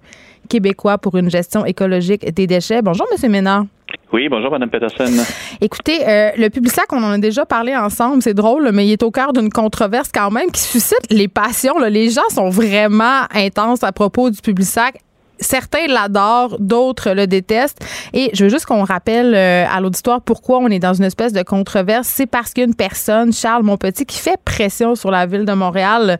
[0.48, 2.80] québécois pour une gestion écologique des déchets.
[2.80, 3.66] Bonjour, Monsieur Ménard.
[4.14, 5.12] Oui, bonjour, Madame Peterson.
[5.60, 9.02] Écoutez, euh, le Publisac, on en a déjà parlé ensemble, c'est drôle, mais il est
[9.02, 11.78] au cœur d'une controverse quand même qui suscite les passions.
[11.78, 11.90] là.
[11.90, 14.94] Les gens sont vraiment intenses à propos du Publisac.
[15.40, 17.84] Certains l'adorent, d'autres le détestent.
[18.12, 21.32] Et je veux juste qu'on rappelle euh, à l'auditoire pourquoi on est dans une espèce
[21.32, 22.08] de controverse.
[22.08, 25.44] C'est parce qu'il y a une personne, Charles Monpetit, qui fait pression sur la ville
[25.44, 26.18] de Montréal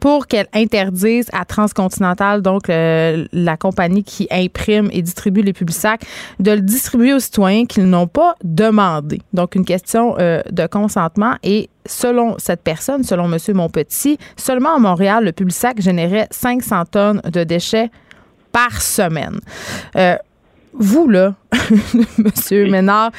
[0.00, 6.02] pour qu'elle interdise à Transcontinental, donc la compagnie qui imprime et distribue les Publisacs,
[6.38, 9.20] de le distribuer aux citoyens qu'ils n'ont pas demandé.
[9.32, 13.38] Donc une question euh, de consentement et selon cette personne, selon M.
[13.54, 17.90] Monpetit, seulement à Montréal, le Publisac générait 500 tonnes de déchets
[18.56, 19.38] par semaine.
[19.96, 20.14] Euh,
[20.72, 21.34] vous, là,
[22.18, 23.10] Monsieur Ménard,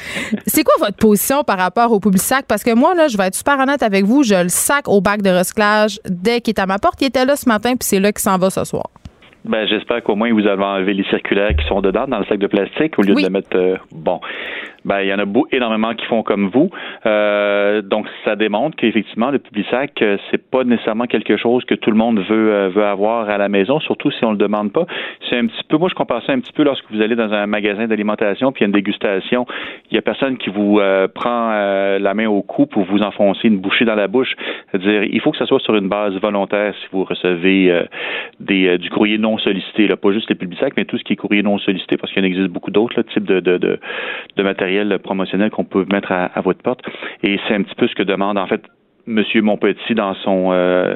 [0.46, 2.44] c'est quoi votre position par rapport au Publisac?
[2.48, 5.00] Parce que moi, là, je vais être super honnête avec vous, je le sac au
[5.00, 7.00] bac de recyclage dès qu'il est à ma porte.
[7.02, 8.88] Il était là ce matin, puis c'est là qu'il s'en va ce soir.
[9.44, 12.38] Ben, j'espère qu'au moins vous avez enlevé les circulaires qui sont dedans dans le sac
[12.38, 13.22] de plastique au lieu Oui.
[13.22, 13.56] de le mettre.
[13.56, 14.20] euh, bon,
[14.84, 16.70] ben il y en a énormément qui font comme vous.
[17.06, 21.90] Euh, donc ça démontre qu'effectivement le Publisac euh, c'est pas nécessairement quelque chose que tout
[21.90, 24.86] le monde veut euh, veut avoir à la maison, surtout si on le demande pas.
[25.28, 27.32] C'est un petit peu, moi je compare ça un petit peu lorsque vous allez dans
[27.32, 29.46] un magasin d'alimentation puis il y a une dégustation,
[29.90, 33.02] il y a personne qui vous euh, prend euh, la main au cou pour vous
[33.02, 34.34] enfoncer une bouchée dans la bouche.
[34.70, 37.84] C'est-à-dire il faut que ça soit sur une base volontaire si vous recevez euh,
[38.40, 41.14] des, euh, du courrier non sollicité, là, pas juste les publics, mais tout ce qui
[41.14, 43.78] est courrier non sollicité, parce qu'il en existe beaucoup d'autres types de, de, de,
[44.36, 44.67] de matériel
[45.02, 46.80] promotionnel qu'on peut mettre à, à votre porte.
[47.22, 48.62] Et c'est un petit peu ce que demande en fait
[49.10, 50.94] Monsieur Monpetit dans son euh,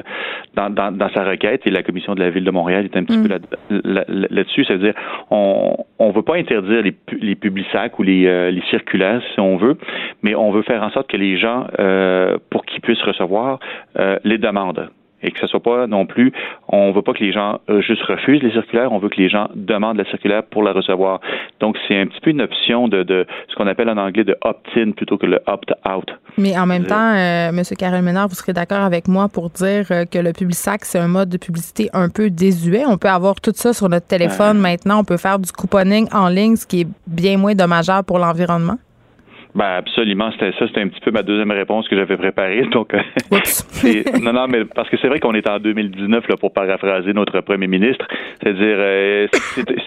[0.53, 3.03] dans, dans, dans sa requête et la commission de la ville de Montréal est un
[3.05, 3.23] petit Mm.
[3.23, 3.39] peu là-
[3.71, 4.93] là- là- là-dessus, c'est-à-dire
[5.31, 9.57] on on veut pas interdire les les publics-sacs ou les euh, les circulaires si on
[9.57, 9.77] veut,
[10.21, 13.59] mais on veut faire en sorte que les gens euh, pour qu'ils puissent recevoir
[13.97, 14.89] euh, les demandent
[15.23, 16.31] et que ce soit pas non plus,
[16.67, 19.29] on veut pas que les gens euh, juste refusent les circulaires, on veut que les
[19.29, 21.19] gens demandent la circulaire pour la recevoir.
[21.59, 24.35] Donc c'est un petit peu une option de, de ce qu'on appelle en anglais de
[24.43, 26.09] opt-in plutôt que le opt-out.
[26.37, 27.61] Mais en même Euh, temps, euh, M.
[27.77, 31.07] Karel Ménard, vous serez d'accord avec moi pour dire euh, que le Publisac, c'est un
[31.07, 32.83] mode de publicité un peu désuet.
[32.87, 34.99] On peut avoir tout ça sur notre téléphone maintenant.
[34.99, 38.77] On peut faire du couponing en ligne, ce qui est bien moins dommageable pour l'environnement.
[39.55, 42.63] Ben absolument, c'était ça, c'était un petit peu ma deuxième réponse que j'avais préparée.
[42.71, 42.99] Donc euh,
[44.21, 47.39] non, non, mais parce que c'est vrai qu'on est en 2019 là, pour paraphraser notre
[47.41, 48.07] premier ministre.
[48.41, 49.27] C'est-à-dire, euh,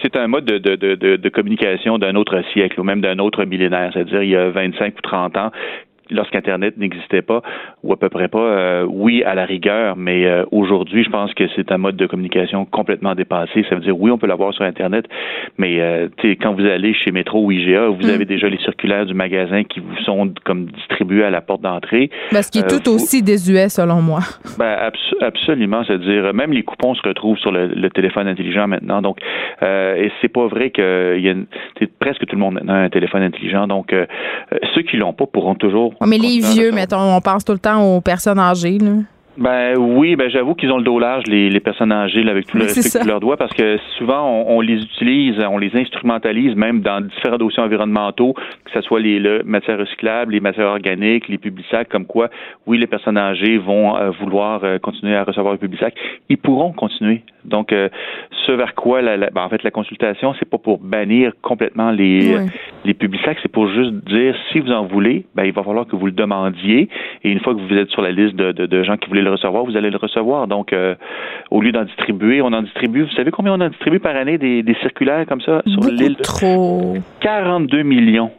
[0.01, 3.19] c'est un mode de, de, de, de- de communication d'un autre siècle ou même d'un
[3.19, 3.91] autre millénaire.
[3.93, 5.51] C'est-à-dire, il y a 25 ou 30 ans,
[6.11, 7.41] lorsqu'Internet n'existait pas,
[7.83, 11.33] ou à peu près pas, euh, oui, à la rigueur, mais euh, aujourd'hui, je pense
[11.33, 13.65] que c'est un mode de communication complètement dépassé.
[13.69, 15.05] Ça veut dire, oui, on peut l'avoir sur Internet,
[15.57, 16.07] mais euh,
[16.41, 18.09] quand vous allez chez Métro ou IGA, vous mm.
[18.09, 22.09] avez déjà les circulaires du magasin qui vous sont comme distribués à la porte d'entrée.
[22.31, 24.19] Ben, ce qui est tout aussi désuet, selon moi.
[24.57, 24.89] Ben,
[25.21, 25.83] absolument.
[25.83, 29.03] C'est-à-dire, même les coupons se retrouvent sur le, téléphone intelligent maintenant.
[29.03, 29.19] Donc,
[29.61, 31.35] et c'est pas vrai que y a
[31.99, 33.67] presque tout le monde maintenant a un téléphone intelligent.
[33.67, 33.93] Donc,
[34.73, 37.81] ceux qui l'ont pas pourront toujours mais les vieux, mettons, on pense tout le temps
[37.81, 38.77] aux personnes âgées.
[38.77, 38.91] Là.
[39.37, 42.57] Ben oui, ben j'avoue qu'ils ont le dos large, les, les personnes âgées, avec tout
[42.57, 46.81] le respect que leur doit, parce que souvent on, les utilise, on les instrumentalise même
[46.81, 51.67] dans différents dossiers environnementaux, que ce soit les, matières recyclables, les matières organiques, les publics
[51.89, 52.29] comme quoi,
[52.65, 55.83] oui, les personnes âgées vont euh, vouloir euh, continuer à recevoir les publics
[56.29, 57.21] Ils pourront continuer.
[57.45, 57.89] Donc, euh,
[58.45, 62.37] ce vers quoi, la, ben, en fait, la consultation, c'est pas pour bannir complètement les,
[62.85, 65.95] les publics c'est pour juste dire, si vous en voulez, ben, il va falloir que
[65.95, 66.89] vous le demandiez,
[67.23, 69.26] et une fois que vous êtes sur la liste de, de, de gens qui voulaient
[69.27, 70.47] le recevoir, vous allez le recevoir.
[70.47, 70.95] Donc, euh,
[71.51, 73.03] au lieu d'en distribuer, on en distribue.
[73.03, 76.23] Vous savez combien on en distribue par année des, circulaires comme ça sur l'île de...
[76.23, 76.95] Trop.
[77.19, 78.31] 42 millions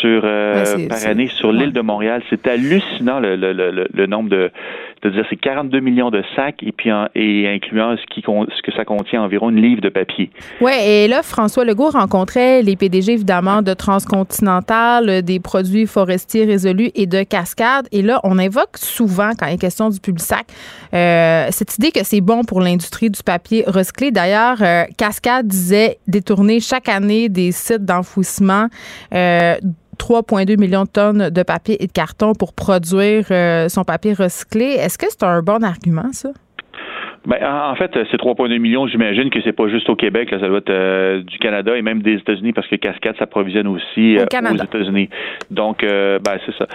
[0.00, 2.22] sur euh, par année sur l'île de Montréal.
[2.30, 4.50] C'est hallucinant le, le, le, le nombre de,
[5.00, 8.84] c'est-à-dire c'est 42 millions de sacs et puis et incluant ce, qui, ce que ça
[8.84, 10.30] contient environ une livre de papier.
[10.60, 16.90] Oui, et là, François Legault rencontrait les PDG, évidemment, de Transcontinental, des produits forestiers résolus
[16.94, 17.88] et de Cascade.
[17.92, 20.46] Et là, on évoque souvent, quand il est question du public sac,
[20.94, 24.10] euh, cette idée que c'est bon pour l'industrie du papier recyclé.
[24.10, 28.68] D'ailleurs, euh, Cascade disait détourner chaque année des sites d'enfouissement
[29.14, 29.54] euh,
[29.98, 34.64] 3,2 millions de tonnes de papier et de carton pour produire euh, son papier recyclé.
[34.64, 36.30] Est-ce que c'est un bon argument, ça?
[37.26, 38.86] Ben, en fait, c'est 3,2 millions.
[38.86, 41.82] J'imagine que c'est pas juste au Québec, là, ça doit être euh, du Canada et
[41.82, 45.08] même des États-Unis parce que Cascade s'approvisionne aussi euh, aux États-Unis.
[45.50, 46.66] Donc, euh, ben, c'est ça.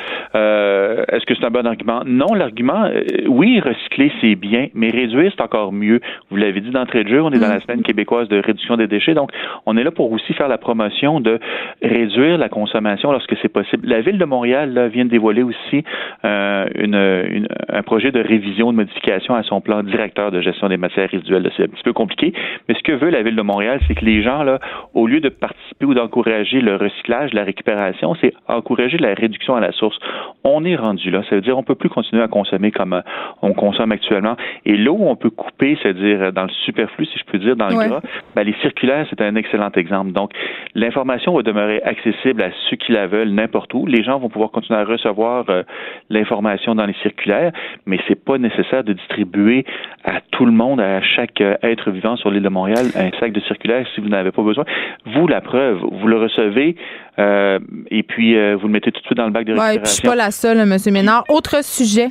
[1.11, 2.01] Est-ce que c'est un bon argument?
[2.05, 2.89] Non, l'argument,
[3.27, 6.01] oui, recycler, c'est bien, mais réduire, c'est encore mieux.
[6.29, 7.61] Vous l'avez dit d'entrée de jeu, on est dans la mm.
[7.61, 9.31] semaine québécoise de réduction des déchets, donc
[9.65, 11.39] on est là pour aussi faire la promotion de
[11.81, 13.87] réduire la consommation lorsque c'est possible.
[13.87, 15.83] La Ville de Montréal là, vient de dévoiler aussi
[16.23, 21.09] une, un projet de révision, de modification à son plan directeur de gestion des matières
[21.09, 21.49] résiduelles.
[21.55, 22.33] C'est un petit peu compliqué,
[22.67, 24.59] mais ce que veut la Ville de Montréal, c'est que les gens, là,
[24.93, 29.59] au lieu de participer ou d'encourager le recyclage, la récupération, c'est encourager la réduction à
[29.59, 29.97] la source.
[30.43, 31.23] On est rendu là.
[31.29, 33.01] Ça veut dire on peut plus continuer à consommer comme euh,
[33.41, 34.35] on consomme actuellement.
[34.65, 37.55] Et là où on peut couper, c'est-à-dire euh, dans le superflu, si je peux dire,
[37.55, 38.01] dans le gras,
[38.35, 40.11] ben, les circulaires, c'est un excellent exemple.
[40.11, 40.31] Donc,
[40.75, 43.85] l'information va demeurer accessible à ceux qui la veulent n'importe où.
[43.85, 45.63] Les gens vont pouvoir continuer à recevoir euh,
[46.09, 47.51] l'information dans les circulaires,
[47.85, 49.65] mais c'est pas nécessaire de distribuer
[50.03, 53.31] à tout le monde, à chaque euh, être vivant sur l'île de Montréal, un sac
[53.31, 54.65] de circulaire si vous n'avez pas besoin.
[55.05, 56.75] Vous, la preuve, vous le recevez
[57.19, 57.59] euh,
[57.91, 59.81] et puis euh, vous le mettez tout de suite dans le bac de récupération.
[59.81, 60.77] Ouais, je suis pas la seule, M.
[60.91, 61.23] Ménard.
[61.29, 62.07] Autre sujet.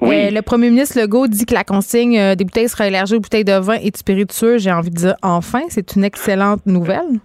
[0.00, 3.58] le premier ministre Legault dit que la consigne des bouteilles sera élargie aux bouteilles de
[3.58, 4.58] vin et de spiritueux.
[4.58, 7.20] J'ai envie de dire enfin, c'est une excellente nouvelle.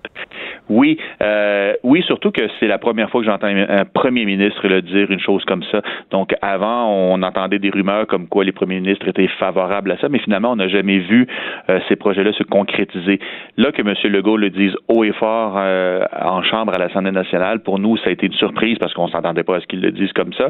[0.69, 4.81] Oui, euh, oui, surtout que c'est la première fois que j'entends un premier ministre le
[4.81, 5.81] dire une chose comme ça.
[6.11, 10.09] Donc avant, on entendait des rumeurs comme quoi les premiers ministres étaient favorables à ça,
[10.09, 11.27] mais finalement, on n'a jamais vu
[11.69, 13.19] euh, ces projets-là se concrétiser.
[13.57, 13.93] Là que M.
[14.11, 18.09] Legault le dise haut et fort euh, en chambre à l'Assemblée nationale, pour nous, ça
[18.09, 20.49] a été une surprise parce qu'on s'entendait pas à ce qu'il le dise comme ça.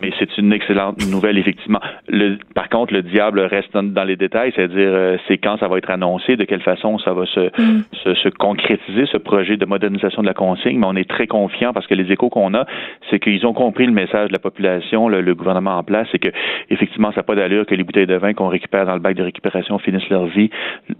[0.00, 1.80] Mais c'est une excellente nouvelle, effectivement.
[2.08, 5.90] Le, par contre, le diable reste dans, les détails, c'est-à-dire c'est quand ça va être
[5.90, 7.82] annoncé, de quelle façon ça va se, mm.
[8.04, 11.72] se, se concrétiser ce projet de modernisation de la consigne, mais on est très confiant
[11.72, 12.64] parce que les échos qu'on a,
[13.10, 16.30] c'est qu'ils ont compris le message de la population, le, gouvernement en place, c'est que
[16.70, 19.14] effectivement, ça n'a pas d'allure que les bouteilles de vin qu'on récupère dans le bac
[19.16, 20.50] de récupération finissent leur vie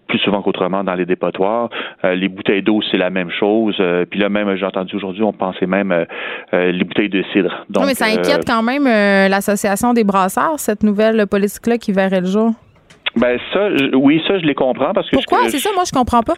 [0.08, 1.70] plus souvent qu'autrement dans les dépotoirs.
[2.04, 3.76] Euh, les bouteilles d'eau, c'est la même chose.
[3.80, 7.66] Euh, puis là, même, j'ai entendu aujourd'hui, on pensait même euh, les bouteilles de cidre.
[7.68, 12.26] Donc, mais ça inquiète quand même l'association des brasseurs, cette nouvelle politique-là qui verrait le
[12.26, 12.52] jour.
[13.16, 15.48] Ben ça, oui, ça je les comprends parce que pourquoi?
[15.48, 16.34] c'est ça moi je comprends pas.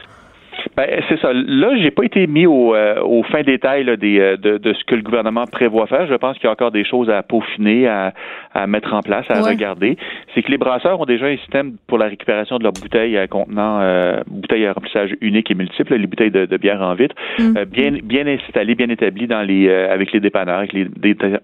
[0.76, 1.32] Ben, c'est ça.
[1.32, 4.84] Là, j'ai pas été mis au, euh, au fin détail des, euh, de, de, ce
[4.84, 6.06] que le gouvernement prévoit faire.
[6.06, 8.12] Je pense qu'il y a encore des choses à peaufiner, à,
[8.54, 9.96] à mettre en place, à regarder.
[10.34, 13.26] C'est que les brasseurs ont déjà un système pour la récupération de leurs bouteilles à
[13.26, 17.56] contenant euh, bouteilles à remplissage unique et multiple, les bouteilles de, bière en vitre, mm.
[17.56, 20.86] euh, bien bien installées, bien établies dans les avec les dépanneurs, avec les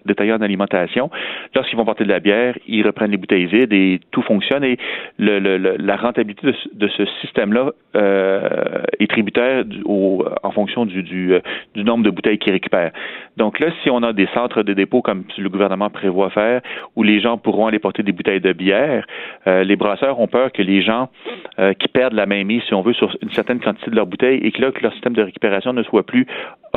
[0.05, 1.11] détaillants d'alimentation.
[1.55, 4.65] Lorsqu'ils vont porter de la bière, ils reprennent les bouteilles vides et tout fonctionne.
[4.65, 4.79] Et
[5.19, 7.73] le, le, la rentabilité de, de ce système-là
[9.01, 11.41] est tributaire au, en fonction euh,
[11.75, 12.93] du, nombre de bouteilles qu'ils récupèrent.
[13.37, 16.61] Donc là, si on a des centres de dépôt comme le gouvernement prévoit faire,
[16.97, 19.07] où les gens pourront aller porter des bouteilles de bière,
[19.47, 21.09] euh, les brasseurs ont peur que les gens
[21.59, 24.41] euh, qui perdent la mainmise, si on veut, sur une certaine quantité de leurs bouteilles
[24.43, 26.27] et que là, que leur système de récupération ne soit plus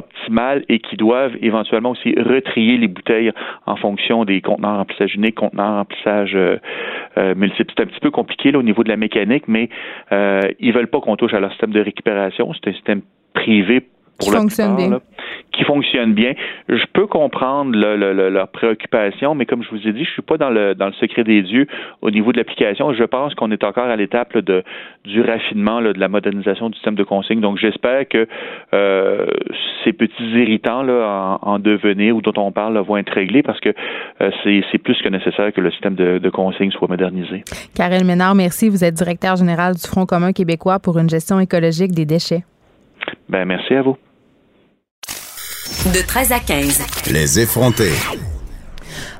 [0.01, 3.31] optimale et qui doivent éventuellement aussi retrier les bouteilles
[3.65, 6.57] en fonction des contenants remplissage unique, contenants remplissage euh,
[7.17, 7.71] euh, multiple.
[7.75, 9.69] C'est un petit peu compliqué là, au niveau de la mécanique, mais
[10.11, 12.51] euh, ils veulent pas qu'on touche à leur système de récupération.
[12.53, 13.01] C'est un système
[13.33, 13.87] privé
[14.19, 14.99] pour la plupart, là,
[15.51, 16.33] qui fonctionne bien.
[16.69, 20.09] Je peux comprendre le- le- le- leur préoccupation, mais comme je vous ai dit, je
[20.11, 21.67] suis pas dans le dans le secret des dieux
[22.01, 22.93] au niveau de l'application.
[22.93, 24.63] Je pense qu'on est encore à l'étape de
[25.05, 27.41] du raffinement là, de la modernisation du système de consigne.
[27.41, 28.27] Donc j'espère que
[28.73, 29.25] euh,
[29.83, 33.43] ces petits irritants là en, en devenir ou dont on parle là, vont être réglés
[33.43, 33.69] parce que
[34.21, 37.43] euh, c'est c'est plus que nécessaire que le système de, de consigne soit modernisé.
[37.75, 38.69] Karel Ménard, merci.
[38.69, 42.43] Vous êtes directeur général du Front commun québécois pour une gestion écologique des déchets.
[43.29, 43.97] Ben merci à vous.
[45.85, 46.79] De 13 à 15.
[47.09, 47.93] Les effrontés.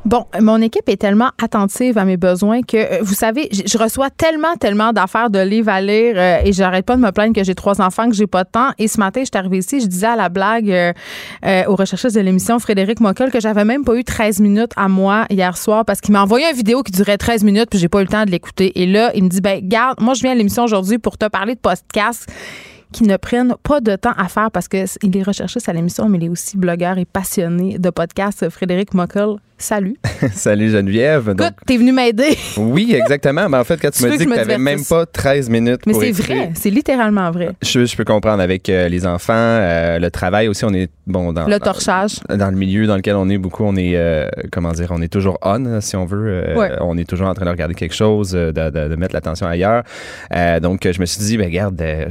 [0.06, 4.12] Bon, mon équipe est tellement attentive à mes besoins que, euh, vous savez, je reçois
[4.12, 7.44] tellement, tellement d'affaires de livres à lire euh, et j'arrête pas de me plaindre que
[7.44, 8.70] j'ai trois enfants, que j'ai pas de temps.
[8.78, 10.94] Et ce matin, je suis arrivée ici, je disais à la blague euh,
[11.46, 14.88] euh, au recherchiste de l'émission Frédéric Mockel que j'avais même pas eu 13 minutes à
[14.88, 17.90] moi hier soir parce qu'il m'a envoyé une vidéo qui durait 13 minutes puis j'ai
[17.90, 18.80] pas eu le temps de l'écouter.
[18.80, 21.26] Et là, il me dit, ben, garde, moi, je viens à l'émission aujourd'hui pour te
[21.26, 22.28] parler de podcast
[22.92, 26.10] qui ne prennent pas de temps à faire parce que il est recherchiste à l'émission,
[26.10, 28.50] mais il est aussi blogueur et passionné de podcasts.
[28.50, 29.96] Frédéric Mockel, salut.
[30.34, 31.30] Salut Geneviève.
[31.34, 32.38] Écoute, t'es venu m'aider.
[32.58, 33.48] oui, exactement.
[33.50, 35.06] Mais en fait, quand tu Tu m'as veux dit que que me n'avais même pas
[35.06, 37.52] 13 minutes Mais c'est vrai, c'est littéralement vrai.
[37.64, 41.34] Je, je peux comprendre avec euh, les enfants, euh, le travail aussi, on est bon
[41.34, 42.20] dans Le torchage.
[42.30, 45.08] dans le milieu dans lequel on est beaucoup, on est euh, comment dire, on est
[45.12, 46.28] toujours on si on veut.
[46.28, 46.72] Euh, Ouais.
[46.82, 49.48] On est toujours en train de regarder quelque chose, euh, de, de- de mettre l'attention
[49.48, 49.84] ailleurs.
[50.36, 52.06] Euh, donc je me suis dit, ben regarde, euh,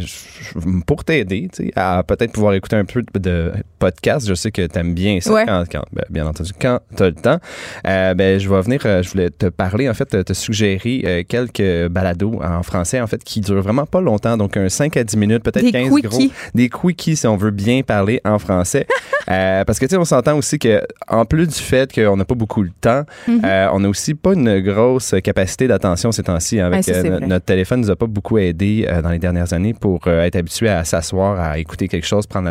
[0.87, 4.27] pour t'aider, tu sais, à peut-être pouvoir écouter un peu de, de podcast.
[4.29, 5.45] Je sais que t'aimes bien ça Ouais.
[5.47, 7.39] quand, quand- ben, bien entendu, quand t'as le temps.
[7.87, 11.03] Euh, ben je vais venir, euh, je voulais te parler en fait, te, te suggérer
[11.05, 14.97] euh, quelques balados en français en fait qui durent vraiment pas longtemps, donc un 5
[14.97, 16.33] à 10 minutes, peut-être Des 15 gros quickies.
[16.55, 18.87] des quickies si on veut bien parler en français.
[19.31, 22.25] Euh, parce que tu sais, on s'entend aussi que en plus du fait qu'on n'a
[22.25, 23.43] pas beaucoup le temps, Mhm.
[23.45, 26.59] euh, on n'a aussi pas une grosse capacité d'attention ces temps-ci.
[26.59, 29.53] hein, avec ça, euh, notre téléphone nous a pas beaucoup aidé euh, dans les dernières
[29.53, 32.51] années pour euh, être habitué à s'asseoir, à écouter quelque chose, prendre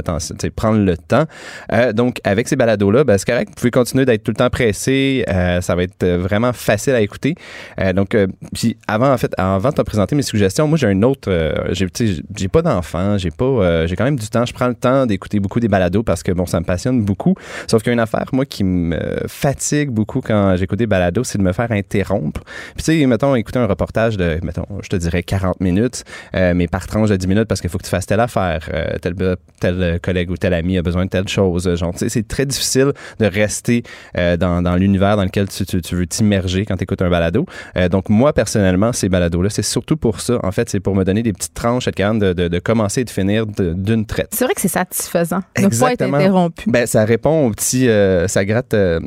[0.56, 1.26] prendre le temps.
[1.74, 3.50] Euh, donc avec ces balados là, ben, c'est correct.
[3.50, 4.70] Vous pouvez continuer d'être tout le temps pressé.
[4.88, 7.36] Euh, ça va être vraiment facile à écouter.
[7.80, 10.88] Euh, donc euh, puis avant en fait, avant de te présenter mes suggestions, moi j'ai
[10.88, 11.30] un autre.
[11.30, 11.88] euh, j'ai
[12.36, 14.46] j'ai pas d'enfant, j'ai pas, j'ai quand même du temps.
[14.46, 17.36] Je prends le temps d'écouter beaucoup des balados parce que bon, ça me passionne beaucoup.
[17.68, 21.24] Sauf qu'il y a une affaire moi qui me fatigue beaucoup quand j'écoute des balados,
[21.24, 22.42] c'est de me faire interrompre.
[22.76, 26.04] Puis tu sais, mettons écouter un reportage de, mettons, je te dirais 40 minutes,
[26.34, 28.70] mais par tranche de 10 minutes parce qu'il faut que tu fasses telle affaire,
[29.02, 31.76] tel collègue ou tel ami a besoin de telle chose.
[31.76, 33.84] Genre, tu sais, c'est très difficile de rester
[34.16, 37.46] dans, dans l'univers dans lequel tu, tu, tu veux t'immerger quand tu écoutes un balado.
[37.76, 40.40] Euh, donc moi personnellement, ces balados-là, c'est surtout pour ça.
[40.44, 43.02] En fait, c'est pour me donner des petites tranches, être capable de, de, de commencer
[43.02, 44.30] et de finir d'une traite.
[44.32, 46.70] C'est vrai que c'est satisfaisant de ne pas être interrompu.
[46.70, 49.00] Ben, ça répond au petit, euh, ça gratte euh,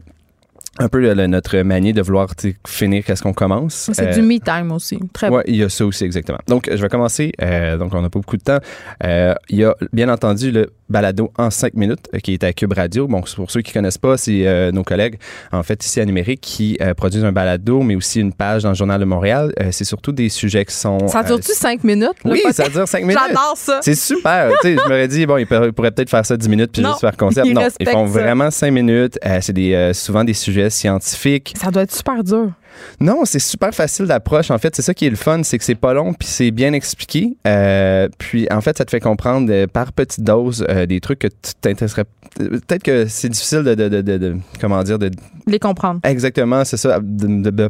[0.78, 2.28] un peu notre manière de vouloir
[2.66, 3.90] finir qu'est-ce qu'on commence.
[3.92, 4.98] C'est Euh, du me time aussi.
[5.12, 6.38] Très Ouais, il y a ça aussi, exactement.
[6.48, 7.32] Donc, je vais commencer.
[7.42, 8.58] euh, donc, on n'a pas beaucoup de temps.
[9.04, 12.52] Euh, il y a, bien entendu, le balado en cinq minutes euh, qui est à
[12.52, 13.06] Cube Radio.
[13.06, 15.18] Bon, pour ceux qui connaissent pas, c'est euh, nos collègues,
[15.52, 18.70] en fait, ici à Numérique, qui euh, produisent un balado, mais aussi une page dans
[18.70, 19.52] le Journal de Montréal.
[19.60, 21.06] Euh, c'est surtout des sujets qui sont...
[21.08, 22.12] Ça euh, dure-tu cinq minutes?
[22.24, 23.18] oui, ça dure cinq minutes.
[23.26, 23.80] J'adore ça.
[23.82, 24.50] C'est super.
[24.64, 27.16] je m'aurais dit, bon, ils pourraient peut-être faire ça 10 minutes puis Non, juste faire
[27.16, 27.46] concept.
[27.46, 28.12] ils Non, ils font ça.
[28.20, 29.18] vraiment 5 minutes.
[29.24, 31.54] Euh, c'est des, euh, souvent des sujets scientifiques.
[31.60, 32.52] Ça doit être super dur.
[33.00, 34.50] Non, c'est super facile d'approche.
[34.50, 36.50] En fait, c'est ça qui est le fun, c'est que c'est pas long puis c'est
[36.50, 37.36] bien expliqué.
[37.46, 41.20] Euh, puis en fait, ça te fait comprendre euh, par petite dose euh, des trucs
[41.20, 42.04] que tu t'intéresserais.
[42.38, 45.10] Peut-être que c'est difficile de, de, de, de- de- comment dire de
[45.46, 46.00] Les comprendre.
[46.04, 46.98] exactement, c'est ça,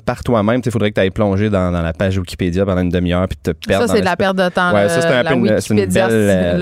[0.05, 0.61] par toi-même.
[0.64, 3.38] Il faudrait que tu ailles plonger dans, dans la page Wikipédia pendant une demi-heure puis
[3.42, 3.86] te perdre.
[3.86, 4.72] Ça, c'est de la perte de temps.
[4.72, 5.46] Ouais, le- ça, c'est un peu une-
[5.80, 6.59] une belle,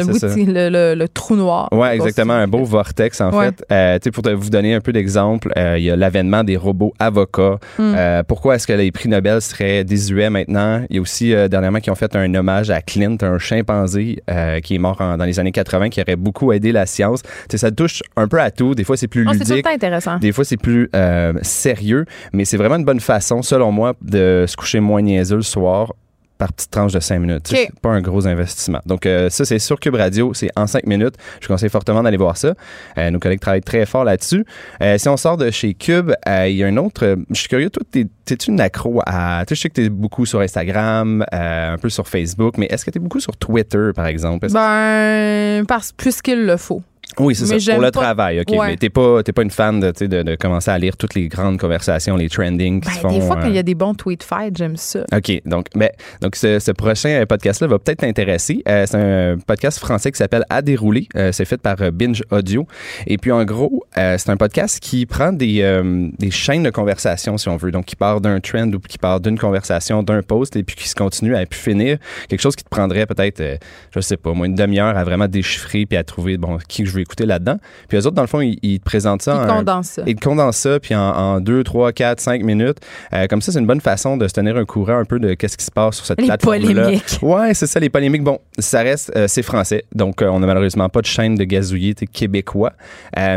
[0.47, 1.69] le, le, le- trou noir.
[1.73, 3.51] Ouais, exactement, un beau vortex en Ouais.
[3.69, 4.11] fait.
[4.11, 7.59] Pour te- vous donner un peu d'exemple, il y a l'avènement des robots avocats.
[7.79, 7.95] Hmm.
[8.31, 11.81] Pourquoi est-ce que les prix Nobel seraient désuets maintenant Il y a aussi euh, dernièrement
[11.81, 15.25] qui ont fait un hommage à Clint, un chimpanzé euh, qui est mort en- dans
[15.25, 17.23] les années 80, qui aurait beaucoup aidé la science.
[17.23, 18.77] Tu sais, ça touche un peu à tout.
[18.77, 19.65] Des fois, c'est plus Ah, c'est tout le ludique.
[19.67, 20.19] temps intéressant.
[20.19, 24.45] Des fois, c'est plus euh, sérieux, mais c'est vraiment une bonne façon, selon moi, de
[24.47, 25.93] se coucher moins niaiseux le soir
[26.41, 27.47] par petite tranche de 5 minutes.
[27.69, 28.81] C'est pas un gros investissement.
[28.87, 30.33] Donc, euh, ça, c'est sur Cube Radio.
[30.35, 31.15] C'est en 5 minutes.
[31.41, 32.55] Je vous conseille fortement d'aller voir ça.
[32.99, 34.45] Euh, nos collègues travaillent très fort là-dessus.
[34.83, 37.17] Euh, si on sort de chez Cube, il y a un autre...
[37.31, 39.45] je suis curieux, toi, t'es- t'es-tu une accro à...
[39.47, 42.85] Tu sais, je sais que t'es beaucoup sur Instagram, un peu sur Facebook, mais est-ce
[42.85, 44.49] que t'es beaucoup sur Twitter, par exemple?
[44.51, 46.83] Ben, parce, puisqu'il le faut.
[47.19, 47.73] Oui, c'est ça.
[47.75, 48.51] Pour le pas- travail, OK.
[48.57, 48.69] Ouais.
[48.69, 51.29] Mais t'es pas, t'es pas une fan de, de, de commencer à lire toutes les
[51.29, 53.09] grandes conversations, les trending qui Ben, se font.
[53.13, 55.05] des fois, euh, quand il y a des bons tweet fights, j'aime ça.
[55.15, 55.43] OK.
[55.45, 55.91] Donc, ben,
[56.21, 58.63] donc ce, ce prochain euh, podcast-là va peut-être t'intéresser.
[58.69, 61.09] Euh, c'est un podcast français qui s'appelle À dérouler.
[61.17, 62.67] Euh, c'est fait par euh, Binge Audio.
[63.07, 66.71] Et puis, en gros, euh, c'est un podcast qui prend des, euh, des chaînes de
[66.71, 67.71] conversation, si on veut.
[67.71, 70.89] Donc, qui part d'un trend ou qui part d'une conversation, d'un post, et puis qui
[70.89, 71.99] se continue à pu finir.
[72.29, 73.57] Quelque chose qui te prendrait peut-être, euh,
[73.95, 76.93] je sais pas, moi, une demi-heure à vraiment déchiffrer puis à trouver, bon, qui je
[76.93, 77.57] veux écouter là-dedans.
[77.89, 79.33] Puis, eux autres, dans le fond, ils, ils te présentent ça
[80.07, 82.79] ils te condensent ça, puis en, en 2, 3, 4, 5 minutes.
[83.13, 85.35] Euh, comme ça, c'est une bonne façon de se tenir un courant un peu de
[85.35, 86.83] qu'est-ce qui se passe sur cette Les plateforme-là.
[86.83, 87.19] polémiques.
[87.23, 88.23] Ouais, c'est ça, les polémiques.
[88.25, 91.45] Bon, ça reste, euh, c'est français, donc euh, on n'a malheureusement pas de chaîne de
[91.45, 92.73] gazouillis québécois,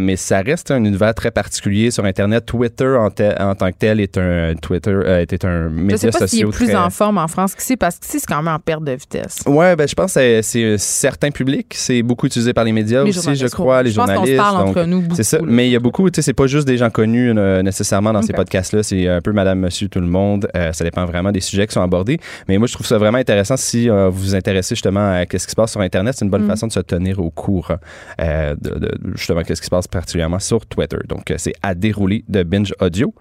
[0.02, 2.46] mais ça reste un univers très particulier sur Internet.
[2.46, 6.10] Twitter en, te- en tant que tel est un Twitter était un Je média sais
[6.12, 8.42] pas s'il est social plus très- en forme en France qu'ici, parce qu'ici, c'est quand
[8.42, 9.40] même en perte de vitesse.
[9.46, 12.72] Ouais, ben je pense que c'est- c'est un certain public, c'est beaucoup utilisé par les
[12.72, 13.84] médias Les aussi, je journalistes, crois, ouais.
[13.84, 14.38] les Je pense qu'on journalistes.
[14.38, 15.16] parle donc- entre nous beaucoup.
[15.16, 15.38] c'est ça.
[15.44, 18.14] Mais il y a beaucoup, tu sais, c'est pas juste des gens connus euh, nécessairement
[18.14, 18.38] dans ces Ok.
[18.38, 18.84] podcasts-là.
[18.84, 20.48] C'est un peu Madame, Monsieur, tout le monde.
[20.56, 22.20] Euh, ça dépend vraiment des sujets qui sont abordés.
[22.48, 25.26] Mais moi, je trouve ça vraiment intéressant si euh, vous vous intéressez justement à ce
[25.26, 26.16] qui se passe sur Internet.
[26.18, 26.50] C'est une bonne Mm.
[26.50, 27.78] façon de se tenir au courant
[28.22, 30.98] euh, de, de- justement qu'est-ce qui se passe particulièrement sur Twitter.
[31.08, 33.14] Donc, euh, c'est à dérouler de Binge Audio.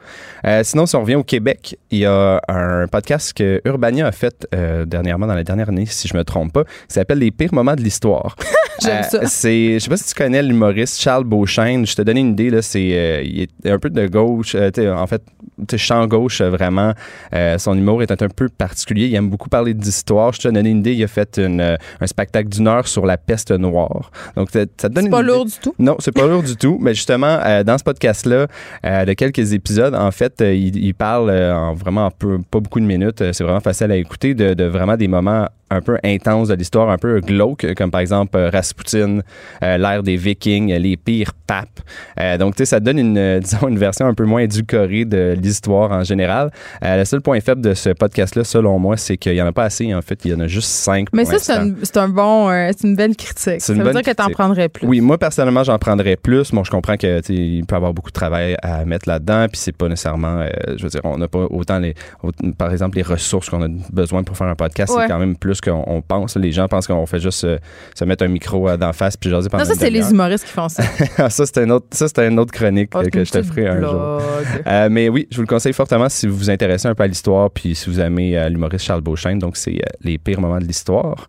[0.46, 4.12] Euh, sinon, si on revient au Québec, il y a un podcast que Urbania a
[4.12, 4.46] fait
[4.86, 7.74] dernièrement, dans la dernière année, si je me trompe pas, qui s'appelle Les pires moments
[7.74, 8.36] de l'histoire.
[8.82, 9.26] J'aime ça.
[9.26, 11.84] C'est, je sais pas si tu connais l'humoriste Charles Beauchesne.
[11.86, 12.62] Je te donne une idée là.
[12.62, 14.54] C'est, euh, il est un peu de gauche.
[14.54, 15.22] euh, en fait,
[15.58, 16.92] tu sais, champ gauche euh, vraiment.
[17.34, 19.06] Euh, son humour est un peu particulier.
[19.06, 20.32] Il aime beaucoup parler d'histoire.
[20.32, 20.94] Je te donne une idée.
[20.94, 24.10] Il a fait une, un spectacle d'une heure sur la peste noire.
[24.36, 25.32] Donc ça te donne C'est pas idée.
[25.32, 25.74] lourd du tout?
[25.78, 26.78] Non, c'est pas lourd du tout.
[26.80, 28.46] Mais justement, dans ce podcast-là,
[28.84, 33.22] de quelques épisodes, en fait, il, il parle en vraiment peu, pas beaucoup de minutes.
[33.32, 36.90] C'est vraiment facile à écouter de, de vraiment des moments un peu intenses de l'histoire,
[36.90, 39.20] un peu glauques, comme par exemple euh, Rasputin,
[39.62, 41.80] euh, l'ère des Vikings, euh, les pires papes.
[42.20, 45.36] Euh, donc, tu sais, ça donne une, disons, une version un peu moins édulcorée de
[45.40, 46.50] l'histoire en général.
[46.84, 49.52] Euh, le seul point faible de ce podcast-là, selon moi, c'est qu'il y en a
[49.52, 49.94] pas assez.
[49.94, 51.08] En fait, il y en a juste cinq.
[51.12, 51.52] Mais ça, c'est
[51.96, 53.60] un, un bon, c'est une belle critique.
[53.60, 54.38] Ça veut dire que t'en critique.
[54.38, 54.86] prendrais plus.
[54.86, 56.50] Oui, moi personnellement, j'en prendrais plus.
[56.52, 59.08] Bon, je comprends que tu sais, il peut y avoir beaucoup de travail à mettre
[59.08, 60.44] là-dedans, puis c'est pas nécessairement,
[60.76, 61.94] je veux dire, on n'a pas autant les,
[62.58, 64.92] par exemple, les ressources qu'on a besoin pour faire un podcast.
[64.94, 65.02] Ouais.
[65.02, 66.36] C'est quand même plus qu'on on pense.
[66.36, 67.58] Les gens pensent qu'on fait juste euh,
[67.94, 70.44] se mettre un micro euh, d'en face puis jaser pendant Non, ça, c'est les humoristes
[70.44, 70.82] qui font ça.
[71.18, 73.68] Ah, ça, c'est un autre, ça, c'est une autre chronique c'est que je te ferai
[73.68, 74.20] un jour.
[74.66, 77.06] Euh, mais oui, je vous le conseille fortement si vous vous intéressez un peu à
[77.06, 79.38] l'histoire, puis si vous aimez l'humoriste Charles Beauchesne.
[79.38, 81.28] Donc, c'est les pires moments de l'histoire.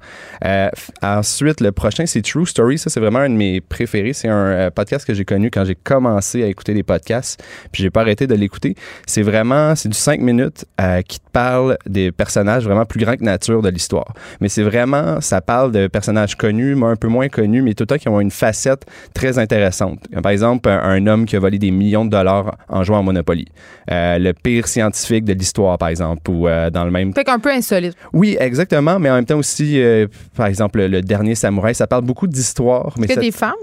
[1.02, 2.78] Ensuite, le prochain, c'est True Story.
[2.78, 4.14] Ça, c'est vraiment un de mes préférés.
[4.14, 7.90] C'est un podcast que j'ai connu quand j'ai commencé à écouter des podcasts, puis j'ai
[7.90, 8.76] pas arrêté de l'écouter.
[9.06, 10.66] C'est vraiment, c'est du 5 minutes
[11.08, 14.14] qui te parle des personnages vraiment plus grands que nature de l'histoire.
[14.42, 17.84] Mais c'est vraiment, ça parle de personnages connus, mais un peu moins connus, mais tout
[17.84, 20.00] le temps qui ont une facette très intéressante.
[20.22, 23.02] Par exemple, un, un homme qui a volé des millions de dollars en jouant à
[23.02, 23.48] Monopoly.
[23.92, 27.14] Euh, le pire scientifique de l'histoire, par exemple, ou euh, dans le même...
[27.14, 27.96] Fait qu'un peu insolite.
[28.14, 31.88] Oui, exactement, mais en même temps aussi, euh, par exemple, le, le dernier samouraï, ça
[31.88, 32.96] parle beaucoup d'histoire.
[33.02, 33.54] Est-ce des femmes?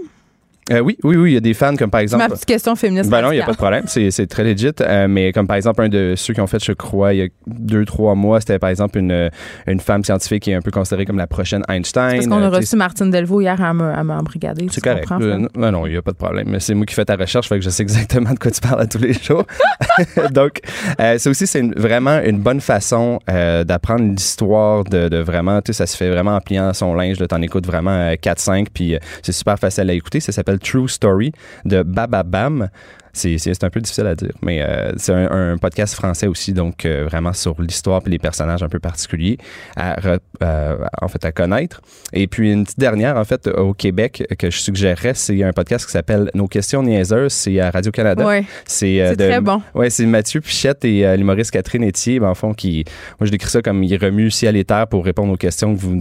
[0.73, 2.23] Euh, oui, oui, oui, il y a des fans comme par exemple...
[2.23, 3.11] ma petite question féministe.
[3.11, 3.85] Ben non, il n'y a pas de problème.
[3.87, 4.70] C'est, c'est très legit.
[4.81, 7.23] Euh, mais comme par exemple, un de ceux qui ont fait, je crois, il y
[7.23, 9.31] a deux, trois mois, c'était par exemple une,
[9.66, 12.15] une femme scientifique qui est un peu considérée comme la prochaine Einstein.
[12.16, 14.66] Parce qu'on a Euh, reçu Martine Delvaux hier à me, à m'embrigader.
[14.70, 15.11] c'est tu correct.
[15.20, 16.47] Euh, non, non, il n'y a pas de problème.
[16.49, 18.61] Mais c'est moi qui fais ta recherche, fait que je sais exactement de quoi tu
[18.61, 19.45] parles à tous les jours.
[20.32, 20.61] Donc,
[21.01, 25.73] euh, ça aussi, c'est vraiment une bonne façon euh, d'apprendre l'histoire de, de vraiment, tu
[25.73, 27.16] sais, ça se fait vraiment en pliant son linge.
[27.19, 30.20] Tu en écoutes vraiment euh, 4-5, puis euh, c'est super facile à écouter.
[30.20, 31.32] Ça s'appelle True Story
[31.65, 32.69] de Bababam.
[32.69, 36.27] C'est, c'est, c'est un peu difficile à dire, mais euh, c'est un, un podcast français
[36.27, 39.39] aussi, donc euh, vraiment sur l'histoire et les personnages un peu particuliers
[39.77, 39.97] à,
[40.43, 41.81] euh, en fait, à connaître.
[42.12, 45.87] Et puis une petite dernière, en fait, au Québec, que je suggérerais, c'est un podcast
[45.87, 47.32] qui s'appelle Nos questions niaiseuses.
[47.32, 48.24] C'est à Radio-Canada.
[48.27, 49.62] Ouais, C'est, c'est très bon.
[49.74, 52.85] Ouais, c'est Mathieu Pichette et l'humoriste Catherine Etier, ben, en fond, qui,
[53.19, 55.81] moi, je décris ça comme il remue ciel et terre pour répondre aux questions que
[55.81, 55.99] vous,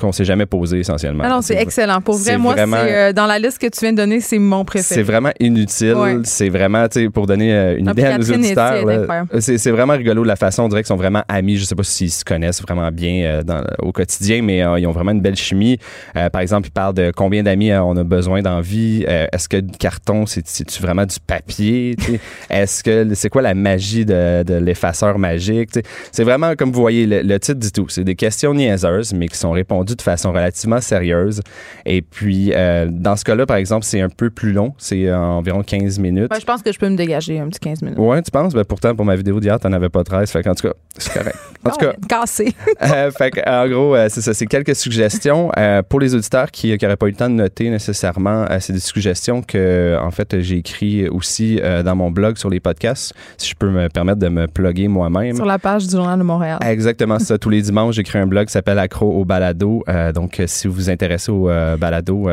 [0.00, 1.24] qu'on s'est jamais posées, essentiellement.
[1.26, 2.00] Ah non, c'est excellent.
[2.00, 4.38] Pour vrai, c'est moi, vraiment- c'est dans la liste que tu viens de donner, c'est
[4.38, 5.02] mon C'est préféré.
[5.02, 5.94] vraiment inutile.
[5.94, 6.16] Ouais.
[6.26, 8.88] C'est vraiment, tu sais, pour donner euh, une Ah, idée à nos auditeurs.
[9.00, 9.28] Incroyable.
[9.40, 10.64] C'est vraiment rigolo la façon.
[10.64, 11.56] On dirait qu'ils sont vraiment amis.
[11.56, 14.86] Je sais pas s'ils se connaissent vraiment bien euh, dans- au quotidien, mais euh, ils
[14.86, 15.78] ont vraiment une belle chimie.
[16.16, 19.04] Euh, par exemple, ils parlent de combien d'amis euh, on a besoin dans vie.
[19.08, 21.94] Euh, Est-ce que du carton, c'est- c'est-tu vraiment du papier?
[22.50, 25.70] Est-ce que c'est quoi la magie de, de l'effaceur magique?
[26.12, 27.88] C'est vraiment, comme vous voyez, le, le titre dit tout.
[27.88, 31.40] C'est des questions niaiseuses, mais qui sont répondues de façon relativement sérieuse.
[31.84, 34.74] Et puis, euh, dans ce cas-là, par exemple, c'est un peu plus long.
[34.78, 36.15] C'est euh, environ 15 minutes.
[36.16, 36.30] Minutes.
[36.30, 37.98] Ben, je pense que je peux me dégager un petit 15 minutes.
[37.98, 38.54] Ouais, tu penses?
[38.54, 40.30] Ben, pourtant, pour ma vidéo d'hier, t'en avais pas 13.
[40.30, 41.36] Fait qu'en tout cas, c'est correct.
[41.66, 42.54] En tout cas, Cassé.
[42.82, 44.32] euh, fait en gros, euh, c'est ça.
[44.32, 45.50] C'est quelques suggestions.
[45.58, 48.78] Euh, pour les auditeurs qui n'auraient pas eu le temps de noter nécessairement, c'est des
[48.78, 53.14] suggestions que, en fait, j'ai écrit aussi dans mon blog sur les podcasts.
[53.36, 55.34] Si je peux me permettre de me plugger moi-même.
[55.34, 56.60] Sur la page du Journal de Montréal.
[56.64, 57.36] Exactement ça.
[57.36, 59.82] Tous les dimanches, j'écris un blog qui s'appelle Accro au balado.
[60.14, 62.28] Donc, si vous vous intéressez au balado,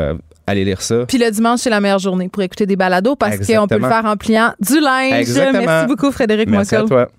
[0.48, 1.06] allez lire ça.
[1.08, 3.88] Puis le dimanche, c'est la meilleure journée pour écouter des balados parce qu'on peut le
[3.88, 5.14] faire en pliant du linge.
[5.14, 5.66] Exactement.
[5.66, 7.10] Merci beaucoup, Frédéric Merci à toi.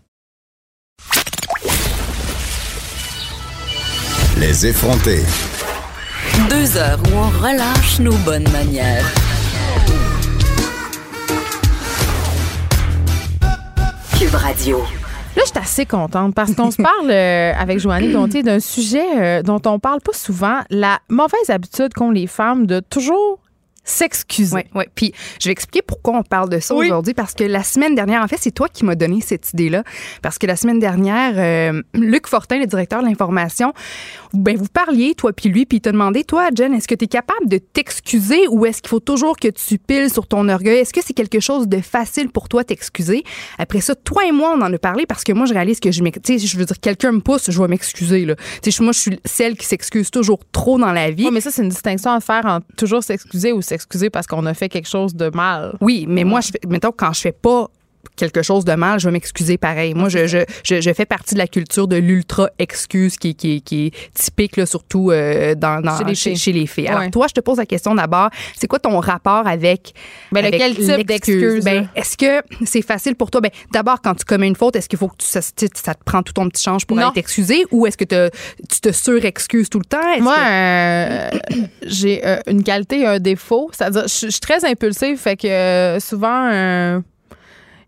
[4.38, 5.22] Les effrontés.
[6.50, 9.04] Deux heures où on relâche nos bonnes manières.
[14.18, 14.82] Cube Radio.
[15.36, 19.04] Là, je suis assez contente parce qu'on se parle euh, avec Joannie Gontier d'un sujet
[19.16, 23.40] euh, dont on parle pas souvent, la mauvaise habitude qu'ont les femmes de toujours
[23.84, 24.54] s'excuser.
[24.56, 24.84] Oui, oui.
[24.94, 26.86] Puis je vais expliquer pourquoi on parle de ça Oui.
[26.86, 27.14] aujourd'hui.
[27.14, 29.84] Parce que la semaine dernière, en fait, c'est toi qui m'as donné cette idée-là.
[30.22, 33.72] Parce que la semaine dernière, euh, Luc Fortin, le directeur de l'information,
[34.32, 37.04] ben, vous parliez, toi puis lui, puis il t'a demandé, toi, Jen, est-ce que tu
[37.04, 40.78] es capable de t'excuser ou est-ce qu'il faut toujours que tu piles sur ton orgueil?
[40.78, 43.22] Est-ce que c'est quelque chose de facile pour toi t'excuser?
[43.58, 45.92] Après ça, toi et moi, on en a parlé parce que moi, je réalise que
[45.92, 46.44] je m'excuse.
[46.46, 48.24] Je veux dire, quelqu'un me pousse, je vais m'excuser.
[48.24, 48.34] là.
[48.62, 51.26] Tu sais, moi, je suis celle qui s'excuse toujours trop dans la vie.
[51.26, 53.73] Ouais, mais ça, c'est une distinction à faire entre toujours s'excuser ou s'excuser
[54.12, 55.76] parce qu'on a fait quelque chose de mal.
[55.80, 57.68] Oui, mais moi, je mettons, quand je fais pas
[58.16, 59.94] quelque chose de mal, je vais m'excuser pareil.
[59.94, 63.86] Moi, je, je, je, je fais partie de la culture de l'ultra-excuse qui, qui, qui
[63.86, 66.88] est typique, là, surtout euh, dans, dans- Chez les chez, les filles.
[66.88, 67.10] Alors, Ouais.
[67.10, 69.94] toi, je te pose la question d'abord, c'est quoi ton rapport avec,
[70.32, 73.40] Ben, avec type d'excuse, Ben, est-ce que c'est facile pour toi?
[73.40, 76.04] Ben, d'abord, quand tu commets une faute, est-ce qu'il faut que tu, ça, ça te
[76.04, 77.04] prend tout ton petit change pour Non.
[77.06, 78.30] aller t'excuser ou est-ce que te-
[78.70, 80.20] tu te surexcuses tout le temps?
[80.20, 81.30] Moi, que- euh,
[81.82, 83.70] j'ai euh, une qualité et un défaut.
[83.72, 86.48] C'est-à-dire, je je suis très impulsive, fait que souvent,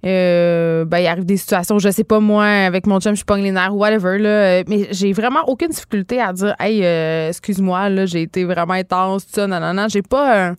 [0.07, 3.43] euh, ben, il arrive des situations, je sais pas, moi, avec mon chum, je pogne
[3.43, 8.07] les nerfs whatever, là, mais j'ai vraiment aucune difficulté à dire, hey, euh, excuse-moi, là,
[8.07, 9.87] j'ai été vraiment intense, tout ça, non, non, non.
[9.89, 10.49] J'ai pas.
[10.51, 10.55] euh,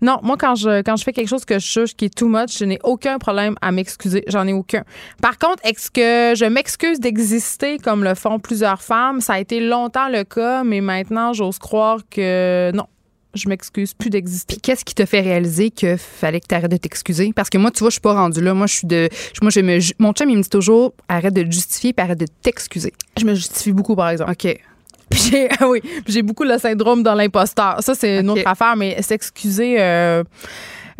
[0.00, 2.28] non, moi, quand je, quand je fais quelque chose que je juge qui est too
[2.28, 4.22] much, je n'ai aucun problème à m'excuser.
[4.28, 4.84] J'en ai aucun.
[5.20, 9.20] Par contre, est-ce que je m'excuse d'exister comme le font plusieurs femmes?
[9.20, 12.86] Ça a été longtemps le cas, mais maintenant, j'ose croire que non.
[13.34, 14.54] Je m'excuse plus d'exister.
[14.54, 17.32] Puis qu'est-ce qui te fait réaliser que fallait que tu arrêtes de t'excuser?
[17.34, 18.54] Parce que moi, tu vois, je suis pas rendue là.
[18.54, 19.08] Moi, je suis de.
[19.42, 22.18] Moi, je me, mon chum, il me dit toujours arrête de te justifier puis arrête
[22.18, 22.92] de t'excuser.
[23.18, 24.32] Je me justifie beaucoup, par exemple.
[24.32, 24.58] OK.
[25.10, 27.76] Puis j'ai, ah oui, puis j'ai beaucoup le syndrome dans l'imposteur.
[27.80, 30.22] Ça, c'est une autre affaire, mais s'excuser, euh,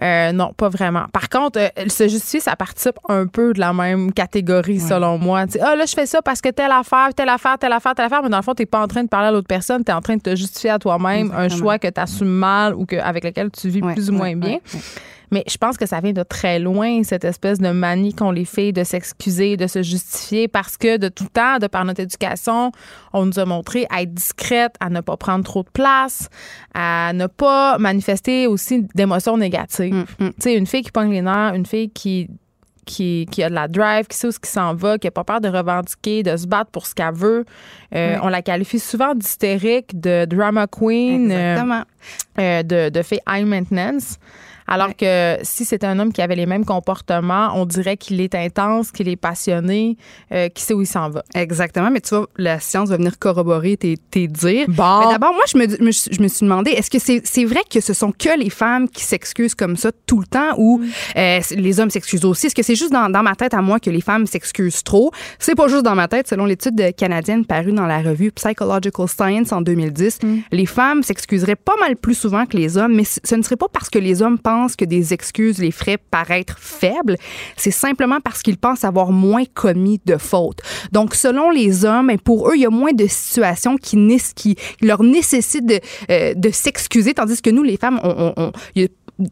[0.02, 1.06] euh, non, pas vraiment.
[1.12, 5.46] Par contre, euh, se justifier, ça participe un peu de la même catégorie, selon moi.
[5.46, 7.94] Tu sais, ah, là, je fais ça parce que telle affaire, telle affaire, telle affaire,
[7.94, 9.82] telle affaire, mais dans le fond, t'es pas en train de parler à l'autre personne,
[9.82, 12.86] t'es en train de te justifier à toi-même un choix que tu assumes mal ou
[12.86, 14.58] que, avec lequel tu vis Ouais, plus ou moins bien.
[15.30, 18.44] Mais je pense que ça vient de très loin, cette espèce de manie qu'ont les
[18.44, 22.72] filles de s'excuser, de se justifier, parce que de tout temps, de par notre éducation,
[23.12, 26.28] on nous a montré à être discrète, à ne pas prendre trop de place,
[26.74, 29.94] à ne pas manifester aussi d'émotions négatives.
[29.94, 30.28] Mm, mm.
[30.30, 32.28] Tu sais, une fille qui pogne les nerfs, une fille qui
[32.88, 35.10] qui, qui a de la drive, qui sait où ce qui s'en va, qui a
[35.10, 37.44] pas peur de revendiquer, de se battre pour ce qu'elle veut.
[37.94, 38.16] Euh.
[38.22, 41.30] On la qualifie souvent d'hystérique, de drama queen.
[41.30, 41.82] euh, Exactement.
[42.38, 44.16] euh, de, de fait high maintenance.
[44.69, 48.35] Alors que si c'était un homme qui avait les mêmes comportements, on dirait qu'il est
[48.35, 49.97] intense, qu'il est passionné,
[50.31, 51.24] euh, qu'il sait où il s'en va.
[51.35, 51.90] Exactement.
[51.90, 54.66] Mais tu vois, la science va venir corroborer tes, tes dires.
[54.69, 55.01] Bon.
[55.01, 57.81] Mais D'abord, moi, je me, je me suis demandé, est-ce que c'est c'est vrai que
[57.81, 60.82] ce sont que les femmes qui s'excusent comme ça tout le temps ou
[61.16, 62.47] euh, les hommes s'excusent aussi?
[62.47, 65.11] Est-ce que c'est juste dans, dans ma tête à moi que les femmes s'excusent trop?
[65.39, 66.28] C'est pas juste dans ma tête.
[66.28, 70.19] Selon l'étude canadienne parue dans la revue Psychological Science en 2010,
[70.53, 73.69] les femmes s'excuseraient pas mal plus souvent que les hommes, mais ce ne serait pas
[73.73, 77.16] parce que les hommes pensent que des excuses les feraient paraître faibles,
[77.56, 80.60] c'est simplement parce qu'ils pensent avoir moins commis de fautes.
[80.93, 85.66] Donc, selon les hommes, pour eux, il y a moins de situations qui, leur nécessitent
[85.66, 85.80] de,
[86.10, 88.89] euh, de s'excuser, tandis que nous, les femmes, on, on- on- il y a-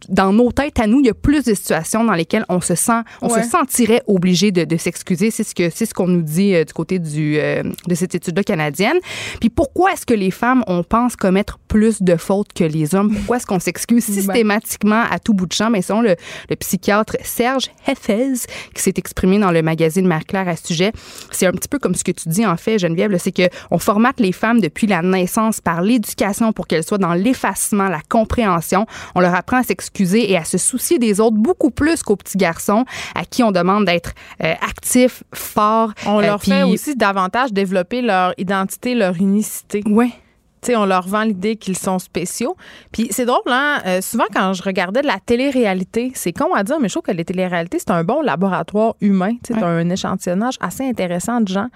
[0.09, 2.75] dans nos têtes à nous, il y a plus de situations dans lesquelles on se
[2.75, 3.43] sent, on Ouais.
[3.45, 5.31] se sentirait obligé de, de s'excuser.
[5.31, 8.17] C'est ce que c'est ce qu'on nous dit euh, du côté du euh, de cette
[8.17, 8.97] étude-là canadienne.
[9.39, 13.15] Puis pourquoi est-ce que les femmes on pense commettre plus de fautes que les hommes
[13.15, 15.69] Pourquoi est-ce qu'on s'excuse systématiquement à tout bout de champ?
[15.69, 16.17] Mais selon le,
[16.49, 18.33] le psychiatre Serge Heffez
[18.75, 20.93] qui s'est exprimé dans le magazine Mère Claire à ce sujet,
[21.31, 23.79] c'est un petit peu comme ce que tu dis en fait, Geneviève, c'est que on
[23.79, 28.87] formate les femmes depuis la naissance par l'éducation pour qu'elles soient dans l'effacement, la compréhension.
[29.15, 32.39] On leur apprend à s'excuser et à se soucier des autres beaucoup plus qu'aux petits
[32.39, 34.13] garçons à qui on demande d'être
[34.43, 35.93] euh, actifs, forts.
[36.07, 39.83] On euh, leur puis- fait aussi davantage développer leur identité, leur unicité.
[39.87, 40.11] Ouais.
[40.75, 42.57] On leur vend l'idée qu'ils sont spéciaux.
[42.91, 43.81] Puis c'est drôle, hein?
[43.87, 47.03] euh, souvent, quand je regardais de la télé-réalité, c'est con à dire, mais je trouve
[47.05, 49.33] que les télé-réalités, c'est un bon laboratoire humain.
[49.43, 51.69] T'as un échantillonnage assez intéressant de gens.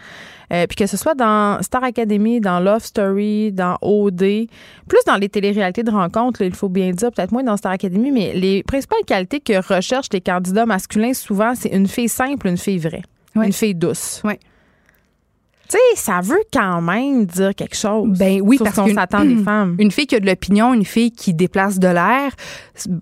[0.53, 4.49] Euh, puis que ce soit dans Star Academy, dans Love Story, dans OD,
[4.89, 8.11] plus dans les télé-réalités de rencontres, il faut bien dire, peut-être moins dans Star Academy,
[8.11, 12.59] mais les principales qualités que recherchent les candidats masculins, souvent, c'est une fille simple, une
[12.59, 13.03] fille vraie,
[13.37, 13.47] Ouais.
[13.47, 14.21] une fille douce.
[14.25, 14.41] Ouais.
[15.71, 18.09] Tu sais, ça veut quand même dire quelque chose.
[18.19, 19.77] Ben oui, parce ce qu'on s'attend des femmes.
[19.79, 22.33] Une fille qui a de l'opinion, une fille qui déplace de l'air,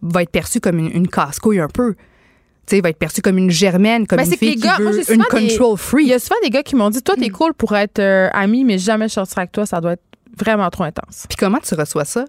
[0.03, 1.95] va être perçue comme une, une casse-couille un peu.
[2.67, 4.61] Tu sais, va être perçue comme une germaine, comme Ben, une c'est que les fille
[4.61, 6.05] qui gars- moi, veut une des- control Il free.
[6.05, 8.65] y a souvent des gars qui m'ont dit Toi, t'es cool pour être euh, ami,
[8.65, 10.03] mais jamais je sortirai avec toi, ça doit être
[10.39, 11.25] vraiment trop intense.
[11.29, 12.27] Puis comment tu reçois ça?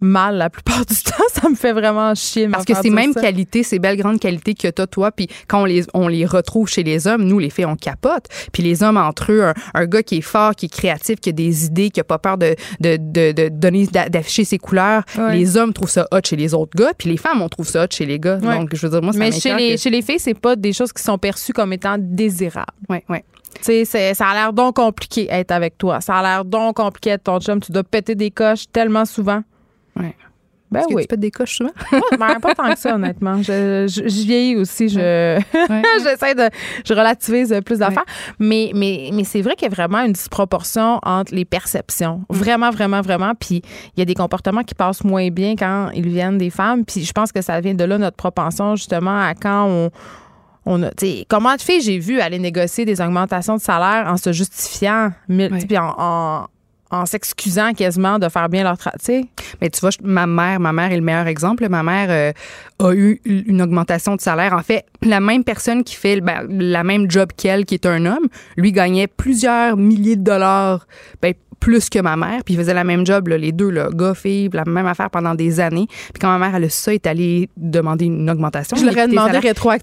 [0.00, 2.48] Mal la plupart du temps, ça me fait vraiment chier.
[2.48, 3.20] Parce que ces mêmes ça.
[3.20, 6.68] qualités, ces belles grandes qualités que t'as, toi, puis quand on les, on les retrouve
[6.68, 8.24] chez les hommes, nous, les filles, on capote.
[8.52, 11.28] Puis les hommes, entre eux, un, un gars qui est fort, qui est créatif, qui
[11.28, 14.58] a des idées, qui a pas peur de, de, de, de donner, d'a- d'afficher ses
[14.58, 15.36] couleurs, Ouais.
[15.36, 17.84] les hommes trouvent ça hot chez les autres gars, puis les femmes, on trouve ça
[17.84, 18.38] hot chez les gars.
[18.38, 18.56] Ouais.
[18.58, 20.56] Donc, je veux dire, moi, ça Mais chez les, que- chez les filles, c'est pas
[20.56, 22.66] des choses qui sont perçues comme étant désirables.
[22.88, 23.24] Ouais, ouais.
[23.62, 26.00] Tu sais, ça a l'air donc compliqué être avec toi.
[26.00, 27.60] Ça a l'air donc compliqué être ton chum.
[27.60, 29.42] Tu dois péter des coches tellement souvent.
[29.96, 30.14] Ouais.
[30.70, 31.02] Ben que oui.
[31.02, 31.72] tu pètes des coches souvent?
[32.18, 33.42] Ben, pas tant que ça, honnêtement.
[33.42, 34.88] Je, je, je vieillis aussi.
[34.88, 35.40] Je,
[36.04, 36.48] j'essaie de.
[36.84, 38.04] Je relativise plus d'affaires.
[38.38, 42.22] Mais, mais, mais c'est vrai qu'il y a vraiment une disproportion entre les perceptions.
[42.28, 43.34] Vraiment, vraiment, vraiment.
[43.34, 43.62] Puis
[43.96, 46.84] il y a des comportements qui passent moins bien quand ils viennent des femmes.
[46.84, 49.90] Puis je pense que ça vient de là notre propension, justement, à quand on.
[50.66, 54.06] On a, tu sais, comment de filles j'ai vu aller négocier des augmentations de salaire
[54.06, 56.46] en se justifiant, puis en, en,
[56.90, 59.28] en s'excusant quasiment de faire bien leur travail.
[59.60, 61.68] Mais tu vois, ma mère, ma mère est le meilleur exemple.
[61.68, 62.32] Ma mère euh,
[62.84, 64.52] a eu une augmentation de salaire.
[64.52, 68.06] En fait, la même personne qui fait ben, la même job qu'elle, qui est un
[68.06, 68.26] homme,
[68.56, 70.86] lui gagnait plusieurs milliers de dollars,
[71.22, 72.42] ben, plus que ma mère.
[72.44, 75.10] Puis il faisait la même job, là, les deux, là, gars, filles, la même affaire
[75.10, 75.86] pendant des années.
[75.88, 78.76] Puis quand ma mère, elle a ça, est allée demander une augmentation.
[78.76, 79.38] je l'aurais demandé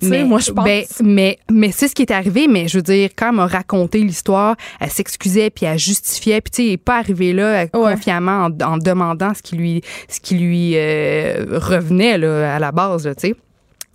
[0.09, 0.65] mais, moi, je pense.
[0.65, 3.47] ben, mais, mais c'est ce qui est arrivé, mais je veux dire, quand elle m'a
[3.47, 7.43] raconté l'histoire, elle s'excusait puis elle justifiait, puis tu sais, elle n'est pas arrivée là
[7.63, 7.93] euh, Ouais.
[7.93, 12.71] confiamment en, en demandant ce qui lui, ce qui lui euh, revenait là, à la
[12.71, 13.35] base, tu sais.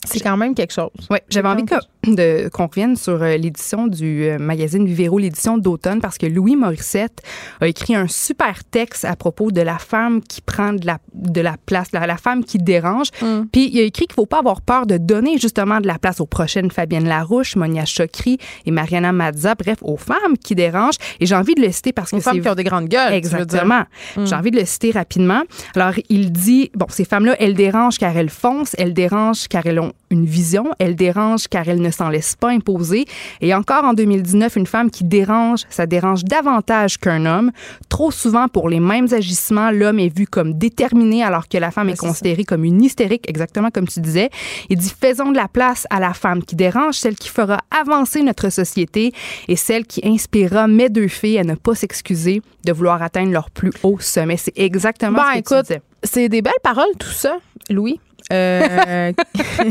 [0.04, 0.90] C'est quand même quelque chose.
[1.10, 1.74] Oui, j'avais envie que-
[2.06, 6.56] de- qu'on revienne sur euh, l'édition du euh, magazine Vivero, l'édition d'automne, parce que Louis
[6.56, 7.20] Morissette
[7.60, 11.40] a écrit un super texte à propos de la femme qui prend de la, de
[11.40, 13.08] la place, la, la femme qui dérange.
[13.22, 13.42] Mm.
[13.52, 16.20] Puis il a écrit qu'il faut pas avoir peur de donner justement de la place
[16.20, 20.96] aux prochaines Fabienne Larouche, Monia Chokri et Mariana Mazza, bref, aux femmes qui dérangent.
[21.20, 22.88] Et j'ai envie de le citer parce Aux que femmes c'est qui ont des grandes
[22.88, 23.12] gueules.
[23.12, 23.84] Exactement.
[24.16, 25.42] J'ai envie de le citer rapidement.
[25.76, 29.78] Alors, il dit, bon, ces femmes-là, elles dérangent car elles foncent, elles dérangent car elles
[29.78, 33.06] ont une vision, elles dérangent car elles ne s'en laissent pas imposer.
[33.40, 37.50] Et encore en 2019, une femme qui dérange, ça dérange davantage qu'un homme.
[37.88, 41.88] Trop souvent, pour les mêmes agissements, l'homme est vu comme déterminé alors que la femme
[41.88, 44.30] est considérée comme une hystérique, exactement comme tu disais.
[44.68, 48.22] Il dit, faisons de la place à la femme qui dérange, celle qui fera avancer
[48.22, 49.12] notre société
[49.48, 53.50] et celle qui inspirera mes deux filles à ne pas s'excuser de vouloir atteindre leur
[53.50, 54.36] plus haut sommet.
[54.36, 55.82] C'est exactement Ben, ce que écoute, tu disais.
[56.04, 57.38] C'est des belles paroles, tout ça,
[57.70, 58.00] Louis.
[58.32, 59.12] Euh,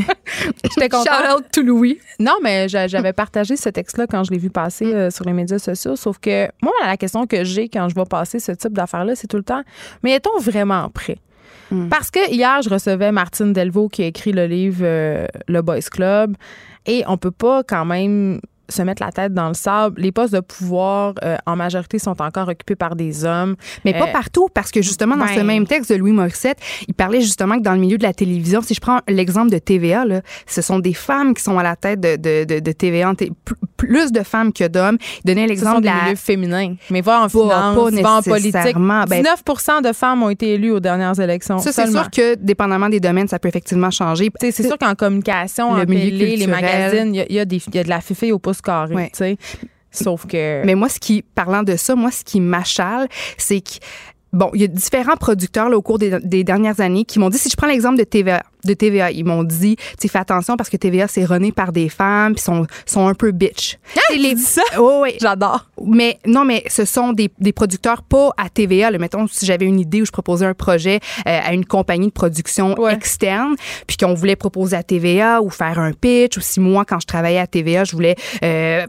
[0.64, 1.06] J'étais contente.
[1.08, 1.98] Shout out to Louis.
[2.18, 5.32] Non, mais j'a- j'avais partagé ce texte-là quand je l'ai vu passer euh, sur les
[5.32, 5.96] médias sociaux.
[5.96, 9.26] Sauf que moi, la question que j'ai quand je vais passer ce type d'affaires-là, c'est
[9.26, 9.62] tout le temps,
[10.02, 11.16] mais est-on vraiment prêt?
[11.88, 15.80] Parce que hier, je recevais Martine Delvaux qui a écrit le livre euh, Le Boys
[15.90, 16.36] Club
[16.84, 18.40] et on peut pas quand même
[18.72, 20.00] se mettre la tête dans le sable.
[20.00, 23.54] Les postes de pouvoir, euh, en majorité, sont encore occupés par des hommes.
[23.84, 26.58] Mais pas Euh, partout, parce que justement, dans ben- ce même texte de Louis Morissette,
[26.88, 29.58] il parlait justement que dans le milieu de la télévision, si je prends l'exemple de
[29.58, 32.72] TVA, là, ce sont des femmes qui sont à la tête de, de, de, de
[32.72, 33.12] TVA,
[33.76, 34.96] plus de femmes que d'hommes.
[35.24, 36.04] Il donnait l'exemple de la...
[36.04, 36.74] milieux féminins.
[36.90, 38.52] Mais va en finance, pas va en politique.
[38.52, 41.58] Ben- 19 de femmes ont été élues aux dernières élections.
[41.58, 44.30] Ça, c'est sûr que, dépendamment des domaines, ça peut effectivement changer.
[44.40, 47.82] C'est sûr qu'en communication, Le en milieu télé, les magazines, il y a- y, y
[47.84, 48.94] de la fifille au pouce carré.
[48.94, 49.10] Ouais.
[49.10, 49.36] tu sais.
[49.90, 50.64] Sauf que.
[50.64, 53.78] Mais moi, ce qui, parlant de ça, moi, ce qui m'achale, c'est que,
[54.32, 57.28] bon, il y a différents producteurs là, au cours des, des dernières années qui m'ont
[57.30, 60.56] dit, si je prends l'exemple de TVA, de TVA, ils m'ont dit, tu fais attention
[60.56, 63.78] parce que TVA, c'est rené par des femmes, puis sont, sont un peu bitch.
[64.08, 64.34] C'est les...
[64.34, 64.62] dis ça?
[64.78, 65.10] Oui, oui.
[65.20, 65.68] J'adore.
[65.84, 68.90] Mais non, mais ce sont des, des producteurs pas à TVA.
[68.90, 68.98] Là.
[68.98, 72.12] Mettons, si j'avais une idée où je proposais un projet euh, à une compagnie de
[72.12, 72.94] production Ouais.
[72.94, 73.54] externe,
[73.86, 77.06] puis qu'on voulait proposer à TVA ou faire un pitch, ou si moi, quand je
[77.06, 78.14] travaillais à TVA, je voulais
[78.44, 78.86] euh,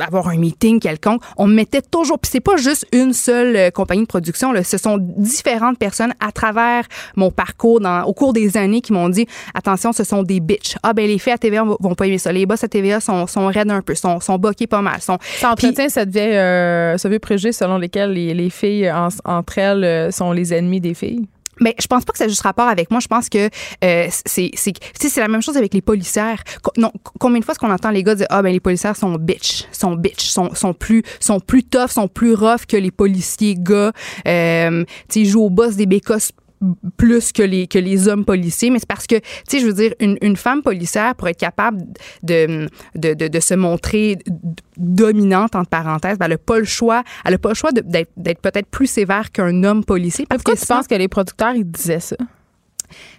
[0.00, 2.18] avoir un meeting quelconque, on me mettait toujours.
[2.18, 4.52] Puis c'est pas juste une seule euh, compagnie de production.
[4.52, 4.62] Là.
[4.62, 6.84] Ce ce sont différentes personnes à travers
[7.16, 10.76] mon parcours dans, au cours des années qui m'ont dit attention, ce sont des bitches.
[10.82, 12.32] Ah ben les filles à TVA vont pas aimer ça.
[12.32, 15.00] Les boss à TVA sont, sont raides un peu, sont, sont boqués pas mal.
[15.00, 19.08] Sont, ça entretient cette vieille, euh, ce vieux préjugé selon lesquels les, les filles en,
[19.24, 21.26] entre elles euh, sont les ennemis des filles.
[21.60, 23.00] Mais je pense pas que ça a juste rapport avec moi.
[23.00, 23.48] Je pense que
[23.84, 26.42] euh, c'est c'est la même chose avec les policières.
[26.76, 29.14] Non, combien de fois est-ce qu'on entend les gars dire ah ben les policières sont
[29.14, 33.56] bitch, sont bitch, sont sont plus sont plus tough, sont plus rough que les policiers
[33.56, 33.92] gars.
[34.26, 36.32] Euh, tu jouent au boss des bécosses
[36.96, 39.72] plus que les que les hommes policiers mais c'est parce que tu sais je veux
[39.72, 41.78] dire une, une femme policière pour être capable
[42.22, 44.18] de de, de, de se montrer
[44.76, 48.40] dominante entre parenthèses ben, elle n'a pas le choix elle a pas le choix d'être
[48.40, 50.26] peut-être plus sévère qu'un homme policier.
[50.26, 52.16] Parce pourquoi que tu penses que les producteurs ils disaient ça?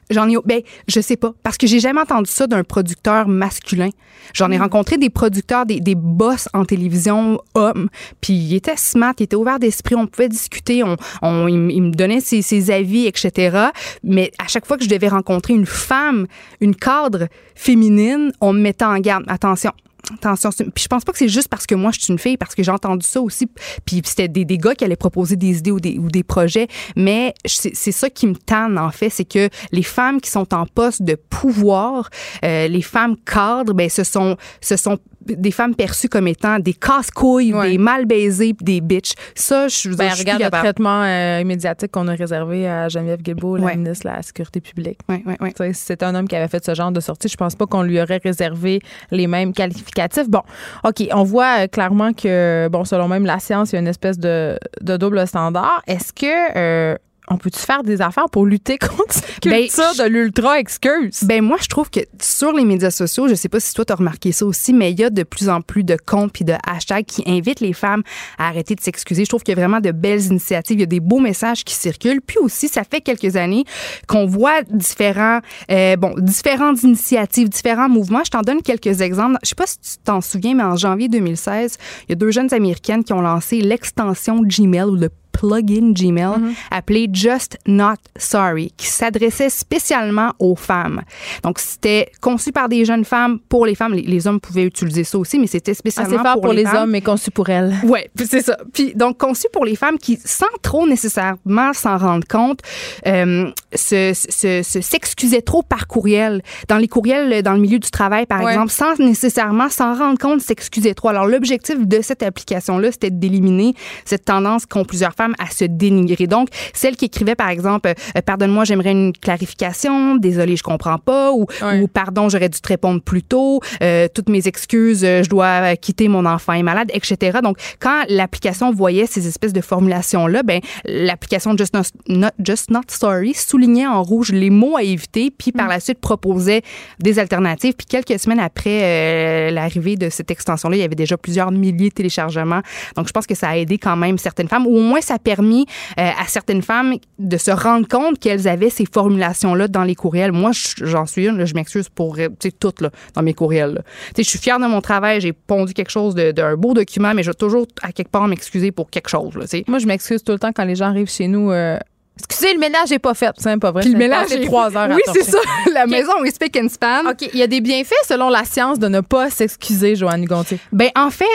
[0.09, 3.89] J'en ai, ben, je sais pas, parce que j'ai jamais entendu ça d'un producteur masculin.
[4.33, 4.61] J'en ai hmm.
[4.61, 7.89] rencontré des producteurs, des, des boss en télévision hommes,
[8.21, 11.91] puis ils étaient smart, ils étaient ouverts d'esprit, on pouvait discuter, on, on ils, me
[11.91, 13.67] donnaient ses, ses, avis, etc.
[14.03, 16.27] Mais à chaque fois que je devais rencontrer une femme,
[16.61, 19.25] une cadre féminine, on me mettait en garde.
[19.27, 19.71] Attention,
[20.15, 22.37] Attention, puis je pense pas que c'est juste parce que moi je suis une fille,
[22.37, 23.47] parce que j'ai entendu ça aussi.
[23.85, 26.67] Puis c'était des, des gars qui allaient proposer des idées ou des, ou des projets,
[26.95, 30.65] mais c'est ça qui me tanne en fait, c'est que les femmes qui sont en
[30.65, 32.09] poste de pouvoir,
[32.43, 36.73] euh, les femmes cadres, ben ce sont ce sont des femmes perçues comme étant des
[36.73, 39.13] casse-couilles, des mal baisées, des bitches.
[39.35, 43.57] Ça, je vous ben, regarde le traitement euh, médiatique qu'on a réservé à Geneviève Guilbeault,
[43.57, 44.99] la ministre de la Sécurité publique.
[45.07, 45.71] Ouais, ouais.
[45.73, 47.27] C'est un homme qui avait fait ce genre de sortie.
[47.27, 48.81] Je pense pas qu'on lui aurait réservé
[49.11, 50.29] les mêmes qualificatifs.
[50.29, 50.41] Bon,
[50.83, 53.87] OK, on voit euh, clairement que, bon, selon même la science, il y a une
[53.87, 55.81] espèce de, de double standard.
[55.87, 56.97] Est-ce que euh,
[57.29, 61.23] on peut-tu faire des affaires pour lutter contre cette ben, culture de l'ultra-excuse?
[61.23, 63.95] Ben moi, je trouve que sur les médias sociaux, je sais pas si toi t'as
[63.95, 66.53] remarqué ça aussi, mais il y a de plus en plus de comptes puis de
[66.65, 68.03] hashtags qui invitent les femmes
[68.37, 69.25] à arrêter de s'excuser.
[69.25, 71.63] Je trouve qu'il y a vraiment de belles initiatives, il y a des beaux messages
[71.63, 72.21] qui circulent.
[72.21, 73.63] Puis aussi, ça fait quelques années
[74.07, 75.39] qu'on voit différents,
[75.71, 78.23] euh, bon, différentes initiatives, différents mouvements.
[78.23, 79.37] Je t'en donne quelques exemples.
[79.43, 81.77] Je sais pas si tu t'en souviens, mais en janvier 2016,
[82.07, 85.09] il y a deux jeunes américaines qui ont lancé l'extension Gmail ou le
[85.39, 86.53] plugin Gmail mm-hmm.
[86.71, 91.01] appelé Just Not Sorry, qui s'adressait spécialement aux femmes.
[91.43, 93.93] Donc, c'était conçu par des jeunes femmes pour les femmes.
[93.93, 97.31] Les, hommes pouvaient utiliser ça aussi, mais c'était spécialement fort pour, les, hommes, mais conçu
[97.31, 97.73] pour elles.
[97.83, 98.57] Ouais, c'est ça.
[98.73, 102.59] Puis donc conçu pour les femmes qui, sans trop nécessairement s'en rendre compte,
[103.07, 106.41] euh, se, se, se s'excusaient trop par courriel.
[106.67, 110.41] Dans les courriels, dans le milieu du travail, par exemple, sans nécessairement s'en rendre compte,
[110.41, 111.09] s'excuser trop.
[111.09, 116.27] Alors l'objectif de cette application-là, c'était d'éliminer cette tendance qu'ont plusieurs femmes à se dénigrer.
[116.27, 121.31] Donc, celle qui écrivait, par exemple, euh, pardonne-moi, j'aimerais une clarification, désolé, je comprends pas,
[121.31, 121.45] ou,
[121.81, 125.75] ou pardon, j'aurais dû te répondre plus tôt, euh, toutes mes excuses, euh, je dois
[125.75, 127.39] quitter mon enfant est malade, etc.
[127.43, 131.73] Donc, quand l'application voyait ces espèces de formulations-là, ben, l'application Just
[132.07, 135.69] not, Just Not Sorry soulignait en rouge les mots à éviter, puis par mm.
[135.69, 136.61] la suite proposait
[136.99, 137.73] des alternatives.
[137.73, 141.93] Puis quelques semaines après l'arrivée de cette extension-là, il y avait déjà plusieurs milliers de
[141.93, 142.61] téléchargements.
[142.95, 145.19] Donc, je pense que ça a aidé quand même certaines femmes, ou au moins ça
[145.19, 145.65] permis
[145.99, 150.31] euh, à certaines femmes de se rendre compte qu'elles avaient ces formulations-là dans les courriels.
[150.31, 152.17] Moi, j'en suis une, je m'excuse pour
[152.59, 153.83] toutes là, dans mes courriels.
[154.17, 157.31] Je suis fière de mon travail, j'ai pondu quelque chose d'un beau document, mais je
[157.31, 159.35] vais toujours à quelque part m'excuser pour quelque chose.
[159.35, 161.51] Là, Moi, je m'excuse tout le temps quand les gens arrivent chez nous.
[161.51, 161.77] Euh,
[162.17, 163.31] excusez, le ménage n'est pas fait.
[163.37, 163.81] C'est pas vrai.
[163.81, 164.89] Puis le ménage est trois heures.
[164.91, 165.39] Oui, c'est ça.
[165.73, 167.09] La maison, we speak and span.
[167.09, 167.29] OK.
[167.33, 170.59] Il y a des bienfaits selon la science de ne pas s'excuser, Joanne Gontier.
[170.71, 171.25] Ben, en fait,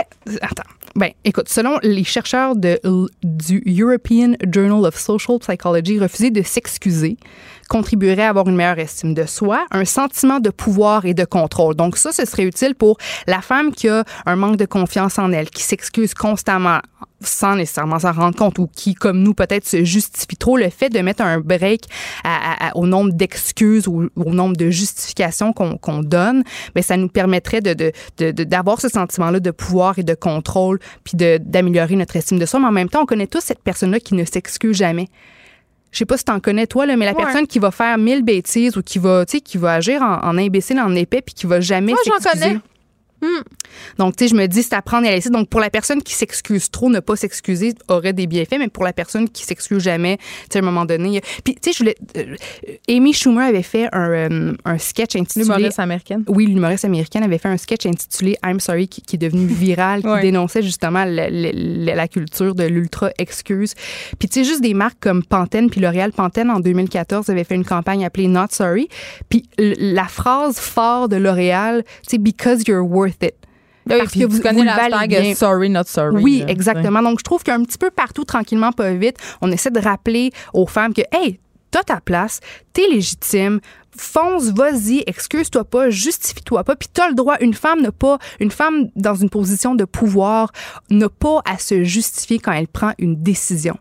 [0.41, 0.63] attends.
[0.97, 2.79] Ben, écoute, selon les chercheurs de,
[3.25, 7.17] du European Journal of Social Psychology, refuser de s'excuser
[7.69, 11.75] contribuerait à avoir une meilleure estime de soi, un sentiment de pouvoir et de contrôle.
[11.75, 15.33] Donc ça, ce serait utile pour la femme qui a un manque de confiance en
[15.33, 16.81] elle, qui s'excuse constamment
[17.21, 20.91] sans nécessairement s'en rendre compte ou qui, comme nous, peut-être se justifie trop, le fait
[20.91, 21.85] de mettre un break
[22.75, 27.93] au nombre d'excuses ou au nombre de justifications qu'on donne, bien, ça nous permettrait de,
[28.19, 32.61] d'avoir ce sentiment-là de pouvoir et de contrôle, puis d'améliorer notre estime de soi.
[32.61, 35.09] Mais en même temps, on connaît tous cette personne-là qui ne s'excuse jamais
[35.95, 38.23] je sais pas si t'en connais toi là, mais la personne qui va faire mille
[38.25, 41.35] bêtises ou qui va, tu sais, qui va agir en, en imbécile, en épais, puis
[41.35, 42.59] qui va jamais Moi, j'en connais.
[43.25, 43.43] Hmm.
[43.99, 45.31] Donc, tu sais, je me dis, c'est apprendre à laisser.
[45.31, 48.85] Donc, pour la personne qui s'excuse trop, ne pas s'excuser aurait des bienfaits, mais pour
[48.85, 51.23] la personne qui s'excuse jamais, tu sais, à un moment donné.
[51.43, 51.97] Puis, tu sais, je voulais.
[52.19, 52.37] Euh,
[52.89, 55.47] Amy Schumer avait fait un, euh, un sketch intitulé.
[55.47, 56.25] L'humoriste américaine.
[56.29, 60.21] Oui, l'humoriste américaine avait fait un sketch intitulé I'm Sorry, qui, est devenu viral, qui
[60.21, 63.73] dénonçait justement la, la, culture de l'ultra-excuse.
[64.19, 67.55] Puis, tu sais, juste des marques comme Pantene, puis L'Oréal Pantene, en 2014, avait fait
[67.55, 68.89] une campagne appelée Not Sorry.
[69.31, 73.35] Puis, la phrase phare de L'Oréal, tu sais, Because you're worth it
[73.87, 75.35] Oui, parce que vous, connais vous la bien.
[75.35, 76.23] sorry, not sorry.
[76.23, 77.03] Oui, là, exactement.
[77.03, 80.67] Donc, je trouve qu'un petit peu partout, tranquillement, pas vite, on essaie de rappeler aux
[80.67, 81.39] femmes que, hey,
[81.71, 82.41] t'as ta place,
[82.73, 83.61] t'es légitime,
[83.97, 87.37] fonce, vas-y, excuse-toi pas, justifie-toi pas, puis t'as le droit.
[87.41, 90.53] Une femme n'a pas, une femme dans une position de pouvoir
[90.91, 93.77] n'a pas à se justifier quand elle prend une décision.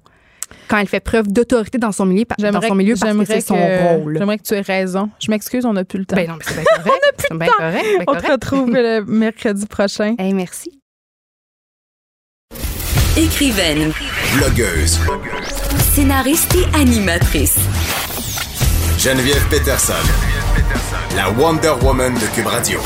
[0.67, 3.41] Quand elle fait preuve d'autorité dans son milieu, dans J'aimerais son milieu parce que c'est
[3.41, 4.17] son que- rôle.
[4.17, 5.09] J'aimerais que tu aies raison.
[5.19, 6.15] Je m'excuse, on n'a plus le temps.
[6.15, 6.85] Ben non, mais c'est bien correct.
[6.87, 7.57] on n'a plus de temps.
[7.57, 10.15] Correct, bien on te retrouve le mercredi prochain.
[10.17, 10.79] Hey, merci.
[13.15, 13.91] Écrivaine,
[14.37, 14.99] Blogueuse.
[15.93, 17.57] scénariste et animatrice.
[18.97, 19.93] Geneviève Peterson.
[21.15, 22.79] La Wonder Woman de Cube Radio.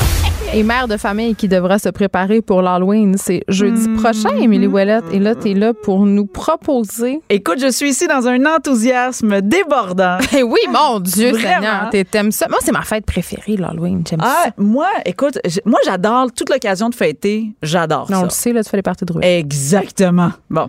[0.54, 5.04] Et mère de famille qui devra se préparer pour l'Halloween, c'est jeudi prochain, Émilie Ouellette.
[5.12, 7.20] Et là, tu es là pour nous proposer.
[7.28, 10.16] Écoute, je suis ici dans un enthousiasme débordant.
[10.36, 11.34] Eh oui, mon Dieu.
[11.34, 12.46] Seigneur, t'aimes ça.
[12.48, 14.02] Moi, c'est ma fête préférée, l'Halloween.
[14.08, 14.50] J'aime Ah, ça.
[14.56, 17.48] moi, écoute, moi, j'adore toute l'occasion de fêter.
[17.62, 18.24] J'adore Non, on ça.
[18.26, 19.20] le sait, là, tu fais les parties de rue.
[19.22, 20.30] Exactement.
[20.48, 20.68] Bon.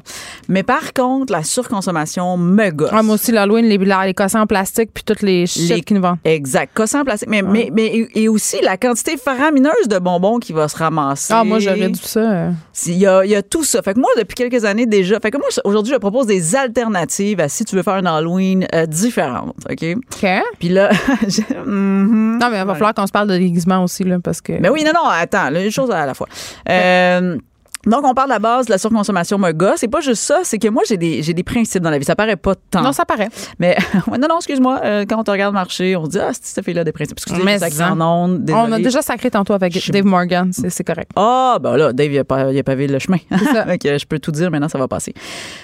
[0.49, 2.89] Mais par contre, la surconsommation me gosse.
[2.91, 5.95] Ah, moi aussi, l'Halloween, les, les cossins en plastique puis toutes les shit Les- qu'ils
[5.95, 6.17] nous vendent.
[6.25, 6.71] Exact.
[6.73, 7.29] Cossant en plastique.
[7.29, 11.33] Mais, mais, mais, et aussi la quantité faramineuse de bonbons qui va se ramasser.
[11.33, 12.19] Ah, moi, j'aurais dû ça.
[12.19, 12.51] euh.
[12.85, 13.81] Il y, a, il y a tout ça.
[13.81, 17.39] Fait que moi, depuis quelques années déjà, fait que moi, aujourd'hui, je propose des alternatives
[17.39, 19.83] à si tu veux faire un Halloween euh, différente, OK?
[19.95, 20.29] OK.
[20.59, 20.89] Puis là,
[21.27, 22.37] je- mhm.
[22.41, 24.59] Non, mais il va falloir qu'on se parle de déguisement aussi, là, parce que.
[24.59, 26.27] Ben oui, non, non, attends, là, une chose à la fois.
[26.69, 27.37] Euh,
[27.85, 29.77] donc, on parle de la base de la surconsommation me gosse.
[29.77, 32.03] C'est pas juste ça, c'est que moi, j'ai des, j'ai des principes dans la vie.
[32.05, 32.81] Ça paraît pas tant.
[32.81, 33.29] Non, ça paraît.
[33.57, 33.77] Mais
[34.07, 34.81] non, non, excuse-moi.
[34.83, 37.17] euh, quand on te regarde marcher, on se dit, ah, c'est cette fille-là des principes.
[37.17, 37.93] Excusez, Mais c'est ça ça.
[37.93, 38.49] en onde.
[38.53, 40.51] On a déjà sacré tantôt avec Dave Morgan.
[40.51, 41.11] C'est c'est correct.
[41.15, 43.17] Ah, ben là, Dave, il a, pas, il a pavé le chemin.
[43.53, 43.65] ça.
[43.67, 45.13] Fait que je peux tout dire, maintenant, ça va passer.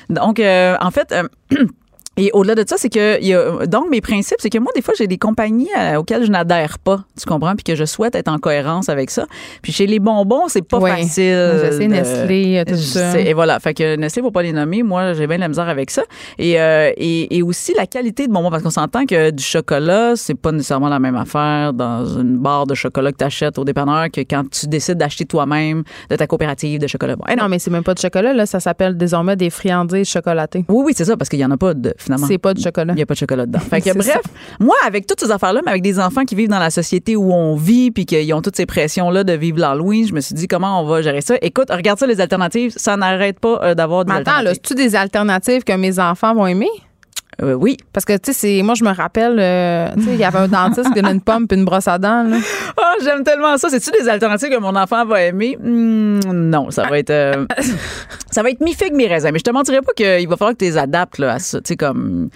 [0.09, 1.13] Donc, euh, en fait.
[2.17, 4.71] euh, Et au-delà de ça, c'est que y a, donc mes principes, c'est que moi
[4.75, 7.85] des fois j'ai des compagnies euh, auxquelles je n'adhère pas, tu comprends, puis que je
[7.85, 9.25] souhaite être en cohérence avec ça.
[9.61, 10.91] Puis chez les bonbons, c'est pas Ouais.
[10.91, 11.33] facile.
[11.63, 13.19] Je sais, de- Nestlé, tout je ça.
[13.19, 14.83] Et voilà, fait que Nestlé faut pas les nommer.
[14.83, 16.03] Moi, j'ai bien de la misère avec ça.
[16.37, 20.13] Et, euh, et, et aussi la qualité de bonbons, parce qu'on s'entend que du chocolat,
[20.15, 23.63] c'est pas nécessairement la même affaire dans une barre de chocolat que tu achètes au
[23.65, 27.15] dépanneur que quand tu décides d'acheter toi-même de ta coopérative de chocolat.
[27.15, 27.43] Bon, non.
[27.43, 28.45] Non, mais c'est même pas de chocolat, là.
[28.45, 30.65] Ça s'appelle désormais des friandises chocolatées.
[30.69, 32.27] Oui, oui, c'est ça, parce qu'il y en a pas de finalement.
[32.27, 32.93] C'est pas de chocolat.
[32.93, 33.59] Il n'y a pas de chocolat dedans.
[33.59, 34.21] Fait que, bref,
[34.59, 37.33] moi, avec toutes ces affaires-là, mais avec des enfants qui vivent dans la société où
[37.33, 40.47] on vit, puis qu'ils ont toutes ces pressions-là de vivre l'Halloween, je me suis dit,
[40.47, 41.35] comment on va gérer ça?
[41.41, 44.61] Écoute, regarde ça, les alternatives, ça n'arrête pas euh, d'avoir des Mais attends, là, alternatives.
[44.69, 46.69] c'est-tu des alternatives que mes enfants vont aimer?
[47.41, 47.77] Euh, oui.
[47.91, 50.47] Parce que, tu sais, moi, je me rappelle, euh, tu sais, il y avait un
[50.47, 52.37] dentiste qui donnait une pomme puis une brosse à dents, là.
[52.77, 53.69] Ah, j'aime tellement ça.
[53.69, 55.57] C'est-tu des alternatives que mon enfant va aimer?
[55.61, 57.09] Hmm, non, ça va être...
[57.09, 57.45] euh,
[58.31, 59.31] ça va être mi-figue, mi-raisin.
[59.31, 61.59] Mais je te mentirais pas qu'il va falloir que tu les adaptes là, à ça.
[61.59, 62.29] Tu sais, comme...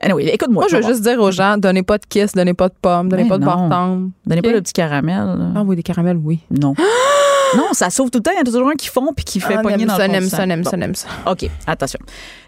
[0.00, 0.62] Anyway, écoute-moi.
[0.62, 3.08] Moi, je veux juste dire aux gens, donnez pas de kiss, donnez pas de pommes,
[3.08, 4.10] donnez Mais pas de bartende.
[4.24, 5.16] Donnez pas le petit caramel.
[5.16, 5.46] là.
[5.56, 6.38] Ah oui, des caramels, oui.
[6.50, 6.74] Non.
[7.56, 8.30] non, ça sauve tout le temps.
[8.32, 10.06] Il y en a toujours un qui fond puis qui fait Ah, pogner dans ça,
[10.06, 10.62] le fond du ça, Bon.
[10.70, 11.08] ça, n'aime ça.
[11.26, 11.98] OK, attention.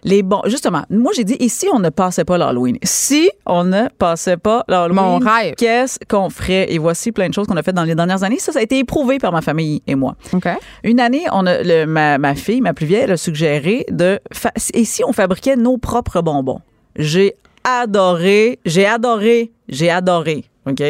[0.04, 2.76] Les bons, justement, moi j'ai dit, et si on ne passait pas l'Halloween?
[2.82, 5.54] Si on ne passait pas l'Halloween, Mon rêve.
[5.56, 6.72] qu'est-ce qu'on ferait?
[6.72, 8.38] Et voici plein de choses qu'on a faites dans les dernières années.
[8.38, 10.16] Ça, ça a été éprouvé par ma famille et moi.
[10.32, 10.48] OK.
[10.84, 14.18] Une année, on a, le- ma, ma fille, ma plus vieille, elle a suggéré de.
[14.32, 16.60] fa- et si on fabriquait nos propres bonbons?
[16.96, 17.34] J'ai
[17.82, 20.44] adoré, j'ai adoré, j'ai adoré.
[20.68, 20.80] OK?